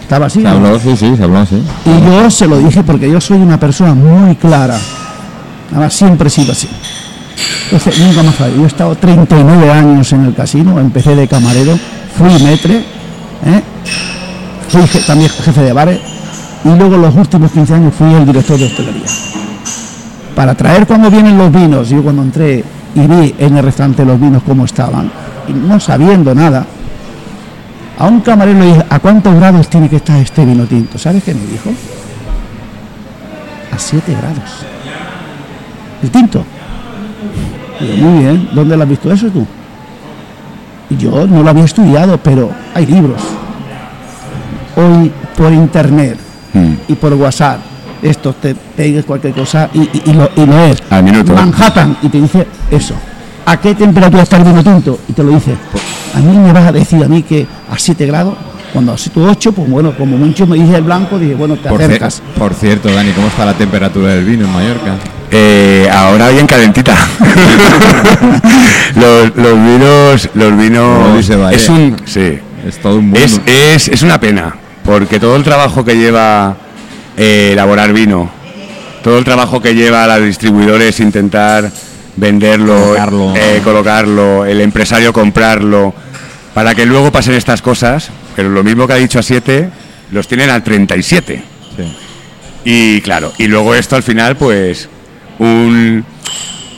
Estaba 0.00 0.26
así. 0.26 0.40
Se 0.40 0.44
¿no? 0.44 0.50
habló, 0.50 0.78
sí, 0.78 0.96
sí, 0.96 1.16
se 1.16 1.22
habló, 1.22 1.46
sí. 1.46 1.62
Y 1.86 2.04
yo 2.04 2.30
se 2.30 2.46
lo 2.46 2.58
dije 2.58 2.82
porque 2.82 3.10
yo 3.10 3.20
soy 3.20 3.38
una 3.38 3.58
persona 3.58 3.94
muy 3.94 4.34
clara. 4.36 4.78
Además, 5.72 5.94
siempre 5.94 6.28
he 6.28 6.30
sido 6.30 6.52
así. 6.52 6.68
Entonces, 7.64 7.98
nunca 7.98 8.22
más 8.22 8.34
fallo. 8.34 8.56
Yo 8.56 8.64
he 8.64 8.66
estado 8.66 8.94
39 8.94 9.70
años 9.70 10.12
en 10.12 10.26
el 10.26 10.34
casino, 10.34 10.78
empecé 10.78 11.16
de 11.16 11.26
camarero, 11.26 11.78
fui 12.16 12.30
metre, 12.44 12.76
¿eh? 12.76 13.62
fui 14.68 14.82
también 15.06 15.30
jefe 15.30 15.60
de 15.62 15.72
bares 15.72 16.00
y 16.64 16.68
luego 16.68 16.96
los 16.96 17.14
últimos 17.14 17.50
15 17.50 17.74
años 17.74 17.94
fui 17.94 18.12
el 18.12 18.26
director 18.26 18.58
de 18.58 18.66
hostelería. 18.66 19.06
Para 20.36 20.54
traer 20.54 20.86
cuando 20.86 21.10
vienen 21.10 21.36
los 21.36 21.50
vinos, 21.52 21.88
yo 21.88 22.02
cuando 22.02 22.22
entré 22.22 22.64
y 22.94 23.00
vi 23.00 23.34
en 23.38 23.56
el 23.56 23.64
restaurante 23.64 24.04
los 24.04 24.20
vinos 24.20 24.42
cómo 24.44 24.64
estaban, 24.64 25.10
y 25.48 25.52
no 25.52 25.80
sabiendo 25.80 26.34
nada, 26.34 26.66
a 27.98 28.06
un 28.06 28.20
camarero 28.20 28.58
le 28.58 28.66
dije, 28.66 28.84
¿a 28.88 28.98
cuántos 28.98 29.34
grados 29.34 29.68
tiene 29.68 29.88
que 29.88 29.96
estar 29.96 30.18
este 30.20 30.44
vino 30.44 30.64
tinto? 30.66 30.98
¿Sabes 30.98 31.22
qué 31.24 31.34
me 31.34 31.46
dijo? 31.46 31.70
A 33.72 33.78
7 33.78 34.12
grados. 34.12 34.71
¿El 36.02 36.10
tinto? 36.10 36.44
Digo, 37.80 37.96
muy 37.96 38.18
bien, 38.24 38.48
¿dónde 38.52 38.76
lo 38.76 38.82
has 38.82 38.88
visto 38.88 39.12
eso 39.12 39.28
tú? 39.28 39.46
Y 40.90 40.96
yo 40.96 41.26
no 41.26 41.42
lo 41.42 41.50
había 41.50 41.64
estudiado, 41.64 42.18
pero 42.18 42.50
hay 42.74 42.86
libros. 42.86 43.20
Hoy 44.76 45.10
por 45.36 45.52
internet 45.52 46.18
Mm. 46.54 46.74
y 46.88 46.94
por 46.96 47.14
WhatsApp, 47.14 47.60
esto 48.02 48.34
te 48.34 48.54
pegues 48.54 49.06
cualquier 49.06 49.32
cosa 49.32 49.70
y, 49.72 49.80
y- 49.84 50.02
y 50.06 50.12
lo, 50.12 50.28
y 50.36 50.44
lo 50.44 50.58
es. 50.64 50.82
Al 50.90 51.02
minuto. 51.02 51.32
Manhattan 51.32 51.96
y 52.02 52.08
te 52.10 52.20
dice 52.20 52.46
eso. 52.70 52.94
¿A 53.46 53.56
qué 53.58 53.74
temperatura 53.74 54.22
está 54.22 54.36
el 54.36 54.44
vino 54.44 54.62
tinto? 54.62 54.98
Y 55.08 55.14
te 55.14 55.22
lo 55.24 55.30
dice. 55.30 55.54
A 56.14 56.18
mí 56.18 56.36
me 56.36 56.52
vas 56.52 56.66
a 56.66 56.72
decir 56.72 57.02
a 57.02 57.08
mí 57.08 57.22
que 57.22 57.46
a 57.70 57.78
7 57.78 58.04
grados, 58.06 58.34
cuando 58.72 58.92
a 58.92 58.98
7 58.98 59.20
o 59.20 59.30
8, 59.30 59.52
pues 59.52 59.68
bueno, 59.70 59.94
como 59.96 60.16
mucho 60.16 60.46
me 60.46 60.56
dice 60.56 60.76
el 60.76 60.82
blanco, 60.82 61.18
dije, 61.18 61.34
bueno, 61.34 61.56
te 61.56 61.68
Por, 61.68 61.78
cier- 61.80 61.84
acercas. 61.86 62.22
por 62.38 62.54
cierto, 62.54 62.90
Dani, 62.92 63.10
¿cómo 63.12 63.28
está 63.28 63.44
la 63.44 63.54
temperatura 63.54 64.08
del 64.14 64.24
vino 64.24 64.46
en 64.46 64.52
Mallorca? 64.52 64.94
Eh, 65.30 65.88
ahora 65.92 66.28
bien 66.30 66.46
calentita. 66.46 66.94
los, 68.96 69.36
los 69.36 69.54
vinos, 69.54 70.28
los 70.34 70.56
vinos 70.58 71.30
es 71.52 71.68
un 71.68 71.96
sí, 72.04 72.38
Es 72.66 72.78
todo 72.80 72.96
un 72.98 73.04
mundo. 73.10 73.18
es, 73.20 73.40
es, 73.46 73.88
es 73.88 74.02
una 74.02 74.18
pena 74.20 74.54
porque 74.84 75.18
todo 75.20 75.36
el 75.36 75.42
trabajo 75.44 75.84
que 75.84 75.96
lleva 75.96 76.56
eh, 77.16 77.50
elaborar 77.52 77.92
vino, 77.92 78.30
todo 79.04 79.18
el 79.18 79.24
trabajo 79.24 79.60
que 79.60 79.74
lleva 79.74 80.04
a 80.04 80.18
los 80.18 80.26
distribuidores 80.26 80.98
intentar 81.00 81.70
venderlo, 82.16 82.74
Colocarlo. 82.76 83.34
eh, 83.36 83.60
colocarlo, 83.64 84.44
el 84.44 84.60
empresario 84.60 85.12
comprarlo, 85.12 85.94
para 86.52 86.74
que 86.74 86.84
luego 86.84 87.10
pasen 87.12 87.34
estas 87.34 87.62
cosas, 87.62 88.10
pero 88.34 88.48
lo 88.48 88.62
mismo 88.62 88.86
que 88.86 88.92
ha 88.94 88.96
dicho 88.96 89.18
a 89.18 89.22
7, 89.22 89.70
los 90.10 90.28
tienen 90.28 90.50
a 90.50 90.62
37. 90.62 91.42
Sí. 91.76 91.96
Y 92.64 93.00
claro, 93.00 93.32
y 93.38 93.46
luego 93.48 93.74
esto 93.74 93.96
al 93.96 94.02
final, 94.02 94.36
pues, 94.36 94.88
un, 95.38 96.04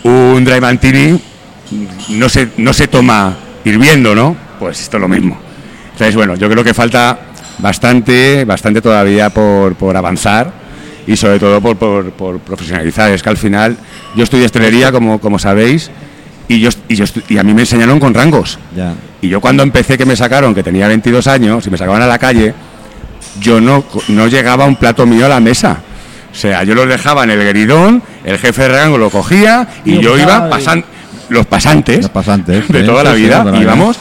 un 0.04 0.44
dry 0.44 0.60
mantini 0.60 1.20
no 2.10 2.28
se, 2.28 2.48
no 2.56 2.72
se 2.72 2.88
toma 2.88 3.36
hirviendo, 3.64 4.14
¿no? 4.14 4.36
Pues 4.58 4.80
esto 4.80 4.96
es 4.96 5.00
lo 5.00 5.08
mismo. 5.08 5.38
Entonces, 5.92 6.14
bueno, 6.14 6.34
yo 6.36 6.48
creo 6.48 6.64
que 6.64 6.74
falta 6.74 7.18
bastante, 7.58 8.44
bastante 8.44 8.80
todavía 8.80 9.30
por, 9.30 9.74
por 9.74 9.96
avanzar 9.96 10.52
y 11.06 11.16
sobre 11.16 11.38
todo 11.38 11.60
por, 11.60 11.76
por, 11.76 12.10
por 12.12 12.38
profesionalizar. 12.40 13.10
Es 13.12 13.22
que 13.22 13.28
al 13.28 13.36
final, 13.36 13.76
yo 14.14 14.24
estudié 14.24 14.46
hostelería, 14.46 14.90
como, 14.90 15.20
como 15.20 15.38
sabéis, 15.38 15.90
y, 16.48 16.60
yo, 16.60 16.70
y, 16.88 16.94
yo 16.96 17.04
y 17.28 17.38
a 17.38 17.42
mí 17.42 17.54
me 17.54 17.62
enseñaron 17.62 17.98
con 18.00 18.12
rangos. 18.14 18.58
Ya. 18.76 18.92
Y 19.22 19.28
yo 19.28 19.40
cuando 19.40 19.62
empecé 19.62 19.96
que 19.96 20.04
me 20.06 20.16
sacaron, 20.16 20.54
que 20.54 20.62
tenía 20.62 20.86
22 20.88 21.26
años, 21.26 21.66
y 21.66 21.70
me 21.70 21.78
sacaban 21.78 22.02
a 22.02 22.06
la 22.06 22.18
calle, 22.18 22.54
yo 23.40 23.60
no, 23.60 23.84
no 24.08 24.26
llegaba 24.26 24.64
un 24.66 24.76
plato 24.76 25.06
mío 25.06 25.26
a 25.26 25.28
la 25.28 25.40
mesa. 25.40 25.78
O 26.30 26.34
sea, 26.36 26.62
yo 26.64 26.74
los 26.74 26.88
dejaba 26.88 27.24
en 27.24 27.30
el 27.30 27.38
gueridón, 27.38 28.02
el 28.24 28.38
jefe 28.38 28.62
de 28.62 28.68
rango 28.68 28.98
lo 28.98 29.08
cogía 29.10 29.68
y 29.84 29.98
yo 30.00 30.18
iba 30.18 30.46
y- 30.46 30.50
pasan 30.50 30.84
los 31.28 31.46
pasantes, 31.46 32.02
Los 32.02 32.10
pasantes, 32.10 32.68
de 32.68 32.82
toda 32.82 33.02
la 33.04 33.12
vida, 33.14 33.44
íbamos 33.60 33.96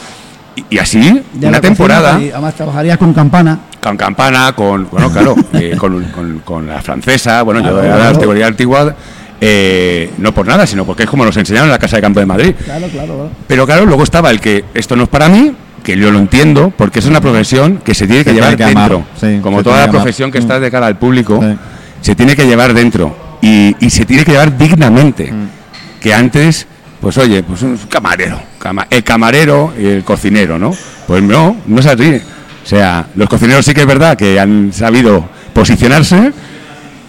y, 0.68 0.78
así, 0.78 1.22
Ya 1.38 1.48
una 1.48 1.60
temporada, 1.60 2.20
y 2.20 2.30
además 2.30 2.54
trabajarías 2.54 2.98
con 2.98 3.12
campana. 3.14 3.58
con 3.80 3.96
campana, 3.96 4.52
con, 4.54 4.88
bueno, 4.90 5.10
claro, 5.10 5.34
eh, 5.54 5.74
con, 5.78 6.02
con- 6.06 6.38
con 6.40 6.66
la 6.66 6.82
francesa, 6.82 7.42
bueno, 7.42 7.60
yo 7.60 7.70
Claro, 7.70 7.82
era 7.82 7.94
de 7.94 8.00
claro. 8.00 8.12
la 8.14 8.18
teoría 8.20 8.46
antigua, 8.48 8.94
eh, 9.40 10.10
no 10.18 10.32
por 10.32 10.46
nada, 10.46 10.66
sino 10.66 10.84
porque 10.84 11.04
es 11.04 11.08
como 11.10 11.24
nos 11.24 11.36
enseñaron 11.36 11.68
en 11.68 11.72
la 11.72 11.78
Casa 11.78 11.96
de 11.96 12.02
Campo 12.02 12.20
de 12.20 12.26
Madrid. 12.26 12.54
Claro, 12.64 12.86
claro, 12.88 13.14
claro. 13.14 13.30
Pero 13.46 13.66
claro, 13.66 13.86
luego 13.86 14.02
estaba 14.04 14.30
el 14.30 14.40
que 14.40 14.64
esto 14.74 14.96
no 14.96 15.04
es 15.04 15.08
para 15.08 15.28
mí, 15.28 15.52
que 15.82 15.96
yo 15.98 16.10
lo 16.10 16.18
entiendo, 16.18 16.72
porque 16.76 16.98
es 17.00 17.06
una 17.06 17.20
profesión 17.20 17.78
que 17.84 17.94
se 17.94 18.06
tiene 18.06 18.24
que 18.24 18.30
Se 18.30 18.34
llevar 18.36 18.56
tiene 18.56 18.72
que 18.72 18.78
amar, 18.78 18.90
dentro. 18.90 19.06
sí, 19.20 19.40
Como 19.42 19.62
toda 19.62 19.76
la 19.78 19.82
amar. 19.84 19.96
profesión 19.96 20.30
que 20.32 20.38
está 20.38 20.58
de 20.58 20.70
cara 20.70 20.86
al 20.86 20.98
público, 20.98 21.40
Sí. 21.42 21.56
se 22.00 22.14
tiene 22.14 22.34
que 22.36 22.46
llevar 22.46 22.72
dentro. 22.74 23.14
Y, 23.42 23.76
y 23.84 23.90
se 23.90 24.06
tiene 24.06 24.24
que 24.24 24.32
llevar 24.32 24.56
dignamente. 24.56 25.30
Mm. 25.30 26.00
Que 26.00 26.14
antes, 26.14 26.66
pues 27.00 27.18
oye, 27.18 27.42
pues 27.42 27.60
un 27.62 27.76
camarero. 27.88 28.40
cama- 28.58 28.86
el 28.88 29.04
camarero 29.04 29.74
y 29.78 29.84
el 29.86 30.04
cocinero, 30.04 30.58
¿no? 30.58 30.74
Pues 31.06 31.22
no, 31.22 31.54
no 31.66 31.80
es 31.80 31.86
así. 31.86 32.18
O 32.64 32.66
sea, 32.66 33.06
los 33.14 33.28
cocineros 33.28 33.66
sí 33.66 33.74
que 33.74 33.82
es 33.82 33.86
verdad 33.86 34.16
que 34.16 34.40
han 34.40 34.72
sabido 34.72 35.28
posicionarse, 35.52 36.32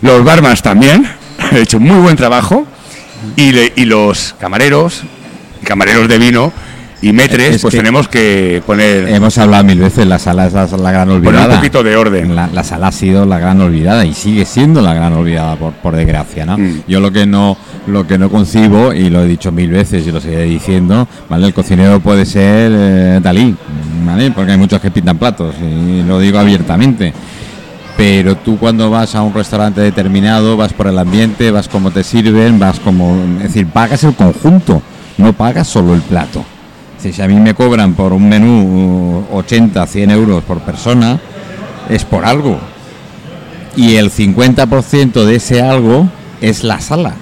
los 0.02 0.24
barmans 0.26 0.62
también, 0.62 1.08
han 1.52 1.58
hecho 1.58 1.80
muy 1.80 1.98
buen 2.02 2.16
trabajo, 2.16 2.66
y, 3.36 3.52
le- 3.52 3.74
y 3.76 3.86
los 3.86 4.36
camareros, 4.40 5.02
camareros 5.64 6.08
de 6.08 6.18
vino 6.20 6.52
y 7.02 7.12
metres, 7.12 7.56
Es 7.56 7.62
pues 7.62 7.72
que- 7.74 7.78
tenemos 7.80 8.08
que 8.08 8.64
poner, 8.66 9.08
Hemos 9.10 9.38
hablado 9.38 9.64
mil 9.64 9.80
veces, 9.80 10.08
la 10.08 10.18
sala 10.18 10.48
es 10.48 10.54
la, 10.54 10.66
la 10.66 10.92
gran 10.92 11.08
poner 11.08 11.28
olvidada. 11.28 11.50
un 11.50 11.56
poquito 11.58 11.84
de 11.84 11.96
orden. 11.96 12.36
La, 12.36 12.48
la 12.48 12.64
sala 12.64 12.88
ha 12.88 12.92
sido 12.92 13.26
la 13.26 13.38
gran 13.40 13.60
olvidada 13.62 14.06
y 14.06 14.14
sigue 14.14 14.46
siendo 14.46 14.82
la 14.82 14.94
gran 14.94 15.14
olvidada 15.14 15.56
por, 15.56 15.74
por 15.74 15.96
desgracia, 15.96 16.46
¿no? 16.46 16.58
Mm. 16.58 16.84
Yo 16.88 17.00
lo 17.00 17.12
que 17.12 17.26
no 17.26 17.58
lo 17.88 18.08
que 18.08 18.18
no 18.18 18.32
concibo 18.32 18.94
y 18.94 19.12
lo 19.12 19.22
he 19.24 19.28
dicho 19.28 19.52
mil 19.52 19.70
veces 19.70 20.08
y 20.08 20.12
lo 20.12 20.20
seguiré 20.20 20.44
diciendo, 20.46 21.08
¿vale? 21.30 21.46
El 21.48 21.54
cocinero 21.54 22.00
puede 22.00 22.26
ser 22.26 22.72
eh, 22.74 23.20
Dalí, 23.22 23.56
¿vale? 24.06 24.32
Porque 24.32 24.54
hay 24.54 24.58
muchos 24.58 24.82
que 24.82 24.90
pintan 24.90 25.18
platos 25.20 25.54
y 25.62 26.02
lo 26.02 26.20
digo 26.20 26.40
abiertamente. 26.40 27.14
Pero 27.98 28.36
tú 28.36 28.58
cuando 28.58 28.90
vas 28.90 29.16
a 29.16 29.22
un 29.22 29.34
restaurante 29.34 29.82
determinado, 29.82 30.58
vas 30.58 30.74
por 30.74 30.88
el 30.88 31.00
ambiente, 31.00 31.52
vas 31.52 31.68
como 31.68 31.92
te 31.92 32.04
sirven, 32.04 32.60
vas 32.60 32.80
como... 32.80 33.16
Es 33.38 33.54
decir, 33.54 33.68
pagas 33.68 34.04
el 34.04 34.14
conjunto, 34.16 34.82
no 35.18 35.34
pagas 35.34 35.68
solo 35.68 35.94
el 35.94 36.02
plato. 36.02 36.44
Si 37.00 37.22
a 37.22 37.28
mí 37.28 37.36
me 37.36 37.54
cobran 37.54 37.94
por 37.94 38.14
un 38.14 38.28
menú 38.28 39.26
uh, 39.32 39.38
80, 39.38 39.86
100 39.86 40.12
euros 40.12 40.44
por 40.44 40.60
persona, 40.62 41.20
es 41.88 42.04
por 42.04 42.26
algo. 42.26 42.58
Y 43.76 43.96
el 43.96 44.12
50% 44.12 45.24
de 45.24 45.36
ese 45.36 45.62
algo 45.62 46.10
es 46.42 46.64
la 46.64 46.82
sala. 46.82 47.16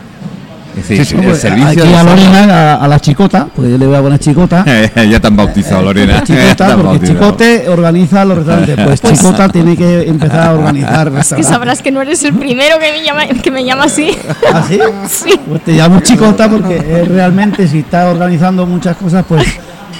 Es 0.75 0.87
decir, 0.87 1.05
Sí, 1.05 1.05
sí. 1.05 1.15
el 1.17 1.23
Pues, 1.25 1.39
servicio 1.41 1.83
aquí 1.83 1.91
de 1.91 1.95
a. 1.95 2.03
Lorena, 2.03 2.73
a, 2.73 2.75
a 2.83 2.87
la 2.87 2.99
chicota, 2.99 3.47
pues 3.55 3.69
yo 3.69 3.77
le 3.77 3.85
voy 3.85 3.95
a 3.95 4.01
poner 4.01 4.19
chicota. 4.19 4.65
ya 5.09 5.19
te 5.19 5.27
han 5.27 5.35
bautizado, 5.35 5.83
Lorena. 5.83 6.13
Ya 6.23 6.23
te 6.23 6.33
Chicota, 6.33 6.67
porque 6.75 6.83
bautizado. 6.83 7.13
Chicote 7.19 7.69
organiza 7.69 8.25
los 8.25 8.37
restaurantes. 8.39 8.75
Pues 8.83 9.01
Pues- 9.01 9.13
Chicota 9.19 9.49
tiene 9.49 9.77
que 9.77 10.01
empezar 10.07 10.39
a 10.47 10.53
organizar 10.53 11.11
Es 11.19 11.33
que 11.33 11.43
sabrás 11.43 11.81
que 11.81 11.91
no 11.91 12.01
eres 12.01 12.23
el 12.23 12.33
primero 12.33 12.77
que 12.79 12.91
me 12.91 13.03
llama, 13.05 13.27
que 13.41 13.51
me 13.51 13.63
llama 13.63 13.83
así. 13.85 14.09
¿Ah, 14.51 14.63
sí? 14.67 14.79
Sí. 15.09 15.39
Pues 15.47 15.63
te 15.63 15.73
llamo 15.73 15.99
Chicota 15.99 16.49
porque 16.49 16.75
eh, 16.77 17.05
realmente 17.07 17.67
si 17.67 17.79
está 17.79 18.09
organizando 18.09 18.65
muchas 18.65 18.97
cosas, 18.97 19.23
pues 19.27 19.43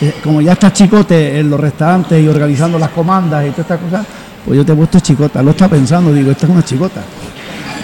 eh, 0.01 0.15
como 0.23 0.41
ya 0.41 0.53
estás 0.53 0.73
chicote 0.73 1.39
en 1.39 1.49
los 1.51 1.59
restaurantes 1.59 2.21
y 2.23 2.27
organizando 2.27 2.79
las 2.79 2.89
comandas 2.89 3.45
y 3.45 3.49
todas 3.51 3.59
estas 3.69 3.79
cosas, 3.79 4.05
pues 4.43 4.57
yo 4.57 4.65
te 4.65 4.71
he 4.71 4.75
puesto 4.75 4.99
chicota. 4.99 5.43
Lo 5.43 5.51
está 5.51 5.67
pensando, 5.67 6.11
digo, 6.11 6.31
esta 6.31 6.47
es 6.47 6.51
una 6.51 6.63
chicota. 6.65 7.01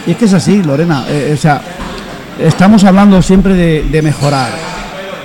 Y 0.08 0.12
es 0.12 0.18
que 0.18 0.26
es 0.26 0.34
así, 0.34 0.64
Lorena. 0.64 1.06
eh, 1.08 1.32
o 1.34 1.38
sea, 1.38 1.62
estamos 2.40 2.84
hablando 2.84 3.22
siempre 3.22 3.54
de, 3.54 3.84
de 3.84 4.02
mejorar. 4.02 4.50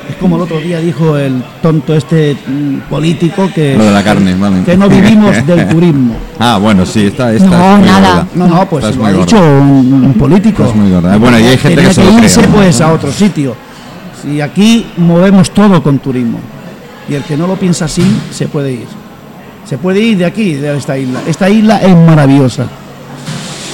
Es 0.08 0.16
como 0.16 0.36
el 0.36 0.42
otro 0.42 0.58
día 0.60 0.80
dijo 0.80 1.16
el 1.16 1.42
tonto 1.62 1.94
este 1.94 2.36
mm, 2.46 2.90
político 2.90 3.48
que, 3.54 3.74
Lo 3.74 3.84
de 3.84 3.90
la 3.90 4.02
carne, 4.04 4.34
vale. 4.34 4.62
que 4.62 4.76
no 4.76 4.86
vivimos 4.88 5.46
del 5.46 5.66
turismo. 5.70 6.14
Ah, 6.38 6.58
bueno, 6.60 6.84
sí, 6.84 7.06
está, 7.06 7.32
esta 7.32 7.48
No, 7.48 7.72
es 7.72 7.78
muy 7.78 7.88
nada. 7.88 8.08
gorda. 8.16 8.26
No, 8.34 8.46
no, 8.48 8.68
pues 8.68 8.96
lo 8.96 9.06
ha 9.06 9.12
dicho 9.12 9.38
un, 9.38 10.04
un 10.04 10.14
político. 10.14 10.64
Es 10.66 10.74
muy 10.74 10.90
gorda. 10.90 11.16
Bueno, 11.16 11.38
y 11.38 11.44
hay 11.44 11.56
gente 11.56 11.76
Tenía 11.76 11.88
que 11.88 11.94
se 11.94 12.04
lo 12.04 12.18
irse 12.18 12.40
cree. 12.42 12.52
pues 12.52 12.80
a 12.82 12.92
otro 12.92 13.10
sitio. 13.10 13.56
Si 14.22 14.40
aquí 14.42 14.86
movemos 14.98 15.50
todo 15.52 15.82
con 15.82 15.98
turismo 15.98 16.38
y 17.08 17.14
el 17.14 17.22
que 17.22 17.36
no 17.36 17.46
lo 17.46 17.56
piensa 17.56 17.86
así 17.86 18.04
se 18.30 18.46
puede 18.48 18.72
ir. 18.72 18.86
Se 19.66 19.78
puede 19.78 20.00
ir 20.00 20.18
de 20.18 20.26
aquí, 20.26 20.52
de 20.54 20.76
esta 20.76 20.98
isla. 20.98 21.20
Esta 21.26 21.48
isla 21.48 21.78
es 21.80 21.96
maravillosa. 21.96 22.66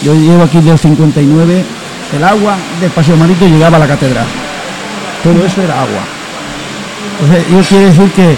Yo 0.04 0.14
llevo 0.14 0.44
aquí 0.44 0.58
desde 0.58 0.70
el 0.72 0.78
59. 0.78 1.64
El 2.16 2.24
agua 2.24 2.56
del 2.80 2.90
Paseo 2.90 3.16
Marítimo 3.16 3.54
llegaba 3.54 3.76
a 3.76 3.80
la 3.80 3.86
catedral. 3.86 4.26
Todo 5.22 5.44
eso 5.44 5.62
era 5.62 5.80
agua. 5.82 6.00
Entonces, 7.20 7.46
yo 7.50 7.60
quiero 7.68 7.86
decir 7.86 8.10
que 8.12 8.36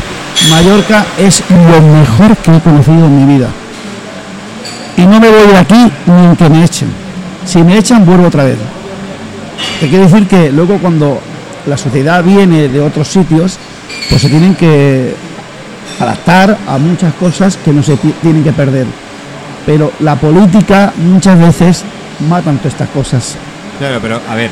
Mallorca 0.51 1.05
es 1.18 1.43
lo 1.51 1.81
mejor 1.81 2.37
que 2.39 2.57
he 2.57 2.61
conocido 2.61 3.07
en 3.07 3.27
mi 3.27 3.35
vida. 3.39 3.49
Y 4.97 5.03
no 5.03 5.18
me 5.20 5.31
voy 5.31 5.47
de 5.49 5.57
aquí 5.59 5.91
ni 6.07 6.25
en 6.27 6.37
que 6.37 6.51
me 6.51 6.64
echen. 6.64 6.89
Si 7.47 7.62
me 7.62 7.79
echan, 7.79 8.05
vuelvo 8.05 8.27
otra 8.27 8.45
vez. 8.45 8.57
Te 9.81 9.89
quiero 9.89 10.05
decir 10.05 10.27
que 10.29 10.53
luego 10.53 10.79
cuando 10.79 11.20
la 11.66 11.77
sociedad 11.77 12.23
viene 12.23 12.68
de 12.68 12.81
otros 12.81 13.09
sitios, 13.09 13.59
pues 14.11 14.20
se 14.20 14.29
tienen 14.29 14.55
que 14.55 15.14
adaptar 15.99 16.59
a 16.68 16.79
muchas 16.79 17.14
cosas 17.14 17.57
que 17.57 17.73
no 17.73 17.83
se 17.83 17.97
ti- 17.97 18.14
tienen 18.20 18.45
que 18.45 18.53
perder. 18.53 18.87
Pero 19.64 19.93
la 20.01 20.16
política 20.16 20.93
muchas 20.99 21.39
veces 21.39 21.85
matan 22.29 22.59
todas 22.59 22.73
estas 22.75 22.89
cosas. 22.91 23.37
Claro, 23.79 23.99
pero 24.01 24.20
a 24.29 24.35
ver. 24.35 24.51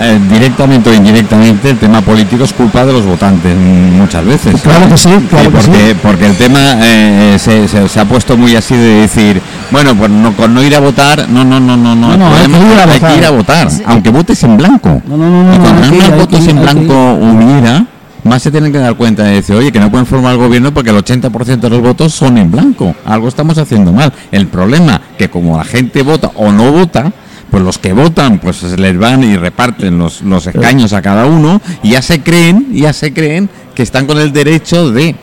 eh, 0.00 0.18
directamente 0.30 0.90
o 0.90 0.94
indirectamente 0.94 1.70
el 1.70 1.78
tema 1.78 2.00
político 2.00 2.44
es 2.44 2.52
culpa 2.52 2.84
de 2.84 2.92
los 2.92 3.04
votantes 3.04 3.54
muchas 3.56 4.24
veces. 4.24 4.60
Claro 4.60 4.88
que 4.88 4.96
sí, 4.96 5.08
claro 5.30 5.44
que 5.50 5.56
porque, 5.56 5.90
sí. 5.90 5.96
porque 6.02 6.26
el 6.26 6.36
tema 6.36 6.58
eh, 6.82 7.36
se, 7.38 7.68
se- 7.68 7.88
se 7.88 8.00
ha 8.00 8.04
puesto 8.04 8.36
muy 8.36 8.56
así 8.56 8.74
de 8.74 9.02
decir, 9.02 9.40
bueno, 9.70 9.94
pues 9.94 10.10
no, 10.10 10.32
con 10.36 10.52
no 10.54 10.62
ir 10.62 10.74
a 10.74 10.80
votar, 10.80 11.28
no, 11.28 11.44
no, 11.44 11.60
no, 11.60 11.76
no, 11.76 11.94
no, 11.94 12.16
No, 12.16 12.16
no, 12.16 12.26
hay 12.34 12.46
que 12.46 12.50
ir 12.58 12.78
a 12.80 12.84
es 12.94 13.00
que 13.00 13.06
hay 13.06 13.12
que 13.12 13.18
ir 13.18 13.24
a 13.26 13.30
votar, 13.30 13.68
aunque 13.86 14.10
votes 14.10 14.42
en 14.42 14.56
blanco. 14.56 15.00
No, 15.06 15.16
no, 15.16 15.30
no, 15.30 15.42
no, 15.44 15.54
y 15.54 15.58
no, 15.58 15.64
cuando 15.64 15.82
que 15.82 15.88
más 15.98 16.04
hay 16.10 16.18
votos 16.18 16.44
que 16.44 16.50
en 16.50 16.56
que 16.56 16.62
blanco 16.62 17.12
hubiera, 17.14 17.86
más 18.24 18.42
se 18.42 18.50
tienen 18.50 18.72
que 18.72 18.78
dar 18.78 18.94
cuenta 18.96 19.22
de 19.22 19.34
decir, 19.34 19.54
oye, 19.54 19.70
que 19.70 19.78
no 19.78 19.88
pueden 19.90 20.04
formar 20.06 20.32
el 20.32 20.38
gobierno 20.38 20.74
porque 20.74 20.90
el 20.90 20.96
80% 20.96 21.60
de 21.60 21.70
los 21.70 21.80
votos 21.80 22.12
son 22.12 22.36
en 22.38 22.50
blanco. 22.50 22.94
Algo 23.06 23.28
estamos 23.28 23.56
haciendo 23.56 23.92
mal. 23.92 24.12
El 24.32 24.48
problema 24.48 25.00
que 25.16 25.30
como 25.30 25.56
la 25.56 25.64
gente 25.64 26.02
vota 26.02 26.32
o 26.34 26.50
no 26.50 26.72
vota, 26.72 27.12
pues 27.50 27.62
los 27.62 27.78
que 27.78 27.92
votan 27.92 28.38
pues 28.38 28.62
les 28.62 28.98
van 28.98 29.22
y 29.24 29.36
reparten 29.36 29.98
los, 29.98 30.22
los 30.22 30.46
escaños 30.46 30.92
a 30.92 31.02
cada 31.02 31.26
uno 31.26 31.60
y 31.82 31.90
ya 31.90 32.02
se 32.02 32.20
creen, 32.22 32.66
ya 32.72 32.92
se 32.92 33.12
creen 33.12 33.48
que 33.74 33.82
están 33.82 34.06
con 34.06 34.18
el 34.18 34.32
derecho 34.32 34.90
de 34.90 35.14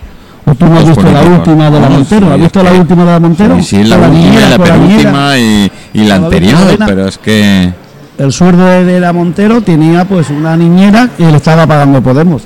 ¿O 0.45 0.53
tú 0.55 0.65
no 0.65 0.78
has 0.78 0.86
visto 0.86 1.03
la 1.09 1.21
última 1.21 1.69
de 1.71 1.80
la 1.80 1.88
No, 1.89 1.95
Montero? 1.95 2.34
¿Has 2.34 2.39
visto 2.39 2.63
la 2.63 2.71
última 2.74 3.05
de 3.05 3.11
la 3.11 3.19
Montero? 3.19 3.55
Sí, 3.59 3.63
sí, 3.63 3.84
la 3.86 3.97
Con 3.97 4.11
última, 4.11 4.49
la 4.49 4.57
penúltima 4.59 5.38
y, 5.38 5.71
y 5.93 6.03
la 6.03 6.03
¿Con 6.03 6.07
la 6.07 6.15
anterior, 6.15 6.78
pero 6.86 7.07
es 7.07 7.17
que... 7.17 7.71
El 8.17 8.32
sueldo 8.32 8.65
de, 8.65 8.99
la 8.99 9.13
Montero 9.13 9.61
tenía 9.61 10.05
pues 10.05 10.30
una 10.30 10.55
niñera 10.57 11.09
que 11.17 11.26
le 11.26 11.38
estaba 11.38 11.65
pagando 11.65 12.01
Podemos. 12.01 12.41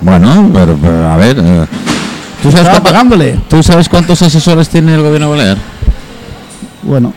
Bueno, 0.00 0.48
pero, 0.52 0.78
pero, 0.80 1.08
a 1.08 1.16
ver... 1.16 1.36
eh, 1.38 1.66
¿tú, 2.42 2.50
sabes 2.52 2.68
cuánto- 2.68 2.82
pagándole. 2.84 3.40
¿Tú 3.48 3.62
sabes 3.62 3.88
cuántos 3.88 4.22
asesores 4.22 4.68
tiene 4.68 4.94
el 4.94 5.02
gobierno 5.02 5.30
balear? 5.30 5.58
Bueno, 6.82 7.12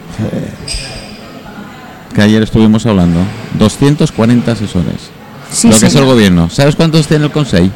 Que 2.14 2.22
ayer 2.22 2.42
estuvimos 2.44 2.86
hablando. 2.86 3.20
240 3.58 4.52
asesores. 4.52 4.96
Sí, 5.52 5.70
lo 5.70 5.80
que 5.80 5.86
es 5.88 5.96
el 5.96 6.06
gobierno. 6.06 6.50
¿Sabes 6.50 6.76
cuántos 6.76 7.08
tiene 7.08 7.26
el 7.26 7.32
Consejo? 7.32 7.70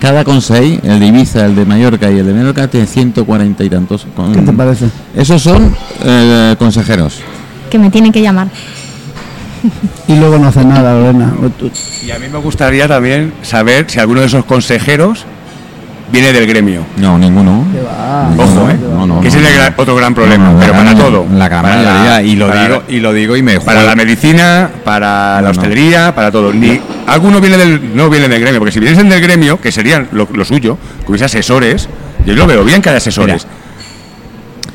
Cada 0.00 0.24
Consejo, 0.24 0.80
el 0.84 1.00
de 1.00 1.06
Ibiza, 1.06 1.46
el 1.46 1.56
de 1.56 1.64
Mallorca 1.64 2.10
y 2.10 2.18
el 2.18 2.26
de 2.26 2.32
Menorca, 2.34 2.68
tiene 2.68 2.86
140 2.86 3.64
y 3.64 3.70
tantos. 3.70 4.06
con- 4.14 4.32
¿qué 4.34 4.42
te 4.42 4.52
parece? 4.52 4.86
Esos 5.14 5.42
son 5.42 5.74
eh, 6.04 6.54
consejeros. 6.58 7.20
Que 7.70 7.78
me 7.78 7.90
tienen 7.90 8.12
que 8.12 8.20
llamar. 8.22 8.48
Y 10.08 10.14
luego 10.14 10.38
no 10.38 10.46
hace 10.46 10.64
nada, 10.64 10.94
Lorena. 10.94 11.34
Y 12.06 12.12
a 12.12 12.18
mí 12.20 12.26
me 12.30 12.38
gustaría 12.38 12.86
también 12.86 13.32
saber 13.42 13.86
si 13.88 13.98
alguno 13.98 14.20
de 14.20 14.26
esos 14.28 14.44
consejeros 14.44 15.24
viene 16.10 16.32
del 16.32 16.46
gremio. 16.46 16.82
No, 16.98 17.18
ninguno. 17.18 17.64
Ojo, 18.38 18.70
¿eh? 18.70 18.76
No, 18.80 19.06
no, 19.06 19.20
que 19.20 19.28
ese 19.28 19.38
no, 19.40 19.44
es 19.46 19.50
el 19.52 19.58
gran- 19.58 19.74
otro 19.76 19.94
gran 19.96 20.14
problema, 20.14 20.54
pero 20.58 20.72
para 20.72 20.94
todo. 20.94 21.26
La 21.34 21.48
gran 21.48 21.62
Para 21.62 21.76
mayoría, 21.76 22.10
la- 22.10 22.22
y 22.22 22.36
lo 22.36 22.48
para 22.48 22.62
digo, 22.62 22.82
y 22.88 23.00
lo 23.00 23.12
digo 23.12 23.36
y 23.36 23.42
me 23.42 23.60
Para 23.60 23.80
juego- 23.80 23.86
la 23.90 23.96
medicina, 23.96 24.70
para 24.84 25.36
No, 25.36 25.42
la 25.42 25.42
no. 25.42 25.50
hostelería, 25.50 26.14
para 26.14 26.30
todo. 26.30 26.52
Ni 26.52 26.80
alguno 27.06 27.40
viene 27.40 27.56
del 27.56 27.96
no 27.96 28.08
viene 28.10 28.28
del 28.28 28.40
gremio, 28.40 28.60
porque 28.60 28.72
si 28.72 28.80
vienen 28.80 29.08
del 29.08 29.20
gremio, 29.20 29.60
que 29.60 29.70
serían 29.72 30.08
lo, 30.12 30.28
lo 30.32 30.44
suyo, 30.44 30.78
que 31.04 31.10
hubiese 31.10 31.24
asesores, 31.26 31.88
yo 32.24 32.34
lo 32.34 32.46
veo 32.46 32.64
bien 32.64 32.80
que 32.82 32.88
haya 32.90 32.98
asesores. 32.98 33.46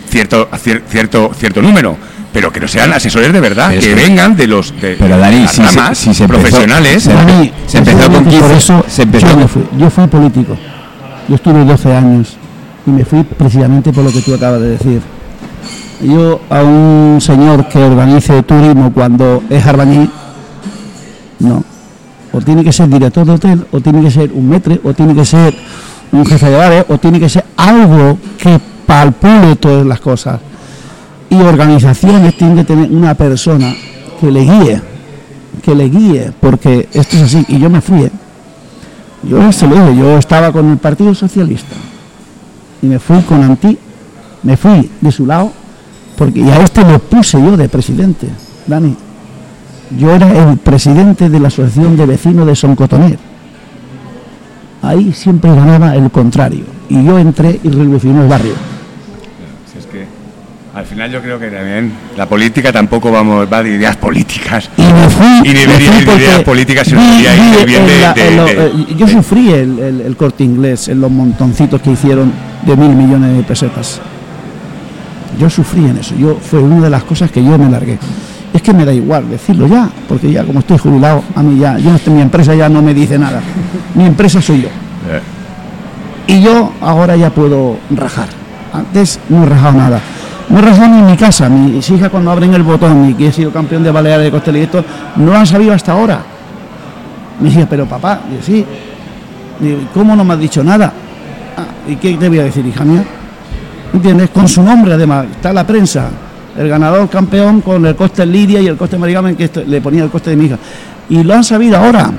Cierto, 0.09 0.49
cier- 0.51 0.81
cierto, 0.89 1.31
cierto 1.37 1.61
número, 1.61 1.95
pero 2.33 2.51
que 2.51 2.59
no 2.59 2.67
sean 2.67 2.91
asesores 2.91 3.31
de 3.31 3.39
verdad, 3.39 3.69
Pero 3.69 3.81
que 3.81 3.87
que- 3.87 3.95
vengan 3.95 4.35
de 4.35 4.47
los 4.47 4.71
de 4.81 4.95
Pero, 4.99 5.17
Dani, 5.17 5.41
las 5.43 5.51
si 5.51 5.57
se- 5.57 5.63
ramas 5.63 5.97
si 5.97 6.13
se 6.13 6.23
empezó- 6.25 6.41
profesionales. 6.41 7.03
se- 7.03 7.13
Dani, 7.13 7.51
se 7.65 7.77
empezó 7.77 7.97
con 8.11 8.23
precisamente 8.25 8.29
15, 8.29 8.47
por 8.47 8.57
eso 8.57 8.85
se 8.89 9.01
empezó 9.03 9.39
yo, 9.39 9.47
fui. 9.47 9.63
yo 9.77 9.89
fui 9.89 10.07
político. 10.07 10.57
Yo 11.31 11.35
estuve 11.35 11.63
12 11.63 11.95
años 11.95 12.35
y 12.85 12.89
me 12.89 13.05
fui 13.05 13.23
precisamente 13.23 13.93
por 13.93 14.03
lo 14.03 14.11
que 14.11 14.19
tú 14.19 14.33
acabas 14.33 14.59
de 14.59 14.71
decir. 14.71 15.01
Yo 16.01 16.41
a 16.49 16.61
un 16.61 17.19
señor 17.21 17.69
que 17.69 17.81
organice 17.81 18.43
turismo 18.43 18.91
cuando 18.91 19.41
es 19.49 19.65
albañil, 19.65 20.11
no. 21.39 21.63
O 22.33 22.41
tiene 22.41 22.65
que 22.65 22.73
ser 22.73 22.89
director 22.89 23.25
de 23.25 23.31
hotel, 23.31 23.65
o 23.71 23.79
tiene 23.79 24.01
que 24.01 24.11
ser 24.11 24.29
un 24.33 24.49
metre, 24.49 24.81
o 24.83 24.93
tiene 24.93 25.15
que 25.15 25.23
ser 25.23 25.55
un 26.11 26.25
jefe 26.25 26.49
de 26.49 26.57
bares, 26.57 26.85
o 26.89 26.97
tiene 26.97 27.17
que 27.17 27.29
ser 27.29 27.45
algo 27.55 28.17
que 28.37 28.59
palpule 28.85 29.55
todas 29.55 29.85
las 29.85 30.01
cosas. 30.01 30.37
Y 31.29 31.35
organizaciones 31.35 32.35
tienen 32.35 32.57
que 32.57 32.65
tener 32.65 32.91
una 32.91 33.13
persona 33.13 33.73
que 34.19 34.29
le 34.29 34.41
guíe, 34.41 34.81
que 35.63 35.75
le 35.75 35.87
guíe, 35.87 36.33
porque 36.41 36.89
esto 36.91 37.15
es 37.15 37.23
así. 37.23 37.45
Y 37.47 37.57
yo 37.57 37.69
me 37.69 37.79
fui, 37.79 38.01
¿eh? 38.01 38.11
Yo 39.23 39.51
se 39.51 39.67
lo 39.67 39.93
yo 39.93 40.17
estaba 40.17 40.51
con 40.51 40.71
el 40.71 40.77
Partido 40.77 41.13
Socialista 41.13 41.75
y 42.81 42.87
me 42.87 42.99
fui 42.99 43.21
con 43.21 43.43
Antí, 43.43 43.77
me 44.43 44.57
fui 44.57 44.89
de 44.99 45.11
su 45.11 45.25
lado, 45.25 45.51
porque 46.17 46.39
y 46.39 46.49
a 46.49 46.57
este 46.57 46.83
lo 46.83 46.99
puse 46.99 47.39
yo 47.39 47.55
de 47.55 47.69
presidente, 47.69 48.27
Dani. 48.65 48.95
Yo 49.97 50.11
era 50.11 50.49
el 50.49 50.57
presidente 50.57 51.29
de 51.29 51.39
la 51.39 51.49
Asociación 51.49 51.97
de 51.97 52.05
Vecinos 52.05 52.47
de 52.47 52.55
Soncotoner. 52.55 53.19
Ahí 54.81 55.13
siempre 55.13 55.53
ganaba 55.53 55.95
el 55.95 56.09
contrario. 56.09 56.63
Y 56.89 57.03
yo 57.03 57.19
entré 57.19 57.59
y 57.61 57.69
revolucioné 57.69 58.21
el 58.21 58.27
barrio. 58.27 58.70
Al 60.73 60.85
final 60.85 61.11
yo 61.11 61.21
creo 61.21 61.37
que 61.37 61.49
también 61.49 61.91
la 62.15 62.25
política 62.27 62.71
tampoco 62.71 63.11
vamos 63.11 63.45
va 63.51 63.61
de 63.61 63.71
ideas 63.75 63.97
políticas. 63.97 64.69
Y 64.77 64.81
me 64.83 65.09
fui. 65.09 65.25
Y 65.49 65.53
ni 65.53 65.53
me 65.53 65.59
debería 65.67 65.91
fui 65.91 66.01
ir 66.01 66.07
de 66.07 66.15
ideas 66.15 66.39
políticas, 66.43 66.87
sino 66.87 67.01
de 67.01 67.65
bien 67.65 67.85
de- 67.85 68.53
eh, 68.53 68.71
Yo 68.97 69.07
sufrí 69.07 69.51
el, 69.51 69.79
el- 69.79 70.01
el 70.01 70.15
corte 70.15 70.45
inglés 70.45 70.87
en 70.87 71.01
los 71.01 71.11
montoncitos 71.11 71.81
que 71.81 71.91
hicieron 71.91 72.31
de 72.65 72.77
mil 72.77 72.89
millones 72.95 73.35
de 73.35 73.43
pesetas. 73.43 73.99
Yo 75.37 75.49
sufrí 75.49 75.83
en 75.85 75.97
eso. 75.97 76.15
Yo 76.15 76.37
fue 76.41 76.59
una 76.59 76.79
de 76.79 76.89
las 76.89 77.03
cosas 77.03 77.29
que 77.31 77.43
yo 77.43 77.57
me 77.57 77.69
largué. 77.69 77.97
Es 78.53 78.61
que 78.61 78.73
me 78.73 78.85
da 78.85 78.93
igual 78.93 79.29
decirlo 79.29 79.67
ya, 79.67 79.89
porque 80.07 80.31
ya 80.31 80.43
como 80.45 80.59
estoy 80.59 80.77
jubilado, 80.77 81.21
a 81.35 81.43
mí 81.43 81.59
ya, 81.59 81.77
yo 81.79 81.91
mi 82.13 82.21
empresa 82.21 82.53
ya 82.55 82.69
no 82.69 82.81
me 82.81 82.93
dice 82.93 83.17
nada. 83.17 83.41
Mi 83.95 84.05
empresa 84.05 84.41
soy 84.41 84.61
yo. 84.61 84.67
Eh, 84.67 85.21
Y 86.27 86.41
yo 86.41 86.71
ahora 86.81 87.17
ya 87.17 87.29
puedo 87.29 87.77
rajar. 87.93 88.27
Antes 88.73 89.19
no 89.27 89.43
he 89.43 89.45
rajado 89.47 89.73
nada. 89.77 89.99
No 90.51 90.87
ni 90.87 90.99
en 90.99 91.05
mi 91.05 91.17
casa. 91.17 91.47
Mis 91.47 91.89
hijas 91.89 92.09
cuando 92.09 92.29
abren 92.31 92.53
el 92.53 92.63
botón 92.63 93.09
y 93.09 93.13
que 93.13 93.27
he 93.27 93.31
sido 93.31 93.51
campeón 93.51 93.83
de 93.83 93.91
Baleares 93.91 94.25
de 94.25 94.31
Costel 94.31 94.57
y 94.57 94.61
esto, 94.61 94.83
no 95.15 95.25
lo 95.31 95.37
han 95.37 95.47
sabido 95.47 95.73
hasta 95.73 95.93
ahora. 95.93 96.21
Me 97.39 97.49
decía, 97.49 97.67
pero 97.69 97.85
papá, 97.85 98.19
digo, 98.29 98.41
sí. 98.43 98.65
Digo, 99.59 99.79
"¿Y 99.81 99.85
¿cómo 99.93 100.15
no 100.15 100.23
me 100.23 100.33
has 100.33 100.39
dicho 100.39 100.63
nada? 100.63 100.91
"Ah, 101.57 101.89
¿Y 101.89 101.95
qué 101.95 102.15
te 102.15 102.27
voy 102.27 102.39
a 102.39 102.43
decir, 102.43 102.65
hija 102.65 102.83
mía? 102.83 103.03
¿Entiendes? 103.93 104.29
Con 104.29 104.47
su 104.47 104.61
nombre 104.61 104.93
además, 104.93 105.25
está 105.31 105.53
la 105.53 105.65
prensa. 105.65 106.09
El 106.57 106.67
ganador 106.67 107.07
campeón 107.09 107.61
con 107.61 107.85
el 107.85 107.95
coste 107.95 108.25
Lidia 108.25 108.59
y 108.59 108.67
el 108.67 108.75
coste 108.75 108.97
Marigamen, 108.97 109.35
que 109.35 109.49
le 109.65 109.79
ponía 109.79 110.03
el 110.03 110.09
coste 110.09 110.31
de 110.31 110.35
mi 110.35 110.45
hija. 110.45 110.57
Y 111.09 111.23
lo 111.23 111.33
han 111.33 111.43
sabido 111.43 111.77
ahora. 111.77 112.11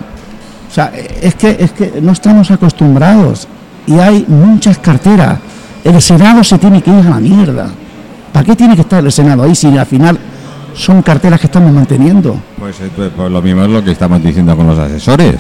O 0.71 0.75
sea, 0.75 0.91
es 1.21 1.35
que, 1.35 1.57
es 1.61 1.73
que 1.73 2.01
no 2.01 2.13
estamos 2.13 2.51
acostumbrados 2.51 3.47
y 3.87 3.99
hay 3.99 4.25
muchas 4.27 4.79
carteras. 4.79 5.39
El 5.85 6.01
Senado 6.01 6.43
se 6.43 6.57
tiene 6.57 6.81
que 6.81 6.91
ir 6.91 7.07
a 7.07 7.11
la 7.11 7.21
mierda. 7.21 7.69
¿Para 8.43 8.55
qué 8.55 8.57
tiene 8.57 8.75
que 8.75 8.81
estar 8.83 9.05
el 9.05 9.13
Senado 9.13 9.45
ahí 9.45 9.55
si 9.55 9.69
al 9.79 9.87
final 9.87 10.19
son 10.75 11.01
carteras 11.03 11.39
que 11.39 11.47
estamos 11.47 11.73
manteniendo. 11.73 12.37
Pues, 12.59 12.81
eh, 12.81 12.91
pues, 12.97 13.13
pues 13.17 13.31
lo 13.31 13.41
mismo 13.41 13.63
es 13.63 13.69
lo 13.71 13.85
que 13.85 13.93
estamos 13.93 14.21
diciendo 14.21 14.57
con 14.57 14.67
los 14.67 14.77
asesores. 14.77 15.37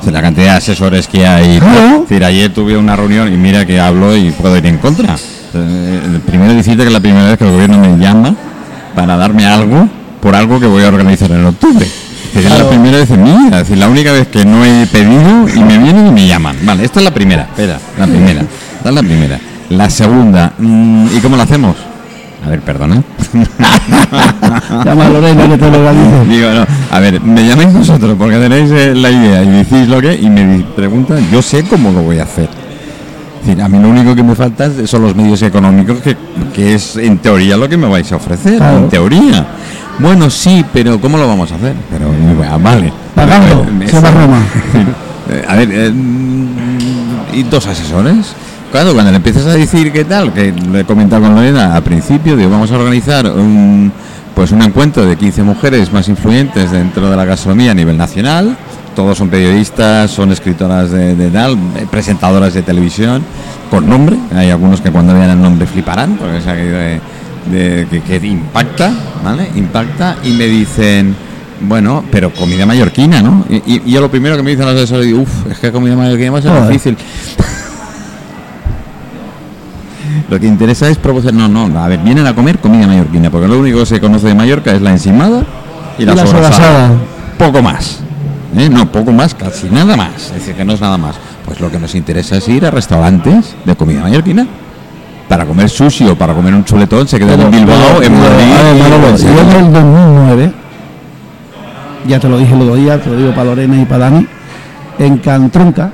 O 0.00 0.02
sea, 0.02 0.10
la 0.10 0.22
cantidad 0.22 0.52
de 0.52 0.56
asesores 0.56 1.06
que 1.06 1.26
hay. 1.26 1.58
Claro. 1.58 1.96
Es 1.96 2.00
decir, 2.08 2.24
ayer 2.24 2.54
tuve 2.54 2.74
una 2.78 2.96
reunión 2.96 3.30
y 3.30 3.36
mira 3.36 3.66
que 3.66 3.78
hablo 3.78 4.16
y 4.16 4.30
puedo 4.30 4.56
ir 4.56 4.64
en 4.64 4.78
contra. 4.78 5.16
Eh, 5.52 6.18
primero 6.24 6.54
decirte 6.54 6.78
que 6.82 6.86
es 6.86 6.92
la 6.94 7.00
primera 7.00 7.26
vez 7.26 7.36
que 7.36 7.44
el 7.44 7.52
gobierno 7.52 7.78
me 7.78 7.98
llama 7.98 8.34
para 8.94 9.18
darme 9.18 9.44
algo 9.44 9.86
por 10.22 10.34
algo 10.34 10.58
que 10.58 10.66
voy 10.66 10.82
a 10.82 10.88
organizar 10.88 11.30
en 11.30 11.44
octubre. 11.44 11.84
Es 11.84 12.40
Claro. 12.46 12.64
la 12.64 12.70
primera 12.70 12.96
vez 12.96 13.10
en 13.10 13.22
mi 13.22 13.32
vida, 13.32 13.60
es 13.60 13.68
decir, 13.68 13.76
la 13.76 13.88
única 13.90 14.12
vez 14.12 14.28
que 14.28 14.46
no 14.46 14.64
he 14.64 14.86
pedido 14.86 15.46
y 15.54 15.60
me 15.60 15.76
vienen 15.76 16.06
y 16.06 16.10
me 16.10 16.26
llaman. 16.26 16.56
Vale, 16.62 16.86
esta 16.86 17.00
es 17.00 17.04
la 17.04 17.12
primera, 17.12 17.42
espera, 17.42 17.78
la 17.98 18.06
primera. 18.06 18.40
Esta 18.78 18.88
es 18.88 18.94
la 18.94 19.02
primera. 19.02 19.38
La 19.68 19.90
segunda, 19.90 20.54
mm, 20.56 21.16
¿y 21.16 21.20
cómo 21.20 21.36
la 21.36 21.42
hacemos? 21.42 21.76
A 22.44 22.48
ver, 22.50 22.60
perdona. 22.60 23.02
Llama 24.84 25.06
a 25.06 25.08
Lorena 25.10 25.48
que 25.48 25.58
te 25.58 25.70
lo 25.70 25.78
organice. 25.78 26.24
Digo, 26.28 26.50
no, 26.52 26.66
a 26.90 27.00
ver, 27.00 27.20
me 27.20 27.46
llamáis 27.46 27.72
vosotros 27.72 28.14
porque 28.18 28.36
tenéis 28.38 28.70
eh, 28.70 28.94
la 28.94 29.10
idea 29.10 29.42
y 29.42 29.48
decís 29.50 29.88
lo 29.88 30.00
que 30.00 30.14
y 30.14 30.30
me 30.30 30.64
preguntan, 30.76 31.28
yo 31.30 31.42
sé 31.42 31.64
cómo 31.64 31.90
lo 31.90 32.02
voy 32.02 32.18
a 32.18 32.22
hacer. 32.24 32.48
Es 33.40 33.46
decir, 33.46 33.62
a 33.62 33.68
mí 33.68 33.78
lo 33.80 33.88
único 33.88 34.14
que 34.14 34.22
me 34.22 34.34
falta 34.34 34.70
son 34.86 35.02
los 35.02 35.14
medios 35.16 35.40
económicos, 35.42 35.98
que, 36.00 36.16
que 36.54 36.74
es 36.74 36.96
en 36.96 37.18
teoría 37.18 37.56
lo 37.56 37.68
que 37.68 37.76
me 37.76 37.88
vais 37.88 38.10
a 38.12 38.16
ofrecer, 38.16 38.58
Claro. 38.58 38.78
en 38.78 38.88
teoría. 38.88 39.46
Bueno, 39.98 40.28
sí, 40.30 40.64
pero 40.72 41.00
¿cómo 41.00 41.16
lo 41.18 41.26
vamos 41.26 41.50
a 41.52 41.54
hacer? 41.56 41.74
Pero 41.90 42.08
bueno, 42.08 42.58
vale. 42.60 42.92
Pagando, 43.14 43.66
Eh, 43.82 43.88
se 43.88 44.00
va 44.00 44.08
a 44.08 44.12
Roma. 44.12 44.38
eh, 45.30 45.44
A 45.48 45.54
ver, 45.56 45.68
eh, 45.72 45.92
¿y 47.34 47.42
dos 47.44 47.66
asesores? 47.66 48.34
Claro, 48.72 48.92
cuando 48.92 49.10
le 49.10 49.16
empiezas 49.16 49.46
a 49.46 49.54
decir 49.54 49.90
qué 49.92 50.04
tal, 50.04 50.32
que 50.32 50.52
le 50.52 50.80
he 50.80 50.84
comentado 50.84 51.22
con 51.22 51.34
Lorena 51.34 51.74
al 51.74 51.82
principio, 51.82 52.36
digo, 52.36 52.50
vamos 52.50 52.70
a 52.72 52.76
organizar 52.76 53.24
un, 53.30 53.90
pues 54.34 54.50
un 54.52 54.60
encuentro 54.60 55.06
de 55.06 55.16
15 55.16 55.42
mujeres 55.44 55.92
más 55.92 56.08
influyentes 56.08 56.70
dentro 56.72 57.08
de 57.08 57.16
la 57.16 57.24
gastronomía 57.24 57.70
a 57.70 57.74
nivel 57.74 57.96
nacional. 57.96 58.56
Todos 58.94 59.16
son 59.18 59.28
periodistas, 59.28 60.10
son 60.10 60.32
escritoras 60.32 60.90
de, 60.90 61.14
de 61.14 61.30
tal, 61.30 61.52
eh, 61.76 61.86
presentadoras 61.90 62.54
de 62.54 62.62
televisión, 62.62 63.22
con 63.70 63.88
nombre. 63.88 64.16
Hay 64.34 64.50
algunos 64.50 64.80
que 64.80 64.90
cuando 64.90 65.14
vean 65.14 65.30
el 65.30 65.40
nombre 65.40 65.66
fliparán, 65.66 66.16
porque 66.16 66.38
es 66.38 66.46
aquello 66.46 66.76
de, 66.76 67.00
de- 67.50 67.86
que, 67.88 68.00
que 68.20 68.26
impacta, 68.26 68.90
¿vale? 69.24 69.48
Impacta 69.54 70.16
y 70.24 70.32
me 70.32 70.46
dicen, 70.46 71.14
bueno, 71.60 72.04
pero 72.10 72.32
comida 72.32 72.66
mallorquina, 72.66 73.22
¿no? 73.22 73.44
Y, 73.48 73.56
y- 73.74 73.90
yo 73.90 74.00
lo 74.00 74.10
primero 74.10 74.36
que 74.36 74.42
me 74.42 74.50
dicen 74.50 74.66
los 74.66 74.74
asesores, 74.74 75.12
uff, 75.14 75.46
es 75.50 75.58
que 75.58 75.70
comida 75.72 75.94
mallorquina 75.94 76.30
va 76.30 76.38
a 76.38 76.42
ser 76.42 76.66
difícil. 76.68 76.96
Lo 80.28 80.40
que 80.40 80.46
interesa 80.46 80.88
es 80.88 80.98
promocionar, 80.98 81.48
no, 81.48 81.68
no, 81.68 81.78
a 81.78 81.88
ver, 81.88 82.00
vienen 82.00 82.26
a 82.26 82.34
comer 82.34 82.58
comida 82.58 82.86
mallorquina, 82.86 83.30
porque 83.30 83.46
lo 83.46 83.58
único 83.60 83.78
que 83.80 83.86
se 83.86 84.00
conoce 84.00 84.26
de 84.26 84.34
Mallorca 84.34 84.72
es 84.72 84.82
la 84.82 84.90
encimada 84.90 85.44
y 85.98 86.04
la, 86.04 86.12
Y 86.12 86.16
la 86.16 86.26
sobrasada. 86.26 86.52
sobrasada. 86.52 86.90
Poco 87.38 87.62
más. 87.62 88.00
¿eh? 88.56 88.68
No, 88.68 88.90
poco 88.90 89.12
más, 89.12 89.34
casi 89.34 89.68
nada 89.70 89.96
más. 89.96 90.26
Es 90.26 90.34
decir, 90.34 90.54
que 90.54 90.64
no 90.64 90.72
es 90.72 90.80
nada 90.80 90.98
más. 90.98 91.14
Pues 91.44 91.60
lo 91.60 91.70
que 91.70 91.78
nos 91.78 91.94
interesa 91.94 92.36
es 92.36 92.48
ir 92.48 92.66
a 92.66 92.72
restaurantes 92.72 93.54
de 93.64 93.76
comida 93.76 94.02
mallorquina. 94.02 94.46
Para 95.28 95.44
comer 95.44 95.68
sushi 95.68 96.08
o 96.08 96.16
para 96.16 96.34
comer 96.34 96.54
un 96.54 96.64
chuletón 96.64 97.06
se 97.06 97.18
quedan 97.18 97.40
en 97.40 97.50
Bilbao, 97.50 98.02
en 98.02 98.12
Madrid. 98.12 99.24
yo 99.24 99.40
en 99.40 99.66
el 99.66 99.72
2009, 99.72 100.52
ya 102.08 102.20
te 102.20 102.28
lo 102.28 102.38
dije 102.38 102.54
el 102.54 102.62
otro 102.62 102.74
día, 102.76 103.00
te 103.00 103.10
lo 103.10 103.16
digo 103.16 103.30
para 103.30 103.44
Lorena 103.44 103.80
y 103.80 103.84
para 103.84 104.10
Dani, 104.10 104.26
en 104.98 105.18
Cantronca 105.18 105.90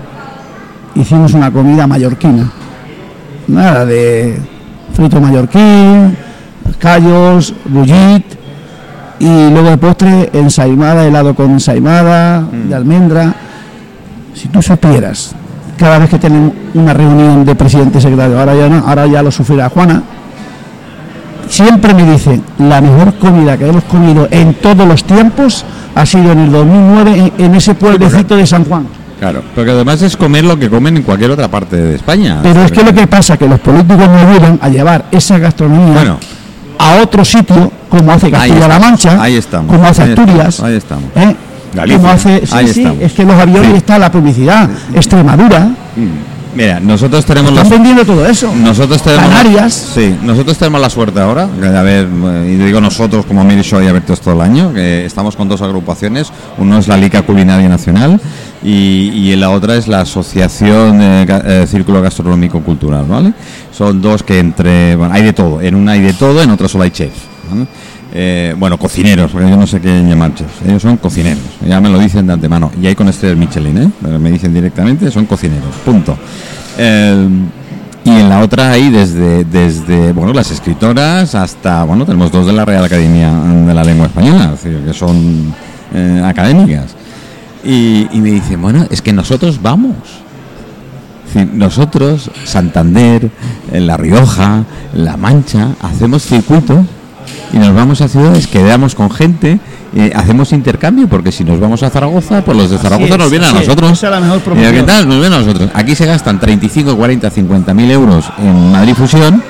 hicimos 0.95 1.33
una 1.33 1.51
comida 1.51 1.87
mallorquina. 1.87 2.51
Nada 3.49 3.84
de 3.84 4.38
frito 4.95 5.20
mallorquín, 5.20 6.16
callos, 6.78 7.55
bullit 7.64 8.24
y 9.18 9.51
luego 9.51 9.70
de 9.70 9.78
postre 9.78 10.30
ensaimada, 10.32 11.07
helado 11.07 11.34
con 11.34 11.51
ensaimada, 11.51 12.43
de 12.43 12.74
almendra. 12.74 13.34
Si 14.34 14.49
tú 14.49 14.62
supieras, 14.62 15.34
cada 15.76 15.99
vez 15.99 16.11
que 16.11 16.18
tienen 16.18 16.53
una 16.74 16.95
reunión 16.95 17.45
de 17.45 17.55
presidente 17.55 17.99
y 17.99 18.01
secretario, 18.01 18.38
ahora 18.38 18.55
ya 18.55 18.68
no, 18.68 18.78
ahora 18.86 19.07
ya 19.07 19.22
lo 19.22 19.30
sufrirá 19.30 19.68
Juana, 19.68 20.03
siempre 21.49 21.95
me 21.95 22.11
dicen, 22.11 22.43
la 22.59 22.80
mejor 22.80 23.14
comida 23.18 23.57
que 23.57 23.68
hemos 23.68 23.84
comido 23.84 24.26
en 24.30 24.55
todos 24.55 24.86
los 24.86 25.05
tiempos 25.05 25.64
ha 25.95 26.07
sido 26.07 26.32
en 26.32 26.38
el 26.40 26.51
2009 26.51 27.32
en, 27.38 27.45
en 27.45 27.55
ese 27.55 27.74
pueblecito 27.74 28.36
de 28.36 28.47
San 28.47 28.64
Juan. 28.64 28.86
Claro, 29.23 29.41
porque 29.55 29.70
además 29.70 30.03
es 30.03 30.16
comer 30.16 30.45
lo 30.45 30.59
que 30.59 30.68
comen 30.68 30.97
en 30.97 31.05
cualquier 31.05 31.31
otra 31.31 31.47
parte 31.47 31.77
de 31.77 31.95
España. 31.95 32.41
Pero 32.43 32.64
es 32.64 32.73
que 32.73 32.83
lo 32.83 32.93
que 32.93 33.07
pasa 33.07 33.35
es 33.35 33.39
que 33.39 33.47
los 33.47 33.61
políticos 33.61 34.09
nos 34.09 34.20
ayudan 34.27 34.59
a 34.61 34.68
llevar 34.68 35.05
esa 35.12 35.39
gastronomía 35.39 35.93
Bueno. 35.95 36.18
a 36.77 36.97
otro 37.01 37.25
sitio, 37.25 37.70
como 37.89 38.11
hace 38.11 38.33
Castilla-La 38.33 38.81
Mancha, 38.81 39.23
ahí 39.23 39.37
estamos, 39.37 39.70
como 39.77 39.87
hace 39.87 40.03
ahí 40.03 40.09
Asturias, 40.09 40.49
estamos, 40.49 40.68
ahí 40.70 40.77
estamos. 40.77 41.05
¿eh? 41.14 41.37
Galicia, 41.73 41.99
como 42.01 42.11
hace, 42.12 42.47
sí, 42.49 42.53
ahí 42.53 42.66
sí, 42.66 42.81
estamos. 42.81 43.01
es 43.01 43.12
que 43.12 43.25
los 43.25 43.35
aviones 43.41 43.70
Sí. 43.70 43.77
está 43.77 43.99
la 44.01 44.11
publicidad, 44.11 44.68
Extremadura, 44.93 45.68
Mira, 46.55 46.81
nosotros 46.81 47.25
tenemos 47.25 47.51
están 47.51 47.65
los 47.65 47.71
vendiendo 47.71 48.05
todo 48.05 48.27
eso. 48.27 48.55
Nosotros 48.55 49.03
tenemos 49.03 49.27
Canarias. 49.27 49.93
Sí, 49.95 50.15
nosotros 50.23 50.59
tenemos 50.59 50.81
la 50.81 50.91
suerte 50.91 51.21
ahora, 51.21 51.45
a 51.45 51.83
ver, 51.83 52.07
eh, 52.07 52.53
y 52.53 52.63
digo 52.63 52.81
nosotros 52.81 53.25
como 53.25 53.43
Miri 53.43 53.63
Show 53.63 53.83
y 53.83 53.87
Abertos 53.87 54.21
todo 54.21 54.35
el 54.35 54.41
año, 54.43 54.73
que 54.75 55.07
estamos 55.07 55.35
con 55.35 55.49
dos 55.49 55.63
agrupaciones, 55.63 56.31
uno 56.59 56.79
es 56.79 56.89
la 56.89 56.97
Liga 56.97 57.23
Culinaria 57.23 57.69
Nacional 57.69 58.21
y, 58.63 59.11
y 59.15 59.37
la 59.37 59.51
otra 59.51 59.77
es 59.77 59.89
la 59.89 60.01
Asociación 60.01 61.01
eh, 61.01 61.27
eh, 61.29 61.67
Círculo 61.67 62.03
Gastronómico 62.03 62.61
Cultural, 62.61 63.07
¿vale? 63.09 63.33
Son 63.73 64.03
dos 64.03 64.23
que 64.23 64.39
entre, 64.39 64.95
bueno, 64.97 65.15
hay 65.15 65.23
de 65.23 65.33
todo, 65.33 65.61
en 65.63 65.75
una 65.75 65.93
hay 65.93 66.03
de 66.03 66.13
todo, 66.13 66.43
en 66.43 66.51
otra 66.51 66.69
solo 66.69 66.85
hay 66.85 66.93
¿vale? 67.51 67.67
Eh, 68.15 68.55
bueno, 68.59 68.79
cocineros, 68.79 69.31
porque 69.31 69.49
yo 69.49 69.57
no 69.57 69.67
sé 69.67 69.81
qué 69.81 70.03
llamar 70.03 70.35
chefs, 70.35 70.61
ellos 70.67 70.83
son 70.83 70.99
cocineros, 70.99 71.43
ya 71.67 71.81
me 71.81 71.89
lo 71.89 71.99
dicen 71.99 72.27
de 72.27 72.35
antemano, 72.35 72.71
y 72.79 72.87
hay 72.87 72.95
con 72.95 73.09
estrellas 73.09 73.39
Michelin, 73.39 73.79
¿eh? 73.79 74.19
Me 74.19 74.31
dicen 74.31 74.53
directamente, 74.53 75.11
son 75.11 75.25
cocineros, 75.25 75.75
punto. 75.83 76.19
Eh, 76.77 77.29
y 78.05 78.11
en 78.11 78.29
la 78.29 78.41
otra 78.41 78.73
hay 78.73 78.91
desde, 78.91 79.45
desde 79.45 80.13
bueno, 80.13 80.35
las 80.35 80.51
escritoras 80.51 81.35
hasta, 81.35 81.85
bueno, 81.85 82.05
tenemos 82.05 82.31
dos 82.31 82.45
de 82.47 82.53
la 82.53 82.67
Real 82.67 82.85
Academia 82.85 83.31
de 83.33 83.73
la 83.73 83.83
Lengua 83.83 84.07
Española, 84.09 84.57
que 84.63 84.93
son 84.93 85.55
eh, 85.95 86.23
académicas. 86.23 86.95
Y, 87.65 88.09
y 88.13 88.21
me 88.21 88.31
dicen, 88.33 88.61
bueno, 88.61 88.87
es 88.91 89.01
que 89.01 89.13
nosotros 89.15 89.63
vamos. 89.63 89.95
Nosotros, 91.55 92.31
Santander, 92.45 93.31
en 93.73 93.87
La 93.87 93.97
Rioja, 93.97 94.65
La 94.95 95.17
Mancha, 95.17 95.69
hacemos 95.81 96.25
circuitos 96.25 96.85
y 97.53 97.59
nos 97.59 97.75
vamos 97.75 98.01
a 98.01 98.09
ciudades, 98.09 98.47
quedamos 98.47 98.95
con 98.95 99.11
gente, 99.11 99.59
eh, 99.95 100.11
hacemos 100.15 100.53
intercambio, 100.53 101.07
porque 101.09 101.31
si 101.31 101.45
nos 101.45 101.61
vamos 101.61 101.83
a 101.83 101.91
Zaragoza, 101.91 102.43
pues 102.43 102.57
los 102.57 102.71
de 102.71 102.79
Zaragoza 102.79 103.13
es, 103.13 103.19
nos 103.19 103.31
vienen 103.31 103.49
a 103.49 103.53
es. 103.53 103.67
nosotros. 103.67 103.93
Esa 103.93 104.07
es 104.07 104.13
la 104.13 104.21
mejor 104.21 104.37
¿Y 104.37 104.41
a 104.41 104.45
promoción. 104.45 104.75
qué 104.75 104.83
tal? 104.83 105.09
Nos 105.09 105.21
vienen 105.21 105.33
a 105.35 105.43
nosotros. 105.43 105.71
Aquí 105.75 105.95
se 105.95 106.07
gastan 106.07 106.41
35, 106.41 106.97
40, 106.97 107.31
50 107.31 107.75
mil 107.75 107.91
euros 107.91 108.25
en 108.39 108.73
Madrid 108.73 108.95
Fusión 108.95 109.43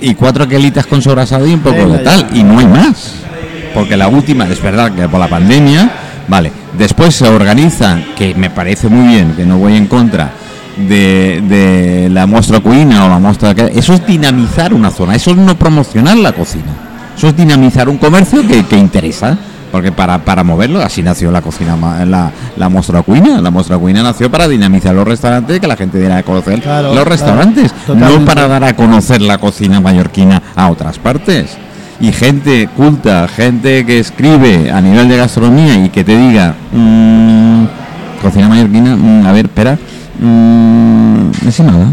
y 0.00 0.14
cuatro 0.14 0.46
quelitas 0.48 0.86
con 0.86 1.02
sobrasado 1.02 1.46
y 1.46 1.52
un 1.52 1.60
poco 1.60 1.88
de 1.88 1.98
tal, 1.98 2.28
y 2.32 2.42
no 2.42 2.58
hay 2.58 2.66
más. 2.66 3.14
Porque 3.74 3.96
la 3.96 4.08
última, 4.08 4.46
es 4.46 4.62
verdad 4.62 4.92
que 4.92 5.08
por 5.08 5.20
la 5.20 5.28
pandemia, 5.28 5.90
vale, 6.28 6.52
después 6.78 7.14
se 7.14 7.28
organiza, 7.28 7.98
que 8.16 8.34
me 8.34 8.50
parece 8.50 8.88
muy 8.88 9.08
bien, 9.08 9.34
que 9.36 9.44
no 9.44 9.58
voy 9.58 9.76
en 9.76 9.86
contra 9.86 10.32
de, 10.76 11.42
de 11.48 12.08
la 12.10 12.26
muestra 12.26 12.60
cuina 12.60 13.06
o 13.06 13.08
la 13.08 13.18
muestra 13.18 13.54
que 13.54 13.72
eso 13.74 13.94
es 13.94 14.06
dinamizar 14.06 14.72
una 14.72 14.90
zona, 14.90 15.14
eso 15.14 15.30
es 15.30 15.36
no 15.36 15.56
promocionar 15.56 16.16
la 16.16 16.32
cocina, 16.32 16.72
eso 17.16 17.28
es 17.28 17.36
dinamizar 17.36 17.88
un 17.88 17.98
comercio 17.98 18.46
que, 18.46 18.64
que 18.64 18.76
interesa. 18.76 19.38
Porque 19.70 19.92
para, 19.92 20.18
para 20.24 20.42
moverlo, 20.42 20.82
así 20.82 21.00
nació 21.00 21.30
la 21.30 21.42
cocina, 21.42 21.76
la, 22.04 22.32
la 22.56 22.68
muestra 22.68 23.02
cuina. 23.02 23.40
La 23.40 23.52
muestra 23.52 23.78
cuina 23.78 24.02
nació 24.02 24.28
para 24.28 24.48
dinamizar 24.48 24.92
los 24.92 25.06
restaurantes 25.06 25.60
que 25.60 25.66
la 25.68 25.76
gente 25.76 25.98
diera 25.98 26.16
a 26.16 26.22
conocer 26.24 26.60
Claro, 26.60 26.88
los 26.88 26.94
claro, 26.94 27.08
restaurantes, 27.08 27.72
no 27.86 28.24
para 28.24 28.48
dar 28.48 28.64
a 28.64 28.74
conocer 28.74 29.22
la 29.22 29.38
cocina 29.38 29.80
mallorquina 29.80 30.42
a 30.56 30.70
otras 30.70 30.98
partes. 30.98 31.56
Y 32.00 32.10
gente 32.12 32.68
culta, 32.76 33.28
gente 33.28 33.86
que 33.86 34.00
escribe 34.00 34.72
a 34.72 34.80
nivel 34.80 35.08
de 35.08 35.18
gastronomía 35.18 35.84
y 35.84 35.90
que 35.90 36.02
te 36.02 36.16
diga, 36.16 36.54
mm, 36.72 37.64
cocina 38.22 38.48
mallorquina, 38.48 38.96
mm, 38.96 39.26
a 39.26 39.32
ver, 39.32 39.46
espera, 39.46 39.78
mm, 40.20 41.30
nada. 41.66 41.86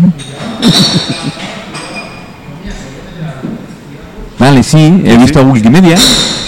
Vale, 4.39 4.61
sí, 4.63 5.01
he 5.03 5.17
visto 5.17 5.41
Wikimedia 5.43 5.95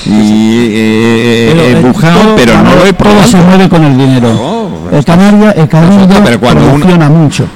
y 0.06 0.12
eh, 0.12 1.52
he 1.52 1.72
eh, 1.80 1.92
todo- 1.92 2.36
pero 2.36 2.62
no 2.62 2.76
lo 2.76 2.86
he 2.86 2.94
todo 2.94 3.24
se 3.24 3.32
probado. 3.32 3.48
mueve 3.48 3.70
con 3.70 3.84
el 3.84 3.98
dinero. 3.98 4.34
No, 4.92 4.98
el 4.98 5.04
Canaria, 5.06 5.52
el 5.52 5.68
Cabildo 5.68 5.96
Nosotros, 6.08 6.22
pero 6.24 6.40
uno- 6.40 6.60
promociona 6.62 7.10
mucho. 7.10 7.48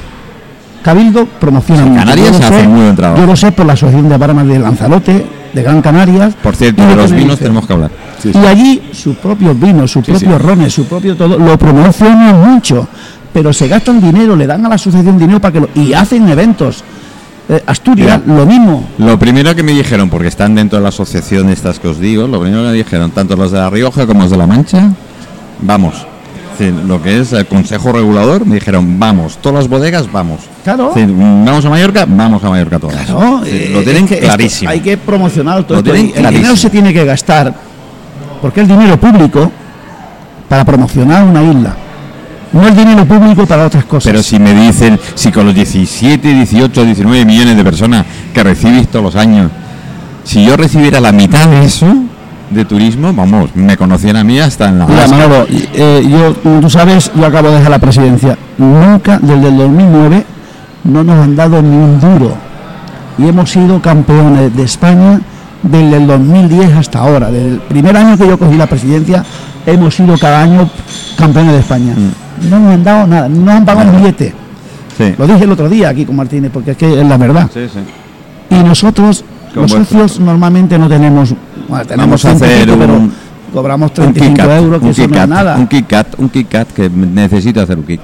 Cabildo 0.82 1.26
promociona 1.40 1.84
Sí, 1.84 1.90
mucho. 1.90 2.00
Canarias 2.00 2.32
lo 2.32 2.38
hace 2.48 2.62
sé- 2.62 2.68
muy 2.68 2.82
buen 2.82 2.96
trabajo. 2.96 3.22
Yo 3.22 3.28
lo 3.28 3.36
sé 3.36 3.52
por 3.52 3.66
la 3.68 3.74
Asociación 3.74 4.10
de 4.10 4.18
Barmas 4.18 4.48
de 4.48 4.60
Lanzarote, 4.60 5.26
de 5.54 5.62
Gran 5.64 5.82
Canarias. 5.82 6.34
Por 6.42 6.56
cierto, 6.56 6.86
de 6.86 6.96
los 6.96 7.12
vinos 7.12 7.38
tenemos 7.40 7.68
que 7.68 7.74
hablar. 7.74 7.92
Y 8.24 8.38
allí 8.46 8.90
sus 8.92 9.16
propios 9.18 9.58
vinos, 9.60 9.92
sus 9.92 10.04
Sí, 10.06 10.12
propios 10.12 10.34
sí. 10.42 10.48
rones, 10.48 10.74
su 10.74 10.86
propio 10.86 11.16
todo, 11.16 11.38
lo 11.38 11.58
promocionan 11.60 12.54
mucho. 12.54 12.88
Pero 13.34 13.52
se 13.52 13.68
gastan 13.68 14.00
dinero, 14.00 14.36
le 14.36 14.46
dan 14.46 14.66
a 14.66 14.70
la 14.70 14.76
asociación 14.76 15.18
dinero 15.18 15.42
para 15.42 15.54
que 15.54 15.60
lo. 15.62 15.70
y 15.76 15.94
hacen 15.94 16.28
eventos. 16.30 16.84
Eh, 17.50 17.62
Asturias, 17.66 18.22
Mira. 18.26 18.40
lo 18.40 18.46
mismo. 18.46 18.88
Lo 19.00 19.20
primero 19.20 19.54
que 19.54 19.64
me 19.64 19.74
dijeron, 19.74 20.10
porque 20.10 20.28
están 20.28 20.56
dentro 20.56 20.78
de 20.78 20.84
la 20.84 20.90
asociación 20.90 21.50
estas 21.50 21.78
que 21.78 21.90
os 21.90 22.00
digo, 22.00 22.26
lo 22.28 22.40
primero 22.40 22.62
que 22.64 22.70
me 22.70 22.74
dijeron, 22.74 23.12
tanto 23.12 23.36
los 23.36 23.52
de 23.52 23.58
La 23.58 23.70
Rioja 23.70 24.06
como 24.06 24.22
los 24.22 24.32
de 24.32 24.38
La 24.38 24.48
Mancha, 24.48 24.92
vamos. 25.60 26.06
Decir, 26.58 26.74
lo 26.88 27.02
que 27.02 27.20
es 27.20 27.34
el 27.34 27.48
Consejo 27.48 27.92
Regulador, 27.92 28.46
me 28.46 28.56
dijeron, 28.56 29.00
vamos, 29.00 29.38
todas 29.42 29.58
las 29.64 29.68
bodegas, 29.68 30.10
vamos. 30.12 30.42
Claro. 30.64 30.92
Decir, 30.94 31.12
vamos 31.14 31.66
a 31.66 31.70
Mallorca, 31.70 32.06
vamos 32.08 32.44
a 32.44 32.50
Mallorca 32.50 32.80
todas. 32.80 33.06
Claro, 33.08 33.40
decir, 33.40 33.62
eh, 33.62 33.70
lo 33.74 33.82
tienen 33.84 34.08
que 34.08 34.20
clarísimo. 34.20 34.70
hay 34.70 34.80
que 34.80 34.96
promocionar 34.98 35.64
todo 35.64 35.82
Lo 35.82 35.94
esto. 35.94 36.20
El 36.20 36.30
dinero 36.30 36.56
se 36.56 36.70
tiene 36.70 36.94
que 36.94 37.04
gastar 37.04 37.54
porque 38.42 38.62
es 38.62 38.68
dinero 38.68 38.98
público 39.00 39.52
para 40.48 40.64
promocionar 40.64 41.24
una 41.24 41.42
isla. 41.44 41.76
No 42.54 42.68
es 42.68 42.78
dinero 42.78 43.06
público 43.06 43.46
para 43.48 43.66
otras 43.66 43.84
cosas. 43.86 44.12
Pero 44.12 44.22
si 44.22 44.40
me 44.40 44.54
dicen, 44.54 45.00
si 45.16 45.32
con 45.32 45.46
los 45.48 45.56
17, 45.56 46.34
18, 46.34 46.86
19 46.86 47.26
millones 47.26 47.58
de 47.58 47.64
personas 47.64 48.06
que 48.32 48.44
recibís 48.44 48.88
todos 48.88 49.06
los 49.06 49.16
años, 49.16 49.52
si 50.24 50.46
yo 50.46 50.56
recibiera 50.56 51.00
la 51.00 51.12
mitad 51.12 51.48
de 51.48 51.66
eso 51.66 51.88
de 52.52 52.66
turismo, 52.66 53.12
vamos, 53.12 53.56
me 53.56 53.76
conocían 53.76 54.16
a 54.18 54.24
mí 54.24 54.40
hasta 54.40 54.70
en 54.70 54.80
la 54.80 54.86
Mira. 54.86 55.08
Manolo, 55.08 55.48
eh, 55.50 56.08
yo, 56.08 56.60
tú 56.62 56.70
sabes, 56.70 57.12
yo 57.16 57.26
acabo 57.26 57.50
de 57.50 57.56
dejar 57.56 57.72
la 57.72 57.80
presidencia. 57.80 58.38
Nunca, 58.60 59.18
desde 59.20 59.48
el 59.48 59.58
2009, 59.58 60.26
no 60.84 61.04
nos 61.04 61.24
han 61.24 61.36
dado 61.36 61.62
ni 61.62 61.76
un 61.76 62.00
duro. 62.00 62.36
Y 63.18 63.28
hemos 63.28 63.50
sido 63.50 63.82
campeones 63.82 64.56
de 64.56 64.64
España 64.64 65.20
desde 65.64 65.98
el 65.98 66.08
2010 66.08 66.74
hasta 66.74 67.00
ahora. 67.00 67.32
Desde 67.32 67.50
el 67.50 67.58
primer 67.62 67.98
año 67.98 68.18
que 68.18 68.28
yo 68.28 68.38
cogí 68.38 68.56
la 68.56 68.68
presidencia, 68.68 69.24
hemos 69.66 69.96
sido 69.96 70.18
cada 70.18 70.42
año 70.42 70.70
campeones 71.18 71.54
de 71.54 71.60
España. 71.60 71.96
No 72.50 72.60
nos 72.60 72.74
han 72.74 72.84
dado 72.84 73.08
nada, 73.08 73.30
no 73.30 73.52
han 73.52 73.66
pagado 73.66 73.92
un 73.92 73.98
billete. 73.98 74.34
Sí. 74.98 75.14
Lo 75.18 75.26
dije 75.28 75.44
el 75.44 75.52
otro 75.52 75.70
día 75.70 75.90
aquí 75.90 76.06
con 76.06 76.16
Martínez, 76.16 76.52
porque 76.54 76.72
es 76.72 76.78
que 76.78 77.02
es 77.02 77.08
la 77.08 77.18
verdad. 77.18 77.50
Sí, 77.54 77.62
sí. 77.72 77.80
Y 78.56 78.64
nosotros, 78.64 79.24
los 79.56 79.72
vuestro- 79.72 79.86
socios, 80.02 80.20
normalmente 80.20 80.78
no 80.78 80.88
tenemos. 80.88 81.34
Bueno, 81.68 81.86
tenemos 81.86 82.24
Vamos 82.24 82.26
a 82.26 82.46
hacer 82.46 82.68
pero 82.78 82.94
un- 82.96 83.14
cobramos 83.54 83.90
Un 83.92 83.94
35 84.14 84.34
Kit 84.36 84.38
Kat, 84.46 84.58
euros, 84.62 84.80
que 84.80 84.86
un 84.86 84.92
eso 84.92 85.08
no 85.08 85.22
es 85.24 85.28
nada. 85.30 85.56
Un 85.58 85.68
Kit 85.68 85.88
Kat, 85.88 86.08
un 86.20 86.30
Kit 86.30 86.48
Kat, 86.50 86.68
que 86.72 86.90
necesito 86.90 87.62
hacer 87.62 87.78
un 87.78 87.84
Kit 87.86 88.02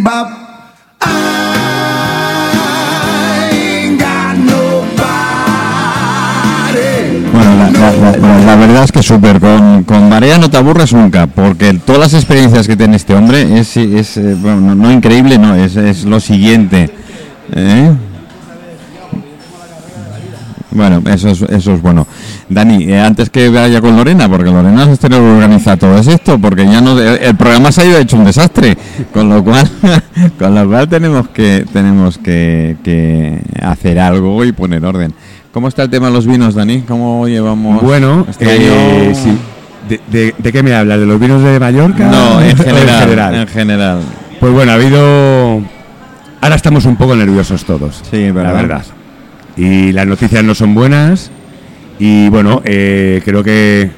Bop 0.00 0.28
Bueno, 7.32 8.46
la, 8.46 8.56
verdad 8.56 8.84
es 8.84 8.92
que 8.92 9.02
súper. 9.02 9.40
Con, 9.40 9.82
con 9.82 10.08
no 10.08 10.50
te 10.50 10.56
aburres 10.56 10.92
nunca, 10.92 11.26
porque 11.26 11.74
todas 11.84 12.00
las 12.00 12.14
experiencias 12.14 12.68
que 12.68 12.76
tiene 12.76 12.94
este 12.94 13.12
hombre 13.14 13.58
es, 13.58 13.76
es 13.76 14.16
eh, 14.18 14.36
bueno, 14.38 14.60
no, 14.60 14.74
no 14.76 14.92
increíble, 14.92 15.36
no, 15.38 15.56
es, 15.56 15.74
es 15.74 16.04
lo 16.04 16.20
siguiente. 16.20 16.90
¿eh? 17.52 17.92
Bueno, 20.74 21.02
eso 21.06 21.28
es, 21.28 21.42
eso 21.42 21.74
es 21.74 21.82
bueno. 21.82 22.06
Dani, 22.48 22.84
eh, 22.84 22.98
antes 23.00 23.30
que 23.30 23.48
vaya 23.48 23.80
con 23.80 23.96
Lorena, 23.96 24.28
porque 24.28 24.50
Lorena 24.50 24.86
se 24.86 24.96
tiene 24.96 25.16
que 25.16 25.22
organizar 25.22 25.78
todo 25.78 25.96
esto, 25.98 26.38
porque 26.38 26.64
ya 26.64 26.80
no 26.80 26.98
el, 26.98 27.18
el 27.22 27.36
programa 27.36 27.70
se 27.72 27.82
ha 27.82 27.84
ido 27.84 27.98
hecho 27.98 28.16
un 28.16 28.24
desastre, 28.24 28.76
con 29.12 29.28
lo 29.28 29.42
cual, 29.44 29.68
con 30.38 30.54
lo 30.54 30.68
cual 30.68 30.88
tenemos 30.88 31.28
que 31.28 31.64
tenemos 31.72 32.18
que, 32.18 32.76
que 32.82 33.40
hacer 33.60 33.98
algo 33.98 34.44
y 34.44 34.52
poner 34.52 34.84
orden. 34.84 35.12
¿Cómo 35.52 35.68
está 35.68 35.82
el 35.82 35.90
tema 35.90 36.06
de 36.06 36.14
los 36.14 36.26
vinos, 36.26 36.54
Dani? 36.54 36.80
¿Cómo 36.82 37.28
llevamos? 37.28 37.82
Bueno, 37.82 38.26
este 38.28 38.44
eh, 38.46 39.06
año? 39.06 39.14
sí. 39.14 39.38
¿De, 39.88 40.00
de, 40.10 40.34
de 40.38 40.52
qué 40.52 40.62
me 40.62 40.74
hablas? 40.74 40.98
¿De 41.00 41.06
los 41.06 41.18
vinos 41.20 41.42
de 41.42 41.58
Mallorca? 41.58 42.06
No, 42.06 42.36
¿O 42.38 42.40
en 42.40 42.56
general, 42.56 43.00
general? 43.00 43.34
en 43.34 43.46
general. 43.48 44.00
Pues 44.40 44.52
bueno, 44.52 44.72
ha 44.72 44.74
habido... 44.76 45.60
Ahora 46.40 46.54
estamos 46.56 46.84
un 46.86 46.96
poco 46.96 47.14
nerviosos 47.14 47.64
todos. 47.64 48.00
Sí, 48.10 48.28
La 48.32 48.52
verdad. 48.52 48.82
Y 49.56 49.92
las 49.92 50.06
noticias 50.06 50.42
no 50.44 50.54
son 50.54 50.74
buenas. 50.74 51.30
Y 51.98 52.28
bueno, 52.30 52.62
eh, 52.64 53.20
creo 53.24 53.42
que 53.42 53.90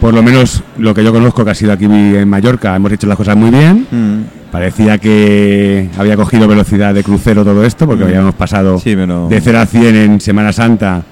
por 0.00 0.14
lo 0.14 0.22
menos 0.22 0.62
lo 0.78 0.94
que 0.94 1.02
yo 1.04 1.12
conozco 1.12 1.44
que 1.44 1.50
ha 1.50 1.54
sido 1.54 1.72
aquí 1.72 1.84
en 1.86 2.28
Mallorca, 2.28 2.74
hemos 2.74 2.92
hecho 2.92 3.06
las 3.06 3.16
cosas 3.16 3.36
muy 3.36 3.50
bien. 3.50 3.86
Mm. 3.90 4.50
Parecía 4.52 4.96
que 4.98 5.90
había 5.98 6.16
cogido 6.16 6.48
velocidad 6.48 6.94
de 6.94 7.02
crucero 7.04 7.44
todo 7.44 7.64
esto, 7.64 7.86
porque 7.86 8.04
Mm. 8.04 8.08
habíamos 8.08 8.34
pasado 8.34 8.78
Sí, 8.78 8.94
pero- 8.96 9.28
de 9.28 9.40
0 9.40 9.58
a 9.60 9.66
100 9.66 9.94
en 9.96 10.20
Semana 10.20 10.52
Santa 10.52 11.02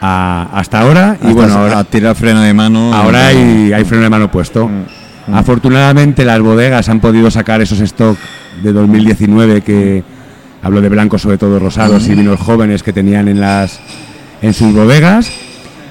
a- 0.00 0.48
hasta 0.52 0.80
ahora. 0.80 1.16
y 1.22 1.32
bueno, 1.32 1.54
a 1.54 1.60
ahora, 1.62 1.84
tirar 1.84 2.14
freno 2.14 2.40
de 2.42 2.54
mano. 2.54 2.94
ahora 2.94 3.28
hay 3.28 3.84
freno 3.84 4.04
de 4.04 4.10
mano 4.10 4.30
puesto. 4.30 4.68
Mm. 4.68 5.34
Afortunadamente 5.34 6.24
las 6.24 6.40
bodegas 6.40 6.88
han 6.90 7.00
podido 7.00 7.30
sacar 7.30 7.60
esos 7.62 7.80
stock 7.80 8.16
de 8.62 8.72
2019 8.72 9.62
que 9.62 10.04
hablo 10.64 10.80
de 10.80 10.88
blancos 10.88 11.22
sobre 11.22 11.38
todo 11.38 11.58
rosados 11.60 12.08
y 12.08 12.14
vinos 12.14 12.40
jóvenes 12.40 12.82
que 12.82 12.92
tenían 12.92 13.28
en 13.28 13.40
las 13.40 13.78
en 14.42 14.52
sus 14.54 14.72
bodegas 14.72 15.30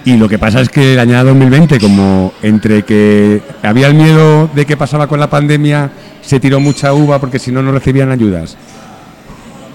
y 0.05 0.17
lo 0.17 0.27
que 0.27 0.37
pasa 0.37 0.59
es 0.59 0.67
que 0.69 0.93
el 0.93 0.99
año 0.99 1.23
2020 1.23 1.79
como 1.79 2.33
entre 2.41 2.83
que 2.83 3.41
había 3.61 3.87
el 3.87 3.93
miedo 3.93 4.49
de 4.53 4.65
qué 4.65 4.75
pasaba 4.75 5.07
con 5.07 5.19
la 5.19 5.29
pandemia 5.29 5.91
se 6.21 6.39
tiró 6.39 6.59
mucha 6.59 6.93
uva 6.93 7.19
porque 7.19 7.39
si 7.39 7.51
no 7.51 7.61
no 7.63 7.71
recibían 7.71 8.11
ayudas 8.11 8.57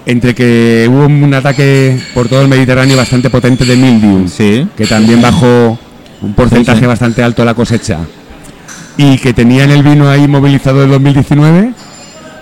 entre 0.05 0.35
que 0.35 0.87
hubo 0.89 1.05
un 1.05 1.33
ataque 1.33 1.99
por 2.13 2.27
todo 2.27 2.41
el 2.41 2.47
Mediterráneo 2.47 2.97
bastante 2.97 3.29
potente 3.29 3.65
de 3.65 3.75
mildiu 3.75 4.27
Sí. 4.27 4.67
que 4.75 4.85
también 4.85 5.21
bajó 5.21 5.79
un 6.21 6.33
porcentaje 6.33 6.79
Sí, 6.79 6.83
sí. 6.83 6.87
bastante 6.87 7.23
alto 7.23 7.45
la 7.45 7.53
cosecha 7.53 7.99
y 8.97 9.17
que 9.17 9.33
tenían 9.33 9.69
el 9.71 9.81
vino 9.81 10.09
ahí 10.09 10.27
movilizado 10.27 10.81
del 10.81 10.89
2019, 10.89 11.71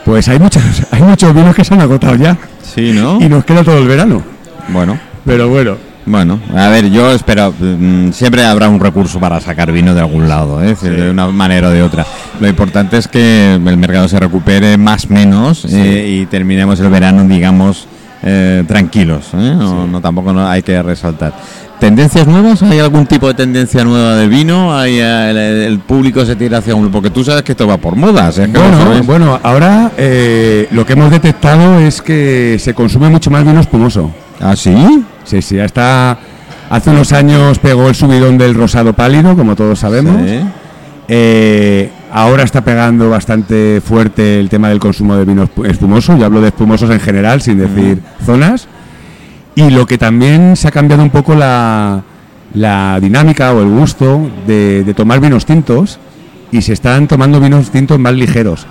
pues 0.07 0.25
hay 0.29 0.39
muchos, 0.39 0.63
hay 0.91 1.03
muchos 1.03 1.33
vinos 1.35 1.53
que 1.53 1.65
se 1.65 1.73
han 1.73 1.81
agotado 1.81 2.15
ya 2.15 2.37
Sí, 2.63 2.93
¿no? 2.93 3.19
y 3.19 3.27
nos 3.27 3.43
queda 3.43 3.61
todo 3.63 3.77
el 3.77 3.87
verano. 3.87 4.23
Bueno. 4.69 4.97
Pero 5.25 5.49
bueno, 5.49 5.75
Bueno, 6.05 6.39
a 6.55 6.69
ver, 6.69 6.89
yo 6.89 7.11
espero, 7.11 7.53
mm, 7.59 8.11
siempre 8.13 8.45
habrá 8.45 8.69
un 8.69 8.79
recurso 8.79 9.19
para 9.19 9.41
sacar 9.41 9.73
vino 9.73 9.93
de 9.93 9.99
algún 9.99 10.29
lado, 10.29 10.63
¿eh? 10.63 10.67
Decir, 10.67 10.95
de 10.95 11.09
una 11.09 11.27
manera 11.27 11.67
o 11.67 11.71
de 11.71 11.83
otra. 11.83 12.05
Lo 12.39 12.47
importante 12.47 12.97
es 12.97 13.09
que 13.09 13.55
el 13.55 13.77
mercado 13.77 14.07
se 14.07 14.17
recupere 14.17 14.77
más 14.77 15.05
o 15.05 15.13
menos 15.13 15.65
eh, 15.65 16.21
y 16.21 16.25
terminemos 16.27 16.79
el 16.79 16.89
verano, 16.89 17.25
digamos, 17.25 17.87
eh, 18.23 18.63
tranquilos, 18.65 19.25
¿eh? 19.33 19.53
no, 19.57 19.85
no, 19.85 19.99
tampoco 19.99 20.31
no 20.31 20.47
hay 20.47 20.63
que 20.63 20.81
resaltar. 20.81 21.33
¿Tendencias 21.79 22.25
nuevas? 22.25 22.63
¿Hay 22.63 22.79
algún 22.79 23.05
tipo 23.05 23.27
de 23.27 23.35
tendencia 23.35 23.83
nueva 23.83 24.15
del 24.15 24.29
vino? 24.29 24.75
¿Hay, 24.75 24.99
eh, 24.99 25.29
el, 25.29 25.37
el 25.37 25.79
público 25.79 26.25
se 26.25 26.35
tira 26.35 26.57
hacia 26.57 26.73
un... 26.73 26.89
Porque 26.89 27.11
tú 27.11 27.23
sabes 27.23 27.43
que 27.43 27.51
esto 27.51 27.67
va 27.67 27.77
por 27.77 27.95
modas. 27.95 28.39
¿eh? 28.39 28.47
Bueno, 28.51 29.03
bueno, 29.03 29.39
ahora 29.43 29.91
eh, 29.95 30.67
lo 30.71 30.85
que 30.87 30.93
hemos 30.93 31.11
detectado 31.11 31.79
es 31.79 32.01
que 32.01 32.57
se 32.59 32.73
consume 32.73 33.09
mucho 33.09 33.29
más 33.29 33.45
vino 33.45 33.59
espumoso. 33.59 34.11
¿Ah, 34.41 34.55
sí? 34.55 34.75
Sí, 35.23 35.41
sí, 35.43 35.59
hasta 35.59 36.17
hace 36.69 36.89
unos 36.89 37.13
años 37.13 37.59
pegó 37.59 37.87
el 37.89 37.95
subidón 37.95 38.39
del 38.39 38.55
rosado 38.55 38.93
pálido, 38.93 39.35
como 39.35 39.55
todos 39.55 39.77
sabemos. 39.77 40.15
Sí. 40.27 40.39
Eh, 41.09 41.91
ahora 42.11 42.41
está 42.43 42.61
pegando 42.63 43.09
bastante 43.11 43.81
fuerte 43.85 44.39
el 44.39 44.49
tema 44.49 44.69
del 44.69 44.79
consumo 44.79 45.15
de 45.15 45.25
vino 45.25 45.47
espu- 45.47 45.69
espumoso. 45.69 46.17
Yo 46.17 46.25
hablo 46.25 46.41
de 46.41 46.47
espumosos 46.47 46.89
en 46.89 46.99
general, 46.99 47.39
sin 47.41 47.59
decir 47.59 48.01
zonas. 48.25 48.67
Y 49.57 49.71
lo 49.71 49.85
que 49.87 49.97
también 49.97 50.55
se 50.55 50.67
ha 50.67 50.71
cambiado 50.71 51.01
un 51.01 51.09
poco 51.09 51.33
la, 51.33 52.03
la 52.53 52.99
dinámica 53.01 53.51
o 53.53 53.61
el 53.61 53.67
gusto 53.69 54.29
de, 54.45 54.83
de 54.83 54.93
tomar 54.93 55.19
vinos 55.19 55.45
tintos 55.45 55.97
y 56.51 56.61
se 56.61 56.73
están 56.73 57.07
tomando 57.07 57.39
vinos 57.39 57.71
tintos 57.71 57.97
más 57.99 58.13
ligeros. 58.13 58.67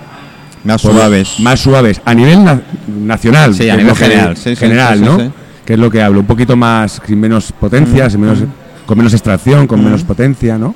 Más 0.63 0.81
suaves. 0.81 1.41
Más 1.41 1.61
suaves. 1.61 2.01
A 2.05 2.15
nivel 2.15 2.45
na- 2.45 2.61
nacional. 2.87 3.55
Sí, 3.55 3.69
a 3.69 3.77
nivel 3.77 3.95
general, 3.97 4.37
sí, 4.37 4.55
general, 4.57 4.99
sí, 4.99 5.05
sí, 5.05 5.11
¿no? 5.11 5.33
Que 5.65 5.73
es 5.75 5.79
lo 5.79 5.91
que 5.91 6.01
hablo. 6.01 6.21
Un 6.21 6.27
poquito 6.27 6.57
más, 6.57 7.01
sin 7.05 7.19
menos 7.21 7.53
potencia, 7.53 8.09
sin 8.09 8.21
menos, 8.21 8.39
con 8.87 8.97
menos 8.97 9.13
extracción, 9.13 9.67
con 9.67 9.83
menos 9.83 10.05
potencia, 10.05 10.57
¿no? 10.57 10.75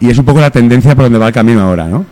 Y 0.00 0.10
es 0.10 0.18
un 0.18 0.24
poco 0.26 0.40
la 0.40 0.50
tendencia 0.50 0.94
por 0.94 1.04
donde 1.06 1.18
va 1.18 1.28
el 1.28 1.32
camino 1.32 1.62
ahora, 1.62 1.88
¿no? 1.88 2.04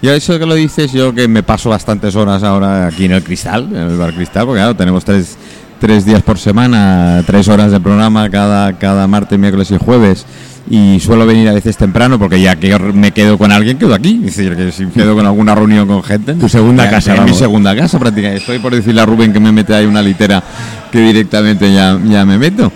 Yo 0.00 0.12
eso 0.12 0.38
que 0.38 0.46
lo 0.46 0.54
dices, 0.54 0.92
yo 0.92 1.12
que 1.14 1.26
me 1.26 1.42
paso 1.42 1.70
bastantes 1.70 2.14
horas 2.14 2.42
ahora 2.42 2.86
aquí 2.86 3.06
en 3.06 3.12
el 3.12 3.22
Cristal, 3.24 3.68
en 3.70 3.76
el 3.90 3.96
Bar 3.96 4.12
Cristal, 4.14 4.46
porque 4.46 4.60
claro, 4.60 4.76
tenemos 4.76 5.04
tres, 5.04 5.36
tres 5.84 6.06
días 6.06 6.22
por 6.22 6.38
semana, 6.38 7.22
tres 7.26 7.46
horas 7.48 7.70
de 7.70 7.78
programa 7.78 8.30
cada, 8.30 8.72
cada 8.78 9.06
martes, 9.06 9.38
miércoles 9.38 9.70
y 9.70 9.76
jueves. 9.76 10.24
Y 10.70 10.98
suelo 11.00 11.26
venir 11.26 11.46
a 11.50 11.52
veces 11.52 11.76
temprano 11.76 12.18
porque 12.18 12.40
ya 12.40 12.56
que 12.56 12.74
me 12.78 13.12
quedo 13.12 13.36
con 13.36 13.52
alguien, 13.52 13.76
quedo 13.76 13.92
aquí. 13.92 14.18
Es 14.24 14.34
decir, 14.34 14.56
que 14.56 14.72
si 14.72 14.86
quedo 14.86 15.14
con 15.14 15.26
alguna 15.26 15.54
reunión 15.54 15.86
con 15.86 16.02
gente. 16.02 16.32
Tu 16.36 16.48
segunda 16.48 16.84
ya- 16.86 16.90
casa, 16.92 17.20
mi 17.20 17.34
segunda 17.34 17.76
casa 17.76 17.98
prácticamente. 17.98 18.40
Estoy 18.40 18.60
por 18.60 18.74
decirle 18.74 19.02
a 19.02 19.04
Rubén 19.04 19.30
que 19.34 19.40
me 19.40 19.52
mete 19.52 19.74
ahí 19.74 19.84
una 19.84 20.00
litera 20.00 20.42
que 20.90 21.00
directamente 21.00 21.70
ya, 21.70 22.00
ya 22.08 22.24
me 22.24 22.38
meto. 22.38 22.72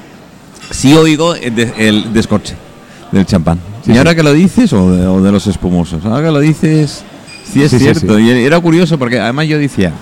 Sí 0.71 0.93
oigo 0.93 1.35
el, 1.35 1.55
de- 1.55 1.73
el 1.79 2.13
descorche 2.13 2.57
del 3.11 3.25
champán. 3.25 3.59
Sí, 3.87 3.93
y 3.93 3.95
sí. 3.95 3.99
ahora 3.99 4.15
que 4.15 4.23
lo 4.23 4.35
dices, 4.35 4.71
o 4.75 4.91
de, 4.93 5.07
o 5.07 5.23
de 5.23 5.33
los 5.33 5.47
espumosos, 5.47 6.05
ahora 6.05 6.27
que 6.27 6.31
lo 6.33 6.41
dices, 6.41 7.03
sí 7.51 7.63
es 7.63 7.71
Sí, 7.71 7.79
cierto. 7.79 8.19
Y 8.19 8.29
era 8.29 8.61
curioso 8.61 8.99
porque 8.99 9.19
además 9.19 9.47
yo 9.49 9.57
decía, 9.59 9.93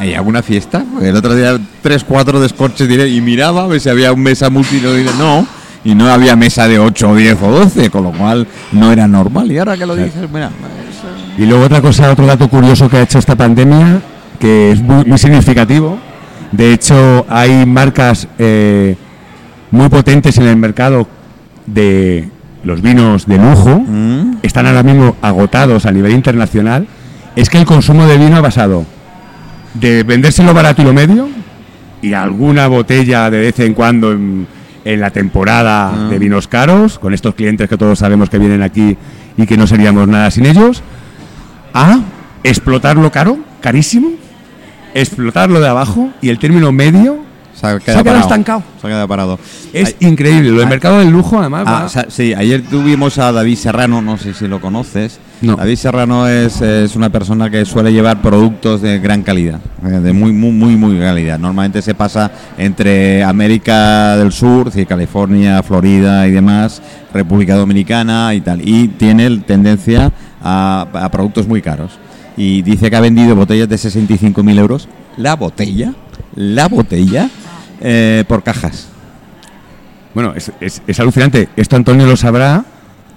¿hay 0.00 0.14
alguna 0.14 0.42
fiesta? 0.42 0.82
Porque 0.90 1.10
el 1.10 1.16
otro 1.16 1.34
día 1.34 1.58
tres, 1.82 2.04
cuatro 2.04 2.40
descorches 2.40 2.88
diré, 2.88 3.06
y 3.10 3.20
miraba 3.20 3.64
a 3.64 3.66
ver 3.66 3.80
si 3.80 3.90
había 3.90 4.12
un 4.12 4.22
mesa 4.22 4.48
multino 4.48 4.98
y 4.98 5.04
no. 5.18 5.46
Y 5.84 5.94
no 5.94 6.10
había 6.10 6.36
mesa 6.36 6.68
de 6.68 6.78
8, 6.78 7.14
10 7.14 7.42
o 7.42 7.50
12, 7.52 7.90
con 7.90 8.04
lo 8.04 8.12
cual 8.12 8.46
no 8.72 8.92
era 8.92 9.06
normal. 9.06 9.50
Y 9.50 9.58
ahora 9.58 9.76
que 9.76 9.86
lo 9.86 9.96
dices, 9.96 10.30
mira, 10.30 10.50
Y 11.38 11.46
luego 11.46 11.64
otra 11.64 11.80
cosa, 11.80 12.10
otro 12.10 12.26
dato 12.26 12.48
curioso 12.48 12.88
que 12.88 12.98
ha 12.98 13.02
hecho 13.02 13.18
esta 13.18 13.34
pandemia, 13.34 14.00
que 14.38 14.72
es 14.72 14.80
muy, 14.82 15.04
muy 15.04 15.18
significativo. 15.18 15.98
De 16.52 16.72
hecho, 16.72 17.24
hay 17.28 17.64
marcas 17.64 18.26
eh, 18.38 18.96
muy 19.70 19.88
potentes 19.88 20.36
en 20.38 20.48
el 20.48 20.56
mercado 20.56 21.06
de 21.66 22.28
los 22.62 22.82
vinos 22.82 23.26
de 23.26 23.38
lujo, 23.38 23.80
¿Mm? 23.86 24.38
están 24.42 24.66
ahora 24.66 24.82
mismo 24.82 25.16
agotados 25.22 25.86
a 25.86 25.92
nivel 25.92 26.12
internacional. 26.12 26.86
Es 27.36 27.48
que 27.48 27.58
el 27.58 27.64
consumo 27.64 28.06
de 28.06 28.18
vino 28.18 28.36
ha 28.36 28.42
pasado 28.42 28.84
de 29.74 30.02
vendérselo 30.02 30.52
barato 30.54 30.82
y 30.82 30.84
lo 30.84 30.92
medio 30.92 31.28
y 32.02 32.12
alguna 32.14 32.66
botella 32.66 33.30
de 33.30 33.40
vez 33.40 33.60
en 33.60 33.74
cuando 33.74 34.12
en, 34.12 34.46
en 34.84 35.00
la 35.00 35.10
temporada 35.10 35.90
Ah. 35.92 36.08
de 36.08 36.18
vinos 36.18 36.48
caros, 36.48 36.98
con 36.98 37.14
estos 37.14 37.34
clientes 37.34 37.68
que 37.68 37.76
todos 37.76 37.98
sabemos 37.98 38.30
que 38.30 38.38
vienen 38.38 38.62
aquí 38.62 38.96
y 39.36 39.46
que 39.46 39.56
no 39.56 39.66
seríamos 39.66 40.08
nada 40.08 40.30
sin 40.30 40.46
ellos, 40.46 40.82
a 41.74 42.00
explotarlo 42.42 43.10
caro, 43.12 43.38
carísimo, 43.60 44.10
explotarlo 44.94 45.60
de 45.60 45.68
abajo 45.68 46.10
y 46.20 46.30
el 46.30 46.38
término 46.38 46.72
medio 46.72 47.18
se 47.60 47.66
ha 47.66 47.80
Se 47.80 47.98
ha 47.98 48.02
quedado, 48.02 48.20
estancado. 48.20 48.62
Se 48.80 48.86
ha 48.86 48.90
quedado 48.90 49.08
parado. 49.08 49.38
es 49.72 49.96
Ay, 50.00 50.08
increíble. 50.08 50.50
Lo 50.50 50.60
del 50.60 50.68
mercado 50.68 50.98
del 51.00 51.10
lujo, 51.10 51.38
además, 51.38 51.64
Ah, 51.66 51.72
va- 51.72 51.84
o 51.84 51.88
sea, 51.88 52.06
sí, 52.08 52.32
ayer 52.34 52.62
tuvimos 52.62 53.18
a 53.18 53.30
David 53.32 53.56
Serrano, 53.56 54.00
no 54.00 54.16
sé 54.16 54.32
si 54.34 54.48
lo 54.48 54.60
conoces. 54.60 55.20
No. 55.42 55.56
David 55.56 55.76
Serrano 55.76 56.26
es, 56.28 56.60
es 56.60 56.96
una 56.96 57.08
persona 57.10 57.48
que 57.50 57.64
suele 57.64 57.92
llevar 57.92 58.20
productos 58.22 58.82
de 58.82 58.98
gran 58.98 59.22
calidad, 59.22 59.58
eh, 59.84 59.88
de 59.88 60.12
muy, 60.12 60.32
muy, 60.32 60.52
muy, 60.52 60.76
muy 60.76 60.98
calidad. 60.98 61.38
Normalmente 61.38 61.80
se 61.82 61.94
pasa 61.94 62.30
entre 62.58 63.22
América 63.24 64.16
del 64.16 64.32
Sur, 64.32 64.70
California, 64.86 65.62
Florida 65.62 66.26
y 66.26 66.30
demás, 66.30 66.82
República 67.12 67.54
Dominicana 67.56 68.34
y 68.34 68.40
tal. 68.42 68.60
Y 68.66 68.88
tiene 68.88 69.30
tendencia 69.40 70.12
a, 70.42 70.86
a 70.92 71.10
productos 71.10 71.46
muy 71.48 71.62
caros. 71.62 71.92
Y 72.36 72.62
dice 72.62 72.90
que 72.90 72.96
ha 72.96 73.00
vendido 73.00 73.34
botellas 73.36 73.68
de 73.68 73.76
65.000 73.76 74.58
euros. 74.58 74.88
La 75.16 75.36
botella, 75.36 75.92
la 76.36 76.68
botella, 76.68 77.28
eh, 77.80 78.24
por 78.28 78.42
cajas. 78.42 78.88
Bueno, 80.14 80.32
es, 80.36 80.50
es- 80.60 80.82
es 80.86 81.00
alucinante. 81.00 81.48
Esto 81.56 81.76
Antonio 81.76 82.06
lo 82.06 82.16
sabrá. 82.16 82.64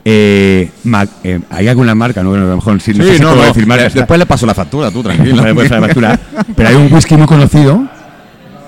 Eh, 0.05 0.69
ma- 0.83 1.07
eh, 1.23 1.39
hay 1.49 1.67
alguna 1.69 1.95
marca, 1.95 2.21
¿no? 2.23 2.29
Bueno, 2.29 2.45
a 2.45 2.49
lo 2.49 2.55
mejor 2.57 2.81
sí, 2.81 2.91
no 2.93 3.03
sé 3.05 3.17
puedo 3.35 3.47
decir 3.47 3.67
marcas. 3.67 3.93
Después 4.01 4.19
le 4.19 4.25
paso 4.25 4.45
la 4.45 4.53
factura, 4.53 4.91
tú 4.91 5.01
tranquilo. 5.01 5.43
Pues, 5.53 5.71
la 5.71 5.79
factura. 5.79 6.19
Pero 6.55 6.69
hay 6.69 6.75
un 6.75 6.91
whisky 6.93 7.15
muy 7.15 7.25
conocido 7.27 7.83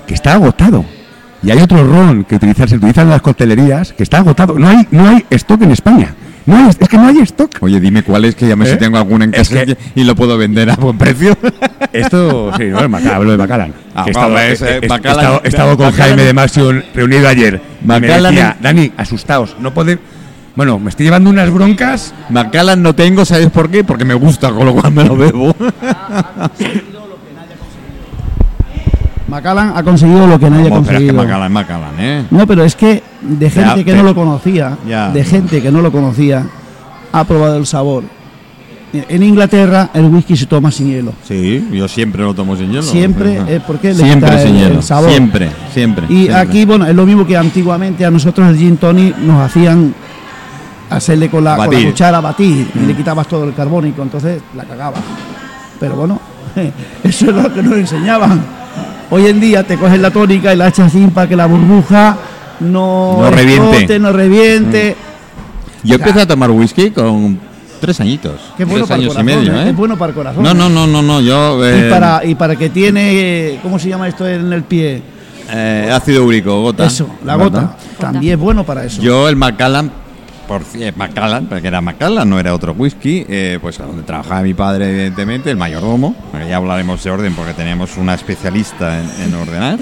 que 0.08 0.14
está 0.14 0.34
agotado. 0.34 0.86
Y 1.44 1.52
hay 1.52 1.60
otro 1.60 1.84
ron 1.86 2.24
que 2.24 2.38
utiliza- 2.38 2.68
se 2.68 2.78
utiliza 2.78 3.02
en 3.04 3.10
las 3.10 3.22
coctelerías 3.22 3.94
que 3.94 4.04
está 4.04 4.20
agotado. 4.20 4.58
No 4.58 4.68
hay, 4.70 4.88
no 4.92 5.08
hay 5.10 5.26
stock 5.30 5.62
en 5.62 5.72
España. 5.72 6.16
No 6.46 6.56
hay- 6.58 6.70
es 6.70 6.90
que 6.90 6.98
no 6.98 7.08
hay 7.08 7.18
stock. 7.20 7.50
Oye, 7.62 7.80
dime 7.80 8.04
cuál 8.04 8.26
es, 8.26 8.36
que 8.36 8.48
ya 8.48 8.56
me 8.56 8.66
¿Eh? 8.66 8.72
si 8.74 8.78
tengo 8.78 8.98
alguna 8.98 9.26
en 9.26 9.34
Es 9.34 9.50
casa 9.50 9.66
que- 9.66 9.78
y 9.96 10.04
lo 10.04 10.16
puedo 10.16 10.38
vender 10.38 10.70
a 10.70 10.76
buen 10.76 10.98
precio. 10.98 11.36
Esto, 11.92 12.52
sí, 12.58 12.66
no, 12.66 12.80
es 12.82 12.90
Macallan, 12.90 13.16
hablo 13.16 13.32
de 13.32 13.38
Macallan. 13.38 13.74
Ah, 13.96 14.04
Que 14.04 14.10
he 14.10 14.12
estado, 14.12 14.34
vale, 14.34 14.52
ese, 14.52 14.66
he- 14.66 14.74
he- 14.74 14.78
he 14.84 14.88
Macallan- 14.88 15.20
estado- 15.20 15.42
he 15.44 15.48
estado 15.48 15.78
con 15.78 15.86
Macallan- 15.88 16.08
Jaime 16.10 16.24
de 16.24 16.34
Masio 16.34 16.72
reunido 16.94 17.28
ayer. 17.28 17.62
Y 17.84 17.88
me 17.88 18.00
Macallan 18.00 18.36
decía, 18.36 18.58
Dani, 18.62 18.92
asustaos, 18.98 19.56
no 19.60 19.74
puede... 19.74 19.98
Bueno, 20.56 20.80
me 20.80 20.90
estoy 20.90 21.06
llevando 21.06 21.30
unas 21.30 21.50
broncas. 21.52 22.14
Macallan 22.30 22.82
no 22.82 22.96
tengo, 22.96 23.26
¿sabes 23.26 23.50
por 23.50 23.70
qué? 23.70 23.84
Porque 23.84 24.06
me 24.06 24.14
gusta, 24.14 24.52
con 24.52 24.66
lo 24.66 24.74
cual 24.74 24.94
me 24.94 25.04
lo 25.04 25.18
bebo. 25.18 25.54
Macallan 29.36 29.74
ha 29.76 29.84
conseguido 29.84 30.28
lo 30.28 30.40
que 30.40 30.50
nadie 30.50 30.68
ha 30.68 30.70
Vamos, 30.70 30.88
pero 30.88 30.98
es 30.98 31.04
que 31.04 31.08
conseguido. 31.10 31.24
Macallan, 31.24 31.52
Macallan, 31.52 32.00
¿eh? 32.00 32.26
No, 32.32 32.48
pero 32.48 32.64
es 32.64 32.76
que 32.76 33.04
de 33.22 33.50
gente 33.50 33.84
que 33.84 33.92
te- 33.92 33.98
no 33.98 34.04
lo 34.04 34.16
conocía, 34.16 34.78
Ya. 34.88 35.10
de 35.10 35.24
gente 35.26 35.62
que 35.62 35.72
no 35.72 35.82
lo 35.82 35.92
conocía, 35.92 36.46
ha 37.12 37.24
probado 37.26 37.58
el 37.58 37.66
sabor. 37.66 38.04
En 38.94 39.24
Inglaterra 39.24 39.90
el 39.94 40.06
whisky 40.06 40.38
se 40.38 40.46
toma 40.46 40.72
sin 40.72 40.88
hielo. 40.88 41.12
Sí, 41.28 41.68
yo 41.74 41.86
siempre 41.90 42.24
lo 42.24 42.34
tomo 42.34 42.56
sin 42.56 42.68
hielo. 42.70 42.82
Siempre, 42.84 43.42
eh, 43.48 43.60
porque 43.68 43.90
le 43.90 43.96
Siempre 43.96 44.30
quita 44.30 44.42
sin 44.42 44.56
el- 44.56 44.62
hielo. 44.62 44.76
el 44.76 44.84
sabor. 44.84 45.10
Siempre, 45.10 45.50
siempre. 45.74 46.06
Y 46.08 46.14
siempre. 46.24 46.36
aquí, 46.36 46.64
bueno, 46.66 46.86
es 46.88 46.96
lo 46.96 47.06
mismo 47.06 47.28
que 47.28 47.36
antiguamente 47.36 48.06
a 48.06 48.12
nosotros 48.12 48.48
el 48.48 48.58
gin 48.58 48.78
tonic 48.78 49.18
nos 49.18 49.42
hacían 49.42 49.94
hacerle 50.90 51.30
con 51.30 51.44
la, 51.44 51.58
con 51.58 51.66
la 51.66 51.72
Batir. 51.72 51.90
cuchara 51.90 52.22
batir 52.22 52.68
y 52.74 52.86
le 52.86 52.96
quitabas 52.96 53.28
todo 53.28 53.44
el 53.44 53.54
carbónico, 53.54 54.02
entonces 54.02 54.42
la 54.56 54.64
cagaba. 54.64 54.96
Pero 55.78 55.96
bueno, 55.98 56.22
eso 57.04 57.30
es 57.32 57.36
lo 57.36 57.54
que 57.54 57.62
nos 57.62 57.74
enseñaban. 57.74 58.64
Hoy 59.12 59.28
en 59.28 59.40
día 59.40 59.64
te 59.64 59.78
coges 59.78 60.00
la 60.00 60.12
tónica 60.12 60.54
y 60.54 60.58
la 60.58 60.68
echas 60.68 60.88
así 60.88 61.06
para 61.08 61.28
que 61.30 61.36
la 61.36 61.46
burbuja 61.46 62.18
no, 62.60 63.18
No 63.22 63.30
reviente. 63.32 63.64
explote, 63.70 64.00
no 64.00 64.12
reviente. 64.12 64.96
Yo 65.84 65.96
empecé 65.96 66.22
a 66.22 66.28
tomar 66.28 66.50
whisky 66.52 66.90
con 66.92 67.40
tres 67.80 68.00
añitos. 68.00 68.34
Es 68.58 68.68
bueno 68.68 68.86
tres 68.86 68.88
para 68.88 69.02
el 69.02 69.08
corazón, 69.08 69.30
y 69.30 69.36
medio, 69.36 69.54
¿eh? 69.54 69.66
¿eh? 69.66 69.70
es 69.70 69.76
bueno 69.76 69.98
para 69.98 70.10
el 70.10 70.16
corazón. 70.16 70.44
No, 70.44 70.52
¿eh? 70.52 70.54
no, 70.56 70.70
no, 70.70 70.88
no, 70.88 71.02
no, 71.04 71.22
yo... 71.22 71.64
eh, 71.66 71.86
Y 71.86 71.90
para, 71.92 72.26
y 72.26 72.36
para 72.36 72.56
que 72.56 72.70
tiene, 72.70 73.60
¿cómo 73.62 73.78
se 73.78 73.90
llama 73.90 74.08
esto 74.08 74.28
en 74.28 74.52
el 74.52 74.64
pie? 74.64 75.02
eh, 75.52 75.92
ácido 75.94 76.26
úrico, 76.26 76.60
gota. 76.64 76.88
Eso, 76.88 77.08
la 77.24 77.38
¿verdad? 77.38 77.62
gota. 77.62 77.78
También 78.00 78.34
es 78.34 78.40
bueno 78.40 78.64
para 78.64 78.84
eso. 78.86 79.00
Yo 79.02 79.30
el 79.30 79.36
Macallan, 79.36 79.92
por 80.48 80.62
eh, 80.76 80.92
Macallan, 80.96 81.48
porque 81.48 81.68
era 81.68 81.82
Macallan, 81.82 82.30
no 82.30 82.40
era 82.40 82.54
otro 82.54 82.74
whisky, 82.74 83.26
eh, 83.28 83.60
pues 83.62 83.78
donde 83.78 84.04
trabajaba 84.04 84.42
mi 84.42 84.54
padre, 84.54 84.90
evidentemente, 84.90 85.50
el 85.52 85.58
mayordomo, 85.58 86.16
ya 86.48 86.58
hablaremos 86.58 87.04
de 87.04 87.12
orden 87.12 87.34
porque 87.34 87.54
teníamos 87.54 87.98
una 87.98 88.14
especialista 88.14 89.00
en, 89.00 89.10
en 89.28 89.34
ordenar, 89.36 89.80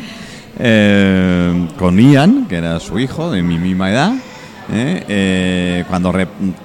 eh, 0.59 1.68
con 1.78 1.97
Ian, 1.99 2.45
que 2.47 2.55
era 2.57 2.80
su 2.80 2.99
hijo, 2.99 3.32
de 3.32 3.41
mi 3.43 3.57
misma 3.57 3.91
edad, 3.91 4.14
eh, 4.72 5.84
cuando 5.89 6.14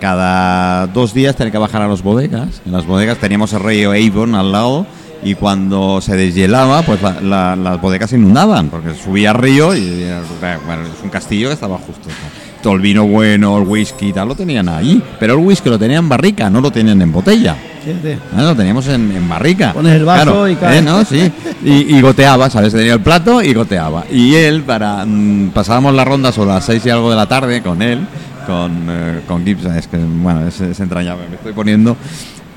cada 0.01 0.86
dos 0.86 1.12
días 1.14 1.34
tenía 1.36 1.51
que 1.51 1.59
bajar 1.59 1.82
a 1.82 1.88
las 1.88 2.03
bodegas, 2.03 2.62
en 2.64 2.72
las 2.72 2.86
bodegas 2.86 3.18
teníamos 3.18 3.53
el 3.53 3.61
río 3.61 3.92
Avon 3.92 4.34
al 4.34 4.53
lado, 4.53 4.86
y 5.20 5.34
cuando 5.34 6.01
se 6.01 6.16
deshielaba, 6.16 6.82
pues 6.82 7.03
la- 7.03 7.20
la- 7.20 7.57
las 7.57 7.80
bodegas 7.80 8.12
inundaban, 8.12 8.68
porque 8.68 8.94
subía 8.94 9.30
al 9.30 9.38
río 9.38 9.74
y 9.76 10.03
es 10.05 11.03
un 11.03 11.11
castillo 11.11 11.49
que 11.49 11.55
estaba 11.55 11.76
justo. 11.78 12.09
Todo 12.62 12.74
el 12.74 12.80
vino 12.80 13.06
bueno, 13.06 13.59
el 13.59 13.64
whisky 13.66 14.09
y 14.09 14.12
tal, 14.12 14.28
lo 14.28 14.34
tenían 14.34 14.68
ahí. 14.68 15.02
Pero 15.18 15.34
el 15.34 15.40
whisky 15.40 15.68
lo 15.68 15.78
tenían 15.78 16.04
en 16.04 16.09
barrica, 16.09 16.50
no 16.50 16.61
lo 16.61 16.70
tenían 16.70 17.00
en 17.00 17.12
botella. 17.12 17.56
Ah, 18.36 18.42
lo 18.42 18.54
teníamos 18.54 18.86
en, 18.88 19.11
en 19.12 19.28
barrica. 19.28 19.72
Pones 19.72 19.94
el 19.94 20.04
vaso 20.04 20.48
y 20.48 20.56
cae. 20.56 20.78
¿eh? 20.78 20.82
¿no? 20.82 21.04
Sí. 21.04 21.30
Y, 21.64 21.96
y 21.96 22.00
goteaba, 22.00 22.50
¿sabes? 22.50 22.72
Tenía 22.72 22.94
el 22.94 23.00
plato 23.00 23.42
y 23.42 23.54
goteaba. 23.54 24.04
Y 24.11 24.34
él, 24.34 24.62
para 24.62 25.04
mm, 25.06 25.50
pasábamos 25.50 25.94
la 25.94 26.04
ronda 26.04 26.32
sobre 26.32 26.50
las 26.50 26.64
seis 26.64 26.84
y 26.84 26.90
algo 26.90 27.11
de 27.11 27.16
la 27.16 27.26
tarde 27.26 27.62
con 27.62 27.80
él, 27.80 28.06
con, 28.46 28.86
eh, 28.90 29.20
con 29.26 29.44
Gibbs, 29.44 29.64
es 29.66 29.86
que, 29.88 29.96
bueno, 29.96 30.46
es, 30.46 30.61
es 30.61 30.78
entrañable, 30.80 31.28
me 31.28 31.36
estoy 31.36 31.52
poniendo. 31.52 31.96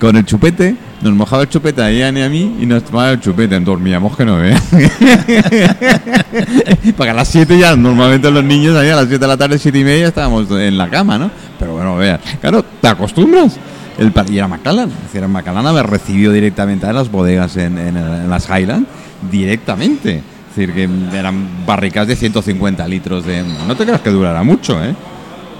Con 0.02 0.16
el 0.18 0.26
chupete, 0.26 0.76
nos 1.04 1.14
mojaba 1.14 1.44
el 1.44 1.50
chupete 1.50 1.80
a 1.84 1.92
Ian 1.92 2.18
y 2.18 2.24
a 2.24 2.30
mí 2.30 2.58
y 2.60 2.66
nos 2.66 2.84
tomaba 2.84 3.12
el 3.12 3.20
chupete. 3.20 3.60
Dormíamos 3.60 4.18
que 4.18 4.26
no 4.26 4.38
veas. 4.38 4.60
Porque 6.98 7.12
a 7.12 7.14
las 7.14 7.28
7 7.28 7.60
ya, 7.60 7.76
normalmente 7.76 8.32
los 8.32 8.44
niños 8.44 8.76
ahí 8.76 8.90
a 8.90 8.96
las 8.96 9.06
7 9.06 9.20
de 9.20 9.28
la 9.28 9.38
tarde, 9.38 9.60
7 9.60 9.78
y 9.78 9.84
media, 9.84 10.08
estábamos 10.08 10.50
en 10.50 10.76
la 10.76 10.90
cama, 10.90 11.20
¿no? 11.20 11.30
Pero 11.60 11.74
bueno, 11.74 11.96
veas. 11.98 12.20
Claro, 12.42 12.66
te 12.82 12.88
acostumbras. 12.88 13.58
El, 14.00 14.12
y 14.32 14.38
era 14.40 14.48
Macallan. 14.48 14.90
Es 14.90 15.14
decir, 15.14 15.28
Macallan 15.28 15.68
haber 15.68 15.86
recibido 15.86 16.32
directamente 16.32 16.88
a 16.88 16.94
las 16.94 17.12
bodegas 17.12 17.56
en, 17.58 17.78
en- 17.78 18.28
las 18.30 18.50
Highlands, 18.50 18.88
directamente. 19.30 20.24
Es 20.50 20.56
decir, 20.56 20.74
que 20.74 20.90
eran 21.16 21.48
barricas 21.66 22.08
de 22.08 22.16
150 22.16 22.88
litros 22.88 23.24
de... 23.26 23.44
No 23.68 23.76
te 23.76 23.84
creas 23.86 24.02
que 24.02 24.10
durara 24.10 24.42
mucho, 24.44 24.84
¿eh? 24.84 24.96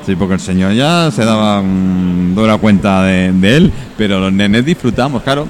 Sí, 0.06 0.16
porque 0.16 0.34
el 0.36 0.40
señor 0.40 0.74
ya 0.74 1.12
se 1.12 1.24
daba 1.24 1.62
mm, 1.62 2.34
dura 2.36 2.58
cuenta 2.58 3.04
de, 3.04 3.32
de 3.34 3.58
él, 3.58 3.72
pero 3.98 4.20
los 4.20 4.34
nenes 4.34 4.66
disfrutamos, 4.66 5.22
claro. 5.24 5.48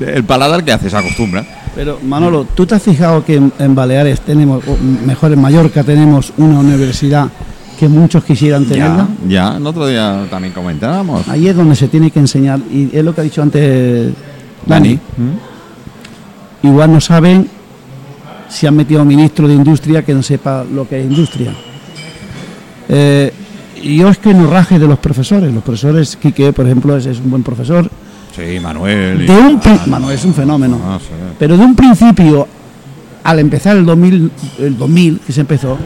El 0.00 0.22
paladar 0.24 0.64
que 0.64 0.72
hace 0.72 0.88
se 0.88 0.96
acostumbra. 0.96 1.44
Pero 1.74 1.98
Manolo, 2.04 2.44
¿tú 2.54 2.64
te 2.66 2.74
has 2.76 2.82
fijado 2.82 3.24
que 3.24 3.36
en, 3.36 3.52
en 3.58 3.74
Baleares 3.74 4.20
tenemos, 4.20 4.62
o 4.66 4.76
mejor 5.06 5.32
en 5.32 5.40
Mallorca 5.40 5.82
tenemos 5.82 6.32
una 6.36 6.60
universidad 6.60 7.28
que 7.78 7.88
muchos 7.88 8.24
quisieran 8.24 8.64
Ya, 8.64 8.68
tenerla? 8.72 9.08
ya, 9.28 9.56
el 9.56 9.66
otro 9.66 9.86
día 9.86 10.26
también 10.30 10.52
comentábamos. 10.52 11.28
Ahí 11.28 11.48
es 11.48 11.54
donde 11.56 11.74
se 11.76 11.88
tiene 11.88 12.10
que 12.10 12.18
enseñar, 12.20 12.60
y 12.72 12.90
es 12.96 13.04
lo 13.04 13.14
que 13.14 13.20
ha 13.20 13.24
dicho 13.24 13.42
antes 13.42 14.12
Dani. 14.66 14.94
¿Mm? 14.94 16.66
Igual 16.66 16.92
no 16.92 17.00
saben 17.00 17.48
si 18.48 18.66
han 18.66 18.74
metido 18.76 19.00
a 19.00 19.02
un 19.02 19.08
ministro 19.08 19.46
de 19.46 19.54
industria 19.54 20.04
que 20.04 20.14
no 20.14 20.22
sepa 20.22 20.64
lo 20.64 20.88
que 20.88 21.00
es 21.00 21.06
industria. 21.10 21.52
Eh, 22.88 23.32
yo 23.82 24.08
es 24.08 24.18
que 24.18 24.34
no 24.34 24.48
raje 24.48 24.78
de 24.78 24.86
los 24.86 24.98
profesores. 24.98 25.52
Los 25.52 25.62
profesores, 25.62 26.16
Quique, 26.16 26.52
por 26.52 26.66
ejemplo, 26.66 26.96
es, 26.96 27.06
es 27.06 27.18
un 27.18 27.30
buen 27.30 27.42
profesor. 27.42 27.90
Sí, 28.34 28.60
Manuel. 28.60 29.26
De 29.26 29.32
un 29.32 29.60
Mano, 29.86 30.10
es 30.10 30.24
un 30.24 30.32
fenómeno. 30.32 30.78
Ah, 30.84 30.98
sí. 31.00 31.12
Pero 31.38 31.56
de 31.56 31.64
un 31.64 31.74
principio, 31.74 32.46
al 33.24 33.38
empezar 33.40 33.76
el 33.76 33.84
2000, 33.84 34.30
el 34.60 34.78
2000 34.78 35.20
que 35.26 35.32
se 35.32 35.40
empezó, 35.40 35.76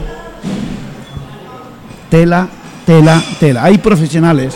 tela, 2.09 2.47
tela, 2.85 3.21
tela. 3.39 3.63
Hay 3.63 3.79
profesionales, 3.79 4.55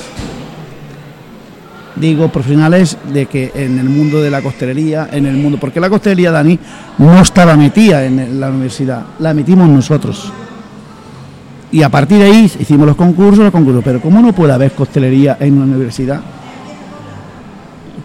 digo 1.96 2.30
profesionales 2.30 2.98
de 3.12 3.26
que 3.26 3.52
en 3.56 3.80
el 3.80 3.90
mundo 3.90 4.22
de 4.22 4.30
la 4.30 4.42
costelería, 4.42 5.10
en 5.12 5.26
el 5.26 5.36
mundo, 5.36 5.58
porque 5.60 5.80
la 5.80 5.90
costelería, 5.90 6.32
Dani, 6.32 6.60
no 7.00 7.20
estaba 7.20 7.56
metida 7.56 8.06
en 8.06 8.40
la 8.40 8.50
universidad, 8.50 9.06
la 9.20 9.34
metimos 9.34 9.68
nosotros. 9.70 10.32
Y 11.72 11.84
a 11.84 11.89
partir 11.89 12.18
de 12.20 12.26
ahí 12.26 12.51
hicimos 12.59 12.88
los 12.88 12.95
concursos, 12.95 13.39
los 13.39 13.51
concursos. 13.51 13.84
Pero 13.84 14.01
¿cómo 14.01 14.22
no 14.22 14.34
puede 14.34 14.53
haber 14.53 14.72
costelería 14.72 15.38
en 15.39 15.55
una 15.57 15.65
universidad? 15.65 16.22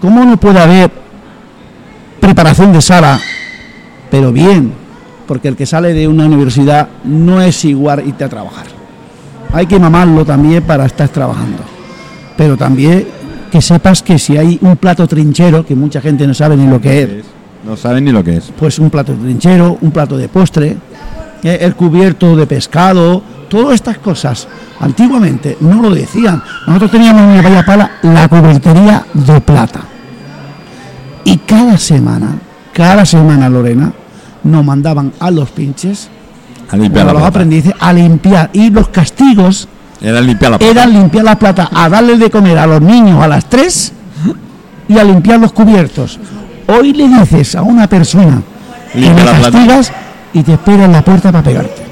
¿Cómo 0.00 0.24
no 0.24 0.36
puede 0.36 0.58
haber 0.58 0.90
preparación 2.20 2.72
de 2.72 2.82
sala, 2.82 3.20
pero 4.10 4.32
bien? 4.32 4.72
Porque 5.26 5.48
el 5.48 5.56
que 5.56 5.64
sale 5.66 5.94
de 5.94 6.08
una 6.08 6.26
universidad 6.26 6.88
no 7.04 7.40
es 7.40 7.64
igual 7.64 8.02
irte 8.06 8.24
a 8.24 8.28
trabajar. 8.28 8.66
Hay 9.52 9.66
que 9.66 9.78
mamarlo 9.78 10.24
también 10.24 10.62
para 10.64 10.86
estar 10.86 11.08
trabajando. 11.08 11.62
Pero 12.36 12.56
también 12.56 13.06
que 13.50 13.60
sepas 13.62 14.02
que 14.02 14.18
si 14.18 14.36
hay 14.36 14.58
un 14.62 14.76
plato 14.76 15.06
trinchero, 15.06 15.64
que 15.64 15.76
mucha 15.76 16.00
gente 16.00 16.26
no 16.26 16.34
sabe 16.34 16.56
ni 16.56 16.66
lo 16.66 16.80
que 16.80 17.02
es, 17.02 17.10
No 17.64 17.76
saben 17.76 18.04
ni 18.04 18.10
lo 18.10 18.24
que 18.24 18.38
es. 18.38 18.50
pues 18.58 18.78
un 18.78 18.90
plato 18.90 19.12
trinchero, 19.12 19.78
un 19.80 19.90
plato 19.90 20.16
de 20.16 20.28
postre, 20.28 20.76
eh, 21.44 21.58
el 21.60 21.76
cubierto 21.76 22.34
de 22.34 22.46
pescado, 22.46 23.22
todas 23.52 23.74
estas 23.74 23.98
cosas. 23.98 24.48
Antiguamente 24.80 25.58
no 25.60 25.82
lo 25.82 25.90
decían. 25.90 26.42
Nosotros 26.66 26.90
teníamos 26.90 27.44
en 27.44 27.64
Pala 27.66 27.90
la 28.02 28.26
cubertería 28.26 29.04
de 29.12 29.40
plata. 29.42 29.80
Y 31.24 31.36
cada 31.36 31.76
semana, 31.76 32.28
cada 32.72 33.04
semana, 33.04 33.50
Lorena, 33.50 33.92
nos 34.42 34.64
mandaban 34.64 35.12
a 35.20 35.30
los 35.30 35.50
pinches, 35.50 36.08
A 36.70 36.76
limpiar 36.78 37.02
a 37.02 37.12
los 37.12 37.20
plata. 37.20 37.28
aprendices, 37.28 37.74
a 37.78 37.92
limpiar. 37.92 38.48
Y 38.54 38.70
los 38.70 38.88
castigos 38.88 39.68
Era 40.00 40.22
limpiar 40.22 40.52
la 40.52 40.58
plata. 40.58 40.72
eran 40.72 40.92
limpiar 40.94 41.24
la 41.24 41.38
plata, 41.38 41.68
a 41.74 41.90
darle 41.90 42.16
de 42.16 42.30
comer 42.30 42.56
a 42.56 42.66
los 42.66 42.80
niños 42.80 43.22
a 43.22 43.28
las 43.28 43.44
3 43.50 43.92
y 44.88 44.98
a 44.98 45.04
limpiar 45.04 45.38
los 45.38 45.52
cubiertos. 45.52 46.18
Hoy 46.68 46.94
le 46.94 47.06
dices 47.06 47.54
a 47.54 47.60
una 47.62 47.86
persona 47.86 48.40
que 48.94 48.98
Limpia 49.00 49.24
la 49.26 49.32
plata. 49.32 49.50
castigas 49.52 49.92
y 50.32 50.42
te 50.42 50.54
espera 50.54 50.86
en 50.86 50.92
la 50.92 51.02
puerta 51.02 51.30
para 51.30 51.44
pegarte. 51.44 51.91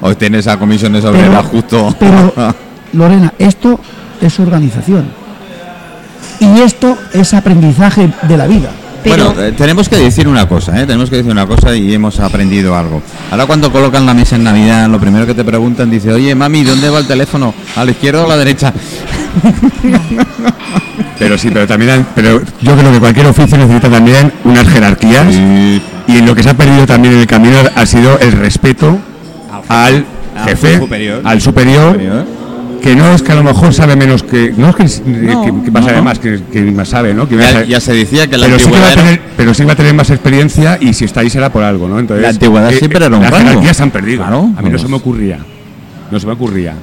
Hoy 0.00 0.14
tienes 0.14 0.46
a 0.46 0.56
comisiones 0.58 1.04
obreras 1.04 1.44
justo. 1.46 1.94
pero, 1.98 2.32
Lorena, 2.92 3.32
esto 3.38 3.78
es 4.20 4.38
organización. 4.40 5.06
Y 6.40 6.60
esto 6.60 6.96
es 7.12 7.34
aprendizaje 7.34 8.10
de 8.22 8.36
la 8.36 8.46
vida. 8.46 8.70
Pero 9.02 9.26
Bueno, 9.32 9.42
eh, 9.42 9.52
tenemos 9.56 9.88
que 9.88 9.96
decir 9.96 10.26
una 10.28 10.48
cosa, 10.48 10.80
¿eh? 10.80 10.86
tenemos 10.86 11.08
que 11.08 11.16
decir 11.16 11.30
una 11.30 11.46
cosa 11.46 11.74
y 11.74 11.94
hemos 11.94 12.18
aprendido 12.20 12.76
algo. 12.76 13.00
Ahora 13.30 13.46
cuando 13.46 13.70
colocan 13.72 14.04
la 14.06 14.12
mesa 14.14 14.36
en 14.36 14.42
Navidad, 14.44 14.88
lo 14.88 14.98
primero 15.00 15.24
que 15.26 15.34
te 15.34 15.44
preguntan 15.44 15.88
dice, 15.90 16.12
oye 16.12 16.34
mami, 16.34 16.64
¿dónde 16.64 16.90
va 16.90 16.98
el 16.98 17.06
teléfono? 17.06 17.54
¿A 17.76 17.84
la 17.84 17.90
izquierda 17.92 18.22
o 18.22 18.24
a 18.26 18.28
la 18.28 18.36
derecha? 18.36 18.72
Pero 21.18 21.36
sí, 21.36 21.50
pero 21.52 21.66
también, 21.66 21.90
hay- 21.90 22.06
pero 22.14 22.40
yo 22.60 22.76
creo 22.76 22.92
que 22.92 23.00
cualquier 23.00 23.26
oficio 23.26 23.58
necesita 23.58 23.88
también 23.90 24.32
unas 24.44 24.68
jerarquías 24.68 25.34
Y 25.34 25.82
y 26.06 26.22
lo 26.22 26.34
que 26.34 26.42
se 26.42 26.50
ha 26.50 26.54
perdido 26.54 26.86
también 26.86 27.14
en 27.14 27.20
el 27.20 27.26
camino 27.26 27.56
ha 27.74 27.84
sido 27.86 28.18
el 28.20 28.32
respeto 28.32 28.98
al 29.68 30.04
Al 30.36 30.44
jefe, 30.48 30.78
superior. 30.78 31.20
al 31.24 31.40
superior, 31.40 31.92
superior. 31.92 32.24
que 32.82 32.94
no 32.94 33.12
es 33.12 33.22
que 33.22 33.32
a 33.32 33.34
lo 33.34 33.42
mejor 33.42 33.74
sabe 33.74 33.96
menos 33.96 34.22
que, 34.22 34.52
no 34.56 34.68
es 34.70 34.76
que, 34.76 34.84
No, 35.10 35.42
que, 35.44 35.62
que 35.64 35.70
no. 35.92 36.02
más, 36.02 36.18
que, 36.20 36.40
que 36.52 36.62
más 36.62 36.88
sabe, 36.88 37.12
¿no? 37.14 37.28
Que 37.28 37.36
Ya, 37.68 37.80
se 37.80 37.92
decía 37.92 38.26
que 38.28 38.38
la 38.38 38.46
pero 38.46 38.58
sí, 38.58 38.66
que 38.66 38.70
va 38.72 38.76
antigüedad 38.78 38.88
a 38.88 38.92
era- 38.92 39.02
tener, 39.02 39.20
pero 39.36 39.54
sí 39.54 39.64
va 39.64 39.72
a 39.72 39.76
tener 39.76 39.94
más 39.94 40.10
experiencia 40.10 40.78
y 40.80 40.92
si 40.94 41.04
está 41.04 41.20
ahí 41.20 41.30
será 41.30 41.50
por 41.52 41.62
algo, 41.64 41.88
¿no? 41.88 41.98
Entonces, 41.98 42.22
La 42.22 42.28
antigüedad 42.30 42.72
eh, 42.72 42.76
siempre 42.78 43.04
era 43.04 43.14
un 43.16 43.22
Las 43.22 43.30
rango. 43.32 43.48
jerarquías 43.48 43.76
se 43.76 43.82
han 43.82 43.90
perdido. 43.90 44.18
Claro, 44.22 44.50
a 44.56 44.62
mí 44.62 44.70
no 44.70 44.78
se 44.78 44.88
me 44.88 44.96
ocurría. 44.96 45.38
No 46.10 46.20
se 46.20 46.26
me 46.26 46.32
ocurría. 46.34 46.74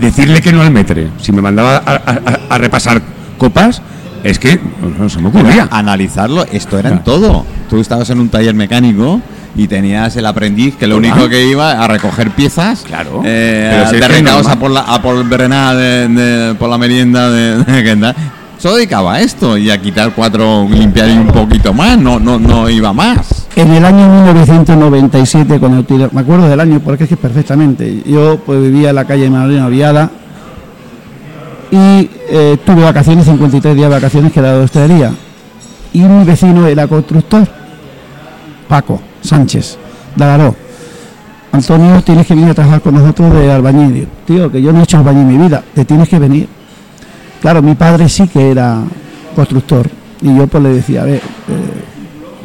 Decirle 0.00 0.40
que 0.40 0.52
no 0.52 0.62
al 0.62 0.70
metre, 0.70 1.08
si 1.20 1.32
me 1.32 1.40
mandaba 1.42 1.76
a, 1.84 2.18
a- 2.50 2.58
repasar 2.58 3.00
copas, 3.38 3.82
es 4.24 4.38
que 4.38 4.56
no, 4.82 4.90
no 5.04 5.08
se 5.08 5.20
me 5.20 5.28
ocurría. 5.28 5.68
analizarlo, 5.70 6.44
esto 6.52 6.78
era 6.78 6.90
en 6.90 7.02
todo. 7.02 7.44
Tú 7.68 7.80
estabas 7.80 8.08
en 8.10 8.20
un 8.20 8.28
taller 8.28 8.54
mecánico 8.54 9.20
y 9.56 9.66
tenías 9.66 10.14
el 10.16 10.26
aprendiz 10.26 10.76
que 10.76 10.86
lo 10.86 10.96
único 10.96 11.28
que 11.28 11.46
iba 11.46 11.72
a 11.72 11.88
recoger 11.88 12.30
piezas, 12.30 12.82
Claro. 12.86 13.22
eh, 13.24 13.68
Pero 13.72 13.90
si 13.90 13.96
de 13.96 14.00
normal. 14.46 14.52
a 14.52 14.60
por 14.60 14.70
la 14.70 14.80
a 14.80 15.02
por 15.02 15.24
de, 15.74 16.08
de- 16.08 16.54
por 16.54 16.68
la 16.70 16.78
merienda 16.78 17.30
de, 17.30 17.64
de. 17.64 18.14
Solo 18.58 18.76
dedicaba 18.76 19.14
a 19.14 19.20
esto 19.20 19.56
y 19.56 19.70
a 19.70 19.80
quitar 19.80 20.12
cuatro, 20.14 20.66
limpiar 20.70 21.08
y 21.08 21.12
un 21.12 21.28
poquito 21.28 21.72
más, 21.72 21.98
no, 21.98 22.20
no, 22.20 22.38
no 22.38 22.68
iba 22.68 22.92
más. 22.92 23.46
En 23.56 23.72
el 23.72 23.82
año 23.84 24.06
1997, 24.22 25.58
cuando 25.58 25.84
me 26.12 26.20
acuerdo 26.20 26.46
del 26.48 26.60
año 26.60 26.78
porque 26.80 27.04
es 27.04 27.08
que 27.10 27.16
perfectamente. 27.16 28.02
Yo 28.06 28.38
pues 28.44 28.60
vivía 28.62 28.90
en 28.90 28.96
la 28.96 29.04
calle 29.06 29.30
Manolino 29.30 29.68
Viada 29.70 30.10
y 31.70 32.10
eh, 32.28 32.58
tuve 32.64 32.82
vacaciones, 32.82 33.24
53 33.26 33.74
días 33.74 33.88
de 33.88 33.94
vacaciones 33.94 34.30
que 34.32 34.40
era 34.40 34.52
de 34.56 34.64
hostelería. 34.64 35.12
Y 35.92 36.00
mi 36.00 36.24
vecino 36.24 36.66
era 36.66 36.86
constructor, 36.86 37.46
Paco 38.68 39.00
Sánchez, 39.30 39.78
de 40.16 40.24
Agaró. 40.24 40.56
Antonio, 41.52 42.02
tienes 42.02 42.26
que 42.26 42.34
venir 42.34 42.50
a 42.50 42.54
trabajar 42.54 42.80
con 42.80 42.94
nosotros 42.94 43.32
de 43.32 43.50
albañil. 43.50 44.08
Tío, 44.26 44.50
que 44.50 44.60
yo 44.60 44.72
no 44.72 44.80
he 44.80 44.82
hecho 44.82 44.98
albañil 44.98 45.22
en 45.22 45.28
mi 45.28 45.44
vida, 45.44 45.62
te 45.72 45.84
tienes 45.84 46.08
que 46.08 46.18
venir. 46.18 46.48
Claro, 47.40 47.62
mi 47.62 47.74
padre 47.74 48.08
sí 48.08 48.26
que 48.26 48.50
era 48.50 48.82
constructor 49.34 49.88
y 50.20 50.36
yo 50.36 50.46
pues 50.48 50.62
le 50.62 50.68
decía, 50.70 51.02
a 51.02 51.04
ver, 51.04 51.16
eh, 51.16 51.20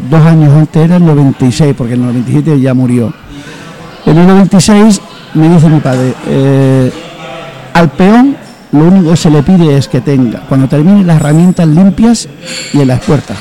dos 0.10 0.22
años 0.22 0.54
antes 0.54 0.86
era 0.86 0.98
el 0.98 1.06
96, 1.06 1.74
porque 1.76 1.94
en 1.94 2.02
el 2.02 2.06
97 2.06 2.62
ya 2.62 2.74
murió. 2.74 3.12
En 4.06 4.18
el 4.18 4.28
96 4.28 5.02
me 5.34 5.50
dice 5.50 5.70
mi 5.70 5.80
padre, 5.80 6.14
eh, 6.28 6.92
al 7.74 7.90
peón 7.92 8.38
lo 8.72 8.86
único 8.86 9.10
que 9.12 9.18
se 9.18 9.30
le 9.32 9.42
pide 9.42 9.76
es 9.76 9.88
que 9.88 10.02
tenga, 10.02 10.42
cuando 10.48 10.68
termine 10.68 11.04
las 11.04 11.18
herramientas 11.18 11.68
limpias 11.68 12.30
y 12.74 12.80
en 12.80 12.88
las 12.88 13.02
puertas. 13.02 13.38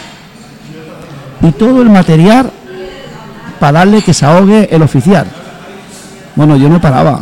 Y 1.42 1.52
todo 1.52 1.82
el 1.82 1.90
material 1.90 2.50
para 3.64 3.78
darle 3.78 4.02
que 4.02 4.12
se 4.12 4.26
ahogue 4.26 4.68
el 4.70 4.82
oficial. 4.82 5.24
Bueno, 6.36 6.54
yo 6.54 6.68
no 6.68 6.78
paraba. 6.82 7.20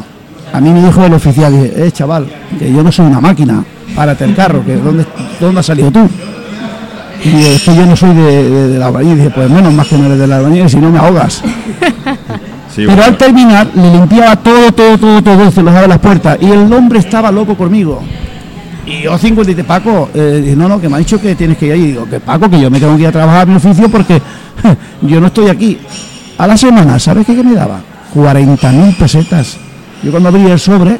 A 0.52 0.60
mí 0.60 0.70
me 0.70 0.84
dijo 0.84 1.04
el 1.04 1.14
oficial, 1.14 1.52
dije, 1.52 1.86
eh, 1.86 1.92
chaval, 1.92 2.26
que 2.58 2.72
yo 2.72 2.82
no 2.82 2.90
soy 2.90 3.06
una 3.06 3.20
máquina, 3.20 3.62
párate 3.94 4.24
el 4.24 4.34
carro, 4.34 4.64
que 4.66 4.74
¿dónde, 4.74 5.06
dónde 5.38 5.60
has 5.60 5.66
salido 5.66 5.92
tú? 5.92 6.00
Y 7.24 7.44
es 7.46 7.62
que 7.62 7.76
yo 7.76 7.86
no 7.86 7.94
soy 7.94 8.12
de, 8.12 8.50
de, 8.50 8.68
de 8.70 8.76
la 8.80 8.88
albañil. 8.88 9.18
Dije, 9.18 9.30
pues 9.30 9.48
menos 9.48 9.72
más 9.72 9.86
que 9.86 9.96
no 9.96 10.06
eres 10.06 10.18
de 10.18 10.26
la 10.26 10.38
albañil, 10.38 10.68
si 10.68 10.78
no 10.78 10.90
me 10.90 10.98
ahogas. 10.98 11.44
Pero 12.74 13.04
al 13.04 13.16
terminar, 13.16 13.68
le 13.76 13.92
limpiaba 13.92 14.34
todo, 14.34 14.72
todo, 14.72 14.98
todo, 14.98 15.22
todo, 15.22 15.48
se 15.52 15.62
lo 15.62 15.70
daba 15.70 15.86
las 15.86 16.00
puertas. 16.00 16.38
Y 16.40 16.50
el 16.50 16.72
hombre 16.72 16.98
estaba 16.98 17.30
loco 17.30 17.56
conmigo. 17.56 18.02
Y 18.84 19.02
yo 19.02 19.16
50 19.16 19.48
y 19.48 19.54
dice, 19.54 19.62
Paco, 19.62 20.10
eh, 20.12 20.54
no, 20.56 20.68
no, 20.68 20.80
que 20.80 20.88
me 20.88 20.96
ha 20.96 20.98
dicho 20.98 21.20
que 21.20 21.36
tienes 21.36 21.56
que 21.56 21.66
ir 21.66 21.72
ahí. 21.72 21.82
Y 21.82 21.86
digo, 21.92 22.04
que 22.10 22.18
Paco, 22.18 22.50
que 22.50 22.60
yo 22.60 22.68
me 22.68 22.80
tengo 22.80 22.96
que 22.96 23.02
ir 23.02 23.08
a 23.08 23.12
trabajar 23.12 23.42
a 23.42 23.46
mi 23.46 23.54
oficio 23.54 23.88
porque 23.88 24.20
yo 25.02 25.20
no 25.20 25.28
estoy 25.28 25.48
aquí. 25.48 25.78
A 26.38 26.46
la 26.46 26.56
semana, 26.56 26.98
¿sabes 26.98 27.26
qué, 27.26 27.34
me 27.34 27.54
daba? 27.54 27.80
40.000 28.14 28.96
pesetas. 28.96 29.56
Yo 30.02 30.10
cuando 30.10 30.28
abrí 30.28 30.50
el 30.50 30.58
sobre, 30.58 30.98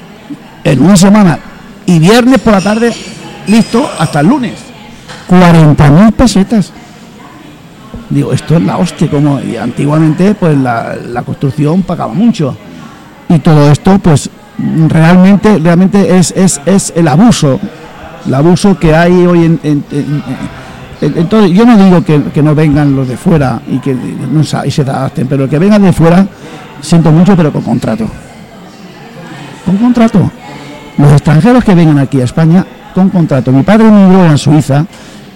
en 0.64 0.83
una 0.83 0.97
semana, 0.97 1.39
y 1.87 1.99
viernes 1.99 2.41
por 2.41 2.53
la 2.53 2.61
tarde, 2.61 2.93
listo, 3.47 3.89
hasta 3.99 4.20
el 4.20 4.28
lunes. 4.28 4.55
40.000 5.28 6.12
pesetas. 6.12 6.72
Digo, 8.11 8.33
esto 8.33 8.57
es 8.57 8.62
la 8.62 8.76
hostia, 8.76 9.11
como 9.11 9.41
antiguamente 9.61 10.35
pues 10.35 10.57
la, 10.57 11.22
construcción 11.24 11.83
pagaba 11.83 12.12
mucho. 12.12 12.57
Y 13.28 13.39
todo 13.39 13.70
esto, 13.72 13.99
pues 13.99 14.28
realmente, 14.89 15.59
realmente 15.59 16.18
es, 16.18 16.30
es, 16.37 16.61
es 16.66 16.93
el 16.95 17.09
abuso, 17.09 17.59
el 18.26 18.35
abuso 18.35 18.78
que 18.78 18.95
hay 18.95 19.26
hoy 19.26 19.45
en- 19.45 19.85
entonces 21.03 21.50
yo 21.50 21.66
no 21.66 21.76
digo 21.76 22.05
que, 22.05 22.22
que 22.32 22.42
no 22.42 22.55
vengan 22.55 22.94
los 22.94 23.09
de 23.09 23.16
fuera 23.16 23.61
y 23.66 23.78
que 23.78 23.92
no 23.92 24.40
y 24.40 24.70
se 24.70 24.82
adapten, 24.82 25.26
pero 25.26 25.48
que 25.48 25.59
vengan 25.59 25.82
de 25.82 25.92
fuera, 25.92 26.24
siento 26.80 27.11
mucho, 27.11 27.36
pero 27.36 27.53
con 27.53 27.62
contrato. 27.62 28.07
Con 29.66 29.76
contrato. 29.78 30.30
Los 30.98 31.12
extranjeros 31.12 31.64
que 31.64 31.74
vengan 31.74 31.98
aquí 31.98 32.20
a 32.20 32.24
España, 32.24 32.64
con 32.94 33.09
contrato. 33.09 33.50
Mi 33.50 33.64
padre 33.64 33.88
emigró 33.88 34.26
en 34.26 34.38
Suiza 34.38 34.86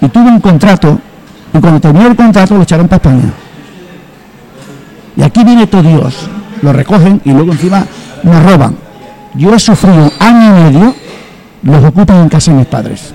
y 0.00 0.08
tuvo 0.08 0.28
un 0.28 0.40
contrato 0.40 1.00
y 1.52 1.58
cuando 1.58 1.80
terminó 1.80 2.06
el 2.06 2.16
contrato 2.16 2.56
lo 2.56 2.62
echaron 2.62 2.86
para 2.86 2.96
España. 2.96 3.32
Y 5.16 5.22
aquí 5.22 5.42
viene 5.42 5.66
todo 5.66 5.82
Dios, 5.82 6.28
lo 6.62 6.72
recogen 6.72 7.20
y 7.24 7.32
luego 7.32 7.52
encima 7.52 7.84
nos 8.22 8.42
roban. 8.44 8.76
Yo 9.34 9.54
he 9.54 9.58
sufrido 9.58 10.10
año 10.20 10.46
y 10.46 10.62
medio, 10.62 10.94
los 11.62 11.84
ocupan 11.84 12.22
en 12.22 12.28
casa 12.28 12.52
de 12.52 12.58
mis 12.58 12.66
padres. 12.66 13.14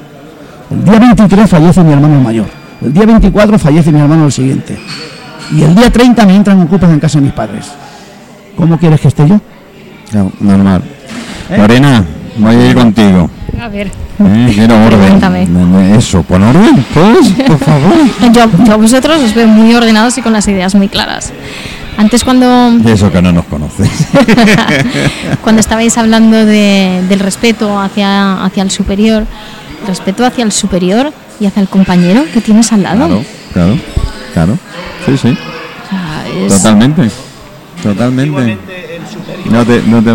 El 0.72 0.84
día 0.86 1.00
23 1.00 1.50
fallece 1.50 1.84
mi 1.84 1.94
hermano 1.94 2.20
mayor. 2.22 2.46
El 2.82 2.94
día 2.94 3.06
24 3.06 3.60
fallece 3.60 3.92
mi 3.92 4.00
hermano 4.00 4.26
el 4.26 4.32
siguiente. 4.32 4.78
Y 5.56 5.64
el 5.64 5.76
día 5.76 5.90
30 5.92 6.26
me 6.26 6.36
entran 6.36 6.62
ocupan 6.62 6.92
en 6.92 7.00
casa 7.00 7.20
de 7.20 7.26
mis 7.26 7.34
padres. 7.34 7.68
¿Cómo 8.56 8.78
quieres 8.78 9.00
que 9.02 9.08
esté 9.10 9.28
yo? 9.28 9.40
No, 10.14 10.32
normal. 10.40 10.82
¿Eh? 11.50 11.58
Lorena, 11.58 12.04
voy 12.38 12.56
a 12.56 12.68
ir 12.70 12.76
contigo. 12.76 13.30
A 13.62 13.68
ver, 13.68 13.88
Eh, 14.24 14.52
quiero 14.54 14.76
orden. 14.86 15.94
Eso, 15.98 16.22
pon 16.24 16.44
orden, 16.44 16.86
pues, 16.94 17.30
por 17.48 17.58
favor. 17.60 17.94
yo, 18.34 18.46
yo 18.66 18.74
a 18.74 18.78
vosotros 18.78 19.22
os 19.22 19.34
veo 19.34 19.48
muy 19.48 19.74
ordenados 19.76 20.18
y 20.18 20.22
con 20.22 20.32
las 20.34 20.48
ideas 20.48 20.74
muy 20.76 20.88
claras. 20.88 21.32
Antes 21.98 22.24
cuando, 22.24 22.72
Y 22.84 22.90
eso 22.92 23.12
que 23.12 23.22
no 23.22 23.32
nos 23.32 23.46
conoces. 23.46 23.90
cuando 25.44 25.60
estabais 25.60 25.98
hablando 25.98 26.38
de- 26.46 27.04
del 27.10 27.20
respeto 27.20 27.80
hacia, 27.80 28.44
hacia 28.44 28.64
el 28.64 28.72
superior, 28.72 29.26
respeto 29.88 30.26
hacia 30.26 30.44
el 30.44 30.52
superior 30.52 31.12
y 31.40 31.46
hacia 31.46 31.62
el 31.62 31.68
compañero 31.70 32.24
que 32.34 32.42
tienes 32.42 32.72
al 32.72 32.84
lado. 32.84 33.08
Claro, 33.08 33.24
claro, 33.54 33.78
claro. 34.34 34.60
Sí, 35.06 35.18
sí, 35.18 35.38
O 35.38 35.90
sea, 35.90 36.46
es- 36.46 36.54
totalmente. 36.58 37.10
Totalmente. 37.84 38.58
No 39.46 39.66
te, 39.66 39.82
no 39.88 40.02
te. 40.04 40.12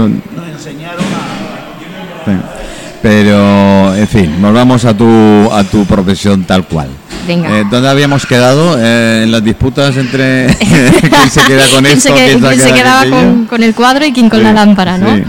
Pero, 3.03 3.95
en 3.95 4.09
fin, 4.09 4.35
volvamos 4.41 4.85
a 4.85 4.97
tu, 4.97 5.07
a 5.53 5.63
tu 5.65 5.85
profesión 5.85 6.45
tal 6.45 6.65
cual. 6.65 6.89
Venga. 7.27 7.49
Eh, 7.59 7.65
¿Dónde 7.71 7.89
habíamos 7.89 8.27
quedado? 8.27 8.77
Eh, 8.79 9.23
en 9.25 9.31
las 9.33 9.45
disputas 9.45 9.97
entre 9.97 10.47
quién 10.59 11.31
se 11.31 11.41
queda 11.43 11.65
con 11.73 11.85
¿Quién 11.85 11.97
esto, 11.99 12.15
quién 12.15 12.41
se 12.41 12.49
quién 12.49 12.59
se 12.61 12.73
queda 12.73 13.03
quedaba 13.03 13.35
con 13.49 13.63
el 13.63 13.75
cuadro 13.75 14.07
y 14.07 14.13
quién 14.13 14.29
con 14.29 14.39
Sí, 14.41 14.45
la 14.45 14.53
lámpara, 14.53 14.99
¿no? 14.99 15.15
sí. 15.15 15.23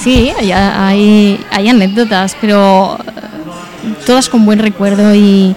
Sí, 0.00 0.30
hay, 0.38 0.52
hay, 0.52 1.40
hay 1.50 1.68
anécdotas, 1.68 2.36
pero 2.40 2.98
todas 4.06 4.28
con 4.28 4.44
buen 4.44 4.58
recuerdo 4.58 5.14
y, 5.14 5.54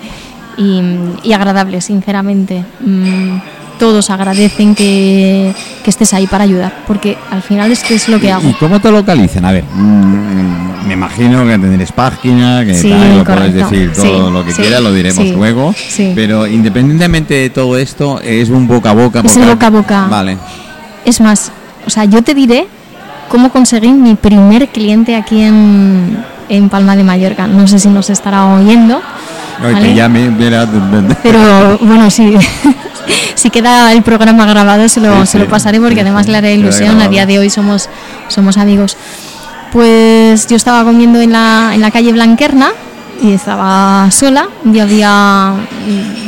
y, 0.58 0.82
y 1.24 1.34
agradables, 1.34 1.86
sinceramente. 1.86 2.64
Mm, 2.80 3.38
todos 3.80 4.12
agradecen 4.12 4.76
que, 4.76 5.54
que 5.84 5.90
estés 5.90 6.14
ahí 6.14 6.28
para 6.28 6.44
ayudar, 6.44 6.84
porque 6.86 7.18
al 7.32 7.42
final 7.42 7.72
es 7.72 7.82
que 7.84 7.96
es 7.96 8.08
lo 8.10 8.20
que 8.20 8.28
¿Y 8.28 8.30
hago. 8.30 8.56
cómo 8.60 8.80
te 8.80 8.92
localizan? 8.92 9.44
A 9.44 9.52
ver, 9.52 9.64
mm, 9.64 10.86
me 10.88 10.94
imagino 10.94 11.44
que 11.46 11.52
tendréis 11.58 11.92
página, 11.92 12.64
que 12.64 12.76
Sí, 12.76 12.90
tal, 12.92 13.18
lo 13.18 13.24
puedes 13.24 13.40
correcto. 13.40 13.70
decir 13.72 13.94
todo 13.94 14.28
Sí, 14.28 14.34
lo 14.34 14.46
que 14.46 14.52
sí, 14.52 14.62
quieras, 14.62 14.82
lo 14.82 14.94
diremos 14.94 15.26
luego. 15.30 15.74
Pero 16.14 16.46
independientemente 16.46 17.34
de 17.34 17.50
todo 17.50 17.76
esto, 17.78 18.22
es 18.22 18.50
un 18.50 18.68
boca 18.68 18.92
a 18.92 18.94
boca. 18.94 19.22
Es 19.24 19.36
el 19.38 19.46
boca 19.46 19.66
a 19.68 19.70
boca. 19.72 20.08
Vale. 20.08 20.38
Es 21.04 21.20
más, 21.20 21.52
o 21.88 21.90
sea, 21.90 22.06
yo 22.06 22.22
te 22.22 22.36
diré 22.36 22.68
cómo 23.30 23.50
conseguí 23.52 23.92
mi 23.94 24.14
primer 24.14 24.68
cliente 24.70 25.16
aquí 25.16 25.42
en, 25.42 26.24
en 26.52 26.70
Palma 26.70 26.96
de 26.96 27.04
Mallorca. 27.04 27.48
No 27.48 27.66
sé 27.66 27.80
si 27.80 27.88
nos 27.88 28.10
estará 28.10 28.46
oyendo. 28.46 29.02
Ay, 29.64 29.74
¿vale? 29.74 29.88
que 29.88 29.96
ya 29.96 30.10
me, 30.10 30.30
mira, 30.30 30.68
Pero 31.24 31.78
bueno, 31.82 32.10
sí. 32.12 32.36
si 33.36 33.50
queda 33.50 33.94
el 33.94 34.04
programa 34.04 34.46
grabado 34.46 34.88
se 34.90 35.00
lo, 35.00 35.26
Sí, 35.26 35.34
se 35.34 35.40
lo 35.40 35.48
pasaré 35.48 35.80
porque 35.80 35.96
sí, 35.96 36.02
además 36.02 36.26
sí, 36.26 36.32
le 36.32 36.38
haré 36.38 36.54
ilusión. 36.54 37.00
A 37.02 37.08
día 37.08 37.26
de 37.26 37.40
hoy 37.40 37.50
somos, 37.50 37.90
somos 38.28 38.58
amigos. 38.58 38.98
Pues 39.72 40.48
yo 40.48 40.58
estaba 40.58 40.84
comiendo 40.84 41.22
en 41.22 41.32
la, 41.32 41.72
en 41.74 41.80
la 41.80 41.90
calle 41.90 42.12
Blanquerna 42.12 42.72
y 43.24 43.32
estaba 43.32 44.12
sola 44.12 44.50
y 44.66 44.80
había 44.80 45.54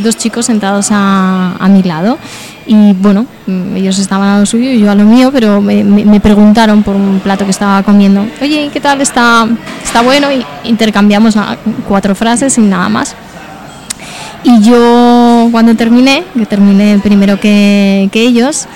dos 0.01 0.15
chicos 0.15 0.45
sentados 0.45 0.87
a, 0.91 1.55
a 1.59 1.67
mi 1.67 1.83
lado. 1.83 2.17
Y 2.65 2.93
bueno, 2.93 3.25
mm, 3.45 3.75
ellos 3.75 3.99
estaban 3.99 4.29
a 4.29 4.39
lo 4.39 4.45
suyo 4.45 4.69
y 4.71 4.79
yo 4.79 4.91
a 4.91 4.95
lo 4.95 5.03
mío, 5.03 5.31
pero 5.33 5.61
me, 5.61 6.19
preguntaron 6.19 6.83
por 6.83 6.95
un 6.95 7.19
plato 7.19 7.45
que 7.45 7.51
estaba 7.51 7.83
comiendo. 7.83 8.25
Oye, 8.41 8.69
¿qué 8.71 8.79
tal? 8.79 9.01
¿Está, 9.01 9.47
está 9.83 10.01
bueno? 10.01 10.31
Y 10.31 10.45
intercambiamos 10.67 11.35
cuatro 11.87 12.15
frases 12.15 12.57
y 12.57 12.61
nada 12.61 12.89
más. 12.89 13.15
Y 14.43 14.61
yo 14.61 15.47
cuando 15.51 15.75
terminé, 15.75 16.23
que 16.37 16.45
terminé 16.45 16.99
primero 16.99 17.39
que, 17.39 18.09
que 18.11 18.21
ellos, 18.21 18.67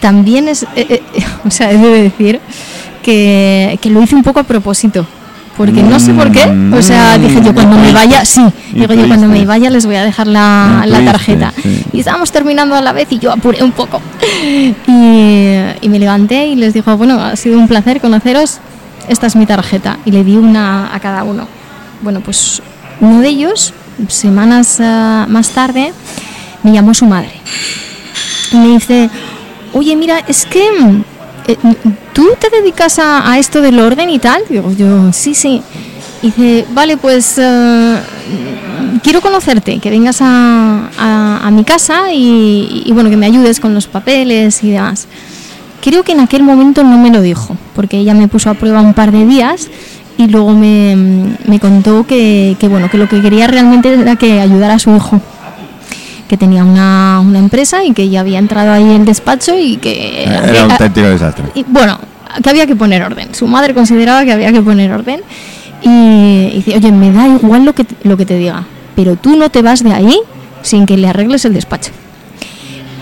también 0.00 0.48
es, 0.48 0.64
eh, 0.76 0.86
eh, 0.88 1.02
o 1.44 1.50
sea, 1.50 1.70
he 1.70 1.78
de 1.78 2.02
decir 2.02 2.40
que, 3.02 3.78
que 3.80 3.90
lo 3.90 4.02
hice 4.02 4.14
un 4.14 4.22
poco 4.22 4.40
a 4.40 4.44
propósito. 4.44 5.06
Porque 5.60 5.82
no 5.82 6.00
sé 6.00 6.14
por 6.14 6.32
qué, 6.32 6.44
o 6.72 6.80
sea, 6.80 7.18
Mm, 7.18 7.22
dije 7.22 7.42
yo 7.44 7.52
cuando 7.52 7.76
me 7.76 7.92
vaya, 7.92 8.24
sí, 8.24 8.40
digo 8.72 8.94
yo 8.94 9.06
cuando 9.06 9.28
me 9.28 9.44
vaya 9.44 9.68
les 9.68 9.84
voy 9.84 9.96
a 9.96 10.04
dejar 10.04 10.26
la, 10.26 10.84
la 10.86 11.04
tarjeta. 11.04 11.52
Y 11.92 12.00
estábamos 12.00 12.32
terminando 12.32 12.74
a 12.76 12.80
la 12.80 12.94
vez 12.94 13.08
y 13.10 13.18
yo 13.18 13.30
apuré 13.30 13.62
un 13.62 13.72
poco. 13.72 14.00
Y, 14.42 14.72
y 15.82 15.88
me 15.90 15.98
levanté 15.98 16.46
y 16.46 16.56
les 16.56 16.72
dijo, 16.72 16.96
bueno, 16.96 17.22
ha 17.22 17.36
sido 17.36 17.58
un 17.58 17.68
placer 17.68 18.00
conoceros, 18.00 18.58
esta 19.06 19.26
es 19.26 19.36
mi 19.36 19.44
tarjeta. 19.44 19.98
Y 20.06 20.12
le 20.12 20.24
di 20.24 20.34
una 20.36 20.94
a 20.94 20.98
cada 20.98 21.24
uno. 21.24 21.46
Bueno, 22.00 22.22
pues 22.22 22.62
uno 23.00 23.20
de 23.20 23.28
ellos, 23.28 23.74
semanas 24.08 24.78
ah, 24.80 25.26
más 25.28 25.50
tarde, 25.50 25.92
me 26.62 26.72
llamó 26.72 26.94
su 26.94 27.04
madre. 27.04 27.32
Y 28.50 28.56
me 28.56 28.68
dice, 28.68 29.10
oye, 29.74 29.94
mira, 29.94 30.20
es 30.26 30.46
que 30.46 30.70
mm, 30.72 30.86
eh, 30.96 31.04
tú 32.12 32.28
te 32.38 32.50
dedicas 32.50 32.98
a, 32.98 33.38
esto 33.38 33.60
del 33.60 33.78
orden 33.78 34.10
y 34.10 34.18
tal. 34.18 34.42
Digo 34.48 34.72
yo, 34.72 35.12
sí, 35.12 35.34
sí. 35.34 35.62
Y 36.22 36.26
dice, 36.26 36.66
vale, 36.72 36.96
pues 36.96 37.36
eh, 37.38 37.96
quiero 39.02 39.20
conocerte, 39.20 39.78
que 39.78 39.90
vengas 39.90 40.18
a, 40.20 41.48
mi 41.52 41.64
casa 41.64 42.12
y, 42.12 42.90
bueno, 42.92 43.10
que 43.10 43.16
me 43.16 43.26
ayudes 43.26 43.58
con 43.60 43.74
los 43.74 43.86
papeles 43.86 44.62
y 44.62 44.70
demás. 44.70 45.08
Creo 45.80 46.02
que 46.02 46.12
en 46.12 46.20
aquel 46.20 46.42
momento 46.42 46.84
no 46.84 46.98
me 46.98 47.10
lo 47.10 47.22
dijo, 47.22 47.56
porque 47.74 47.98
ella 47.98 48.14
me 48.14 48.28
puso 48.28 48.50
a 48.50 48.54
prueba 48.54 48.82
un 48.82 48.94
par 48.94 49.12
de 49.12 49.26
días 49.26 49.68
y 50.18 50.28
luego 50.28 50.52
me, 50.52 51.58
contó 51.60 52.06
que, 52.06 52.56
bueno, 52.68 52.90
que 52.90 52.98
lo 52.98 53.08
que 53.08 53.22
quería 53.22 53.46
realmente 53.46 53.94
era 53.94 54.16
que 54.16 54.40
ayudara 54.40 54.74
a 54.74 54.78
su 54.78 54.94
hijo, 54.94 55.20
que 56.30 56.36
tenía 56.36 56.62
una, 56.64 57.18
una 57.18 57.40
empresa 57.40 57.82
y 57.82 57.92
que 57.92 58.08
ya 58.08 58.20
había 58.20 58.38
entrado 58.38 58.70
ahí 58.70 58.84
en 58.84 59.00
el 59.00 59.04
despacho 59.04 59.58
y 59.58 59.78
que... 59.78 60.22
Era 60.22 60.64
un 60.64 60.70
auténtico 60.70 61.08
desastre. 61.08 61.46
y, 61.56 61.64
bueno, 61.66 61.98
que 62.40 62.48
había 62.48 62.68
que 62.68 62.76
poner 62.76 63.02
orden. 63.02 63.34
Su 63.34 63.48
madre 63.48 63.74
consideraba 63.74 64.24
que 64.24 64.30
había 64.30 64.52
que 64.52 64.62
poner 64.62 64.92
orden 64.92 65.22
y, 65.82 65.88
y 66.52 66.62
dice, 66.64 66.76
oye, 66.76 66.92
me 66.92 67.10
da 67.10 67.26
igual 67.26 67.64
lo 67.64 67.74
que, 67.74 67.84
lo 68.04 68.16
que 68.16 68.24
te 68.26 68.38
diga, 68.38 68.62
pero 68.94 69.16
tú 69.16 69.34
no 69.36 69.50
te 69.50 69.60
vas 69.60 69.82
de 69.82 69.92
ahí 69.92 70.20
sin 70.62 70.86
que 70.86 70.96
le 70.96 71.08
arregles 71.08 71.44
el 71.46 71.52
despacho. 71.52 71.90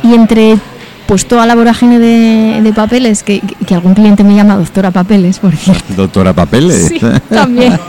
Y 0.03 0.15
entre 0.15 0.57
pues 1.05 1.27
toda 1.27 1.45
la 1.45 1.55
vorágine 1.55 1.99
de, 1.99 2.63
de 2.63 2.73
papeles, 2.73 3.23
que, 3.23 3.41
que 3.41 3.75
algún 3.75 3.93
cliente 3.93 4.25
me 4.25 4.35
llama 4.35 4.57
doctora 4.57 4.91
papeles, 4.91 5.39
por 5.39 5.55
cierto. 5.55 5.85
Doctora 5.95 6.33
Papeles. 6.33 6.89
Sí, 6.89 7.01
también. 7.29 7.79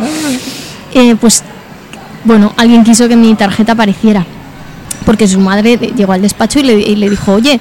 Eh, 0.92 1.16
pues, 1.22 1.44
bueno, 2.24 2.52
alguien 2.58 2.84
quiso 2.84 3.08
que 3.08 3.16
mi 3.16 3.36
tarjeta 3.36 3.74
apareciera. 3.74 4.26
Porque 5.06 5.28
su 5.28 5.40
madre 5.40 5.78
llegó 5.78 6.14
al 6.14 6.22
despacho 6.22 6.60
y 6.60 6.64
le, 6.64 6.74
y 6.80 6.96
le 6.96 7.10
dijo, 7.10 7.34
oye, 7.34 7.60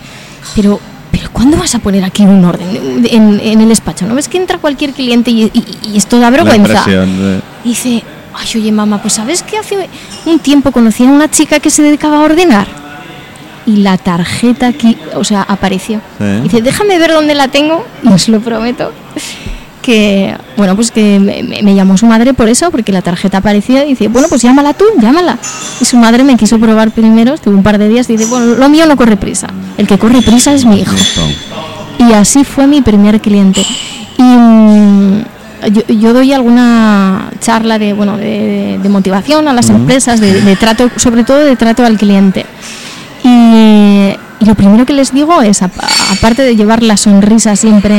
pero, 0.54 0.78
pero 1.10 1.30
¿cuándo 1.32 1.56
vas 1.56 1.74
a 1.74 1.78
poner 1.78 2.04
aquí 2.04 2.22
un 2.22 2.44
orden 2.44 3.06
en, 3.10 3.40
en 3.40 3.60
el 3.60 3.68
despacho? 3.68 4.06
¿No 4.06 4.14
ves 4.14 4.28
que 4.28 4.36
entra 4.38 4.58
cualquier 4.58 4.92
cliente 4.92 5.30
y, 5.30 5.44
y- 5.44 5.64
y 5.92 5.96
esto 5.96 6.18
da 6.18 6.30
vergüenza? 6.30 6.84
de- 7.06 7.40
Dice, 7.64 8.02
ay, 8.34 8.46
oye, 8.60 8.72
mamá, 8.72 9.00
pues 9.00 9.14
¿sabes 9.14 9.42
que 9.42 9.56
hace 9.58 9.88
un 10.26 10.38
tiempo 10.40 10.70
conocí 10.72 11.04
a 11.04 11.08
una 11.10 11.30
chica 11.30 11.60
que 11.60 11.70
se 11.70 11.82
dedicaba 11.82 12.18
a 12.18 12.20
ordenar? 12.20 12.66
Y 13.66 13.76
la 13.82 13.98
tarjeta 13.98 14.68
aquí, 14.68 14.96
o 15.14 15.24
sea, 15.24 15.42
apareció. 15.42 16.00
Sí. 16.18 16.24
Dice, 16.42 16.62
déjame 16.62 16.98
ver 16.98 17.12
dónde 17.12 17.34
la 17.34 17.48
tengo, 17.48 17.84
os 18.10 18.28
lo 18.28 18.40
prometo. 18.40 18.92
Que, 19.82 20.34
bueno, 20.56 20.74
pues 20.76 20.90
que 20.90 21.18
me, 21.62 21.74
llamó 21.74 21.96
su 21.96 22.06
madre 22.06 22.34
por 22.34 22.48
eso, 22.48 22.70
porque 22.70 22.92
la 22.92 23.02
tarjeta 23.02 23.38
aparecía 23.38 23.84
y 23.84 23.90
dice, 23.90 24.08
bueno, 24.08 24.28
pues 24.28 24.42
llámala 24.42 24.74
tú, 24.74 24.84
llámala. 25.00 25.38
Y 25.80 25.84
su 25.84 25.96
madre 25.96 26.24
me 26.24 26.36
quiso 26.36 26.58
probar 26.58 26.90
primero, 26.90 27.34
estuve 27.34 27.54
un 27.54 27.62
par 27.62 27.78
de 27.78 27.88
días 27.88 28.08
y 28.10 28.16
dice, 28.16 28.28
bueno, 28.28 28.54
lo 28.54 28.68
mío 28.68 28.86
no 28.86 28.96
corre 28.96 29.16
prisa, 29.16 29.48
el 29.76 29.86
que 29.86 29.98
corre 29.98 30.22
prisa 30.22 30.52
es 30.52 30.64
mi 30.64 30.80
hijo. 30.80 30.94
Y 31.98 32.12
así 32.12 32.44
fue 32.44 32.66
mi 32.66 32.82
primer 32.82 33.20
cliente. 33.20 33.64
Y 34.18 34.22
mm, 34.22 35.22
yo, 35.72 35.82
yo 35.88 36.12
doy 36.12 36.32
alguna 36.32 37.30
charla 37.40 37.78
de, 37.78 37.92
bueno, 37.92 38.16
de, 38.16 38.78
de 38.82 38.88
motivación 38.88 39.48
a 39.48 39.52
las 39.52 39.70
empresas, 39.70 40.20
de, 40.20 40.40
de 40.42 40.56
trato, 40.56 40.90
sobre 40.96 41.24
todo 41.24 41.38
de 41.38 41.56
trato 41.56 41.84
al 41.84 41.96
cliente. 41.98 42.46
Y, 43.24 43.28
y 44.40 44.44
lo 44.46 44.54
primero 44.54 44.86
que 44.86 44.92
les 44.92 45.12
digo 45.12 45.42
es, 45.42 45.62
apa- 45.62 45.88
aparte 46.12 46.42
de 46.42 46.54
llevar 46.56 46.82
la 46.82 46.96
sonrisa 46.96 47.56
siempre 47.56 47.94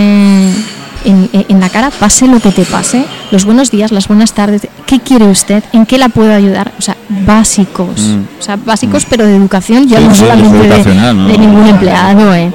en, 1.05 1.29
en 1.33 1.59
la 1.59 1.69
cara, 1.69 1.89
pase 1.91 2.27
lo 2.27 2.39
que 2.39 2.51
te 2.51 2.63
pase, 2.65 3.05
los 3.31 3.45
buenos 3.45 3.71
días, 3.71 3.91
las 3.91 4.07
buenas 4.07 4.33
tardes, 4.33 4.67
¿qué 4.85 4.99
quiere 4.99 5.25
usted? 5.25 5.63
¿En 5.73 5.85
qué 5.85 5.97
la 5.97 6.09
puedo 6.09 6.33
ayudar? 6.33 6.71
O 6.77 6.81
sea, 6.81 6.95
básicos. 7.25 8.15
O 8.39 8.41
sea, 8.41 8.55
básicos, 8.57 9.05
pero 9.09 9.25
de 9.25 9.35
educación, 9.35 9.87
ya 9.87 9.99
Sí, 9.99 10.05
no 10.05 10.15
solamente 10.15 10.57
de, 10.67 10.83
de 10.83 11.37
ningún 11.37 11.67
empleado. 11.67 12.33
¿eh? 12.35 12.51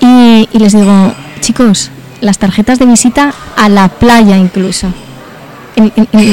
Y, 0.00 0.48
y 0.52 0.58
les 0.58 0.72
digo, 0.72 1.12
chicos, 1.40 1.90
las 2.20 2.38
tarjetas 2.38 2.78
de 2.78 2.86
visita 2.86 3.34
a 3.56 3.68
la 3.68 3.88
playa 3.88 4.36
incluso, 4.36 4.88
en, 5.76 5.92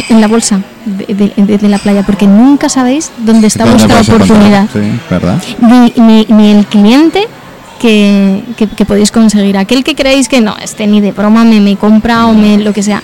en- 0.10 0.22
la 0.22 0.28
bolsa 0.28 0.62
de, 0.86 1.32
de- 1.36 1.70
la 1.70 1.78
playa, 1.78 2.04
porque 2.06 2.28
nunca 2.28 2.70
sabéis 2.70 3.12
dónde 3.20 3.48
está 3.48 3.66
¿Dónde 3.66 3.86
vuestra 3.88 4.16
oportunidad. 4.16 4.68
Sí, 4.72 5.00
¿verdad? 5.10 5.42
Ni, 5.62 5.94
ni- 6.02 6.26
ni 6.30 6.52
el 6.52 6.66
cliente 6.66 7.28
que, 7.80 8.44
que- 8.58 8.68
que 8.68 8.86
podéis 8.86 9.12
conseguir, 9.12 9.58
aquel 9.58 9.84
que 9.84 9.96
creéis 9.96 10.28
que 10.30 10.42
no, 10.42 10.56
este 10.62 10.86
ni 10.86 11.02
de 11.02 11.12
broma 11.12 11.44
me, 11.44 11.60
me 11.60 11.76
compra 11.78 12.28
o 12.28 12.34
me 12.34 12.58
lo 12.60 12.74
que 12.74 12.84
sea. 12.84 13.02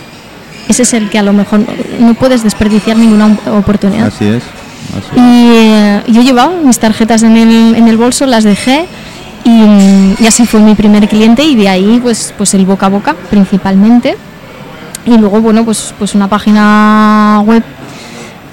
Ese 0.68 0.84
es 0.84 0.94
el 0.94 1.10
que 1.10 1.18
a 1.20 1.24
lo 1.24 1.34
mejor 1.34 1.60
no, 1.60 1.68
no 2.08 2.14
puedes 2.16 2.44
desperdiciar 2.44 2.98
ninguna 2.98 3.38
oportunidad. 3.58 4.08
Así 4.08 4.26
es. 4.26 4.44
así 4.44 5.10
es. 5.14 5.18
Y 5.18 5.50
eh, 5.56 6.04
yo 6.08 6.22
llevaba 6.22 6.52
mis 6.64 6.78
tarjetas 6.80 7.24
en 7.24 7.38
el, 7.38 7.76
en 7.76 7.88
el 7.88 7.98
bolso, 7.98 8.26
las 8.26 8.44
dejé 8.44 8.86
y, 9.44 9.50
mm, 9.50 10.16
y 10.20 10.28
así 10.28 10.46
fue 10.46 10.60
mi 10.62 10.74
primer 10.76 11.08
cliente 11.08 11.44
y 11.44 11.56
de 11.56 11.70
ahí 11.70 12.00
pues, 12.02 12.34
pues 12.38 12.54
el 12.56 12.66
boca 12.66 12.88
a 12.88 12.90
boca 12.90 13.16
principalmente. 13.30 14.16
Y 15.08 15.16
luego, 15.20 15.40
bueno, 15.40 15.64
pues, 15.64 15.94
pues 16.00 16.16
una 16.16 16.28
página 16.28 17.44
web 17.46 17.64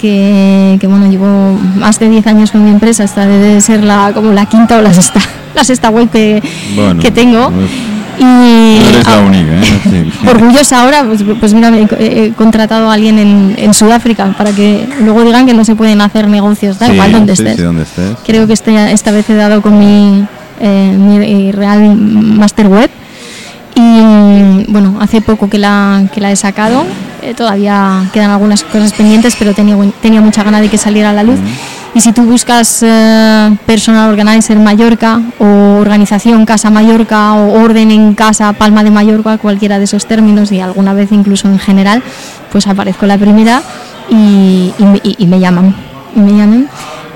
que, 0.03 0.77
que, 0.81 0.87
bueno, 0.89 1.09
llevo 1.09 1.59
más 1.77 1.99
de 2.01 2.09
10 2.11 2.27
años 2.27 2.51
con 2.51 2.65
mi 2.65 2.71
empresa, 2.71 3.05
esta 3.05 3.25
debe 3.27 3.61
ser 3.61 3.85
la, 3.85 4.11
como 4.13 4.33
la 4.33 4.47
quinta 4.47 4.77
o 4.79 4.83
la 4.83 4.93
sexta, 4.93 5.21
la 5.55 5.63
sexta 5.65 5.89
web 5.91 6.11
que, 6.11 6.43
Bueno, 6.75 7.01
que 7.01 7.11
tengo. 7.13 7.51
pues, 7.51 7.71
y 8.19 8.25
No 8.25 8.89
eres 8.91 9.07
la 9.07 9.15
ah, 9.19 9.21
única, 9.27 9.53
¿eh? 9.53 9.81
Sí. 9.91 10.29
orgullosa 10.29 10.83
ahora, 10.83 11.05
pues, 11.05 11.25
pues 11.41 11.55
mira, 11.55 11.73
he, 11.99 12.33
contratado 12.37 12.91
a 12.91 12.95
alguien 12.95 13.19
en, 13.19 13.55
en 13.57 13.73
Sudáfrica 13.73 14.35
para 14.37 14.51
que 14.53 14.87
luego 15.01 15.25
digan 15.25 15.47
que 15.47 15.55
no 15.55 15.65
se 15.65 15.75
pueden 15.77 16.01
hacer 16.03 16.29
negocios, 16.29 16.79
da 16.79 16.87
Sí, 16.89 16.93
igual 16.93 17.13
donde 17.13 17.35
sí, 17.37 17.43
estés. 17.47 17.65
donde 17.65 17.83
estés. 17.85 18.17
Creo 18.27 18.47
que 18.47 18.53
este, 18.53 18.93
esta 18.93 19.13
vez 19.13 19.31
he 19.31 19.35
dado 19.35 19.63
con 19.63 19.79
mi, 19.79 20.25
eh, 20.61 20.95
mi 20.99 21.17
eh, 21.49 21.53
Real 21.53 21.97
Master 21.97 22.67
Web 22.69 22.91
y 23.75 24.71
bueno, 24.71 24.99
hace 25.01 25.23
poco 25.23 25.49
que 25.49 25.59
la, 25.59 26.05
que 26.13 26.21
la 26.21 26.31
he 26.31 26.37
sacado, 26.37 26.85
eh, 27.23 27.35
todavía 27.35 28.09
quedan 28.13 28.31
algunas 28.31 28.63
cosas 28.65 28.93
pendientes, 28.93 29.37
pero 29.39 29.55
tenía, 29.55 29.77
tenía 30.01 30.21
mucha 30.21 30.43
gana 30.43 30.61
de 30.61 30.69
que 30.69 30.79
saliera 30.79 31.11
a 31.11 31.13
la 31.13 31.23
luz. 31.23 31.39
Y 31.95 32.01
si 32.01 32.13
tú 32.13 32.23
buscas 32.23 32.83
eh, 32.83 33.57
Personal 33.67 34.09
Organizer 34.11 34.59
Mallorca 34.59 35.21
o 35.39 35.77
Organización 35.81 36.47
Casa 36.47 36.71
Mallorca 36.71 37.35
o 37.35 37.63
Orden 37.63 37.91
en 37.91 38.15
Casa 38.15 38.53
Palma 38.55 38.83
de 38.83 38.91
Mallorca, 38.91 39.37
cualquiera 39.39 39.79
de 39.79 39.85
esos 39.85 40.07
términos 40.07 40.51
y 40.53 40.61
alguna 40.61 40.95
vez 40.95 41.13
incluso 41.13 41.49
en 41.49 41.59
general, 41.59 42.03
pues 42.51 42.67
aparezco 42.67 43.07
la 43.07 43.19
primera 43.19 43.63
y, 44.09 44.73
y 44.79 44.85
me- 44.85 45.01
y- 45.03 45.17
y 45.19 45.27
me 45.27 45.39
llaman. 45.39 45.75
Y 46.17 46.21
me 46.21 46.33
llaman. 46.33 46.69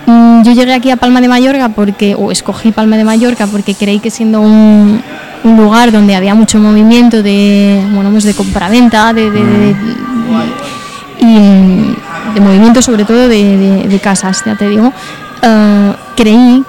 Mm, 0.07 0.43
Yo 0.45 0.53
llegué 0.53 0.73
aquí 0.75 0.91
a 0.91 0.97
Palma 0.97 1.21
de 1.21 1.29
Mallorca 1.29 1.69
porque, 1.71 2.15
o 2.15 2.31
escogí 2.31 2.71
Palma 2.73 2.97
de 2.97 3.05
Mallorca 3.05 3.47
porque 3.47 3.75
creí 3.75 3.99
que 3.99 4.11
siendo 4.11 4.41
un, 4.41 5.03
un 5.45 5.57
lugar 5.57 5.91
donde 5.93 6.15
había 6.15 6.35
mucho 6.35 6.59
movimiento 6.59 7.23
de, 7.23 7.83
bueno, 7.93 8.11
pues 8.11 8.25
de 8.25 8.35
compraventa, 8.35 9.13
de, 9.13 9.31
de, 9.31 9.45
de- 9.45 9.77
y 11.19 11.25
mm, 11.25 11.97
de 12.35 12.41
movimiento 12.41 12.83
sobre 12.83 13.05
todo 13.05 13.29
de, 13.29 13.85
de- 13.89 13.99
casas, 14.01 14.43
ya 14.45 14.55
te 14.55 14.69
digo, 14.69 14.93
eh, 15.43 15.93
creí 16.17 16.63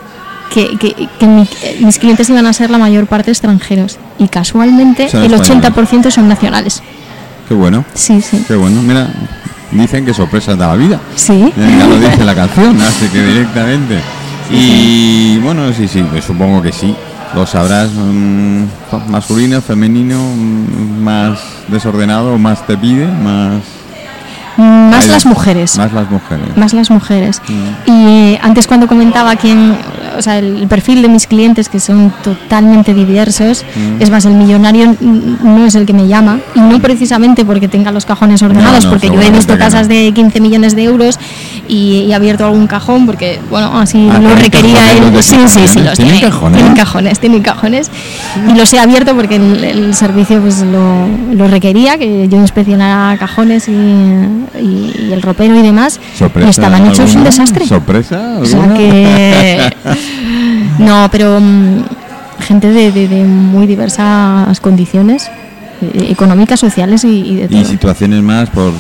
que, 0.53 0.77
que- 0.77 1.07
que 1.19 1.27
mi- 1.27 1.47
mis 1.81 1.99
clientes 1.99 2.29
iban 2.29 2.45
a 2.47 2.53
ser 2.53 2.69
la 2.71 2.77
mayor 2.77 3.05
parte 3.07 3.29
extranjeros 3.31 3.99
y 4.17 4.27
casualmente 4.29 5.03
el 5.13 5.33
españoles. 5.33 5.49
80% 5.51 6.09
son 6.11 6.27
nacionales. 6.27 6.81
Qué 7.47 7.53
bueno, 7.53 7.85
Sí, 7.93 8.21
sí. 8.21 8.43
qué 8.47 8.55
bueno. 8.55 8.81
Mira, 8.81 9.07
dicen 9.71 10.05
que 10.05 10.13
sorpresas 10.13 10.57
da 10.57 10.67
la 10.67 10.75
vida. 10.75 10.99
Sí. 11.15 11.53
Ya, 11.55 11.77
ya 11.77 11.87
lo 11.87 11.99
dice 11.99 12.23
la 12.23 12.35
canción, 12.35 12.81
así 12.81 13.07
que 13.07 13.21
directamente. 13.21 13.99
Y 14.49 15.37
bueno, 15.39 15.73
sí, 15.73 15.87
sí, 15.87 16.03
pues 16.09 16.25
supongo 16.25 16.61
que 16.61 16.71
sí. 16.71 16.95
Lo 17.35 17.45
sabrás, 17.45 17.89
mm, 17.93 18.63
masculino, 19.09 19.61
femenino, 19.61 20.17
mm, 20.17 21.03
más 21.03 21.39
desordenado, 21.67 22.37
más 22.37 22.65
te 22.65 22.77
pide, 22.77 23.05
más... 23.07 23.61
Más 24.57 25.07
las 25.07 25.25
mujeres. 25.25 25.77
Más 25.77 25.93
las 25.93 26.09
mujeres. 26.09 26.57
más 26.57 26.73
las 26.73 26.89
mujeres. 26.89 27.41
Y 27.85 27.91
eh, 27.91 28.39
antes 28.41 28.65
cuando 28.67 28.87
comentaba 28.87 29.35
quién, 29.35 29.77
o 30.17 30.21
sea, 30.21 30.39
el, 30.39 30.67
perfil 30.67 31.01
de 31.01 31.07
mis 31.07 31.27
clientes 31.27 31.69
que 31.69 31.79
son 31.79 32.13
totalmente 32.23 32.93
diversos, 32.93 33.63
es 33.99 34.09
más, 34.09 34.25
el 34.25 34.33
millonario 34.33 34.95
mm, 34.99 35.37
no 35.43 35.65
es 35.65 35.75
el 35.75 35.85
que 35.85 35.93
me 35.93 36.07
llama 36.07 36.39
y 36.55 36.59
no 36.59 36.79
precisamente 36.79 37.45
porque 37.45 37.67
tenga 37.67 37.91
los 37.91 38.05
cajones 38.05 38.41
ordenados, 38.41 38.85
no, 38.85 38.89
porque 38.89 39.07
yo 39.07 39.21
he 39.21 39.31
visto 39.31 39.57
casas 39.57 39.87
no. 39.87 39.95
de 39.95 40.11
15 40.13 40.41
millones 40.41 40.75
de 40.75 40.83
euros 40.83 41.19
y, 41.67 42.03
y 42.07 42.11
he 42.11 42.15
abierto 42.15 42.45
algún 42.45 42.67
cajón 42.67 43.05
porque, 43.05 43.39
bueno, 43.49 43.77
así 43.79 44.07
Ah, 44.11 44.13
lo 44.15 44.19
¿tienen 44.29 44.37
requería 44.39 44.91
él. 44.93 45.23
Sí, 45.23 45.35
sí, 45.47 45.47
sí, 45.47 45.59
15 45.59 45.83
los 45.83 45.93
¿Tienen 45.97 46.15
tiene. 46.15 46.21
cajones? 46.29 46.57
Tienen 46.59 46.75
cajones, 46.75 47.19
tienen 47.19 47.41
cajones. 47.41 47.91
Y 48.49 48.57
los 48.57 48.71
he 48.73 48.79
abierto 48.79 49.15
porque 49.15 49.35
el, 49.35 49.63
el 49.63 49.93
servicio 49.95 50.39
pues 50.41 50.61
lo, 50.61 51.07
lo 51.33 51.47
requería, 51.47 51.97
que 51.97 52.27
yo 52.27 52.37
inspeccionara 52.37 53.17
cajones 53.17 53.67
y, 53.67 53.71
y- 53.71 54.95
y 55.09 55.09
el 55.13 55.21
ropero 55.21 55.57
y 55.57 55.61
demás. 55.61 55.99
¿Sorpresa 56.17 56.47
y 56.47 56.49
estaban 56.49 56.85
hechos 56.87 57.15
un 57.15 57.23
desastre. 57.23 57.65
¿Sorpresa? 57.67 58.37
O 58.41 58.45
sea 58.45 58.73
que. 58.73 59.59
No, 60.79 61.09
pero 61.11 61.39
mm, 61.39 61.81
gente 62.41 62.69
de, 62.69 62.91
de- 62.91 63.07
de 63.07 63.23
muy 63.23 63.65
diversas 63.65 64.59
condiciones 64.59 65.29
económicas, 65.93 66.59
sociales 66.59 67.03
y, 67.03 67.07
y 67.21 67.35
de 67.35 67.45
Y 67.45 67.47
todo. 67.61 67.65
situaciones 67.65 68.21
más 68.23 68.49
por 68.49 68.71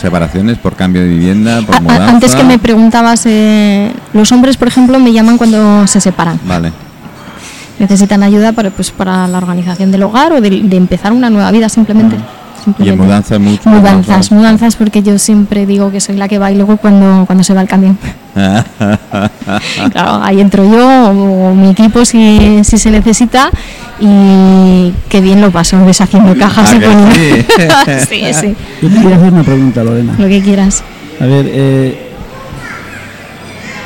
separaciones, 0.00 0.58
por 0.58 0.74
cambio 0.74 1.02
de 1.02 1.08
vivienda, 1.08 1.60
por 1.62 1.80
mudanza. 1.82 2.08
antes 2.08 2.34
que 2.34 2.44
me 2.44 2.58
preguntabas, 2.58 3.24
eh, 3.26 3.92
los 4.12 4.30
hombres, 4.32 4.56
por 4.56 4.68
ejemplo, 4.68 4.98
me 4.98 5.12
llaman 5.12 5.38
cuando 5.38 5.86
se 5.86 6.00
separan. 6.00 6.38
Vale. 6.44 6.72
Necesitan 7.78 8.22
ayuda 8.22 8.52
para, 8.52 8.70
pues, 8.70 8.90
para 8.90 9.28
la 9.28 9.36
organización 9.38 9.92
del 9.92 10.02
hogar 10.02 10.32
o 10.32 10.40
de, 10.40 10.48
de 10.50 10.76
empezar 10.76 11.12
una 11.12 11.28
nueva 11.28 11.50
vida 11.50 11.68
simplemente. 11.68 12.16
Y 12.66 12.68
en 12.70 12.74
Simplemente. 12.74 13.04
mudanza 13.04 13.38
mucho. 13.38 13.68
Mudanzas, 13.70 14.32
mudanzas, 14.32 14.76
porque 14.76 15.02
yo 15.02 15.18
siempre 15.18 15.66
digo 15.66 15.90
que 15.92 16.00
soy 16.00 16.16
la 16.16 16.26
que 16.28 16.38
va 16.38 16.50
y 16.50 16.56
luego 16.56 16.76
cuando, 16.78 17.24
cuando 17.26 17.44
se 17.44 17.54
va 17.54 17.60
el 17.62 17.68
camión. 17.68 17.96
Claro, 19.92 20.20
ahí 20.22 20.40
entro 20.40 20.64
yo 20.64 21.08
o, 21.10 21.54
mi 21.54 21.70
equipo 21.70 22.04
si, 22.04 22.62
si 22.64 22.76
se 22.78 22.90
necesita 22.90 23.50
y 24.00 24.92
qué 25.08 25.20
bien 25.20 25.40
lo 25.40 25.50
paso 25.50 25.78
deshaciendo 25.86 26.36
cajas 26.36 26.70
¿A 26.72 26.76
y 26.76 26.80
poniendo- 26.80 27.14
sí? 27.14 27.46
sí, 28.08 28.34
sí, 28.34 28.56
Yo 28.82 28.88
te 28.90 29.00
quiero 29.00 29.16
hacer 29.16 29.32
una 29.32 29.42
pregunta, 29.42 29.84
Lorena. 29.84 30.14
lo 30.18 30.26
que 30.28 30.42
quieras. 30.42 30.82
A 31.20 31.24
ver, 31.24 31.46
eh, 31.48 32.08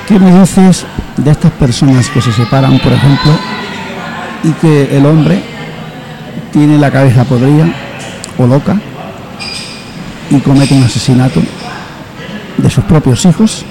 ¿qué 0.09 0.19
me 0.19 0.40
dices 0.40 0.85
de 1.16 1.31
estas 1.31 1.52
personas 1.52 2.09
que 2.09 2.20
se 2.20 2.32
separan, 2.32 2.78
por 2.81 2.93
ejemplo, 2.93 3.32
y 4.43 4.51
que 4.52 4.97
el 4.97 5.07
hombre 5.07 5.43
tiene 6.52 6.78
la 6.78 6.90
cabeza 6.90 7.24
podrida 7.24 7.69
o 8.40 8.46
loca 8.46 8.80
y 10.30 10.40
comete 10.40 10.74
un 10.74 10.82
asesinato 10.82 11.42
de 12.56 12.70
sus 12.70 12.84
propios 12.84 13.24
hijos 13.26 13.64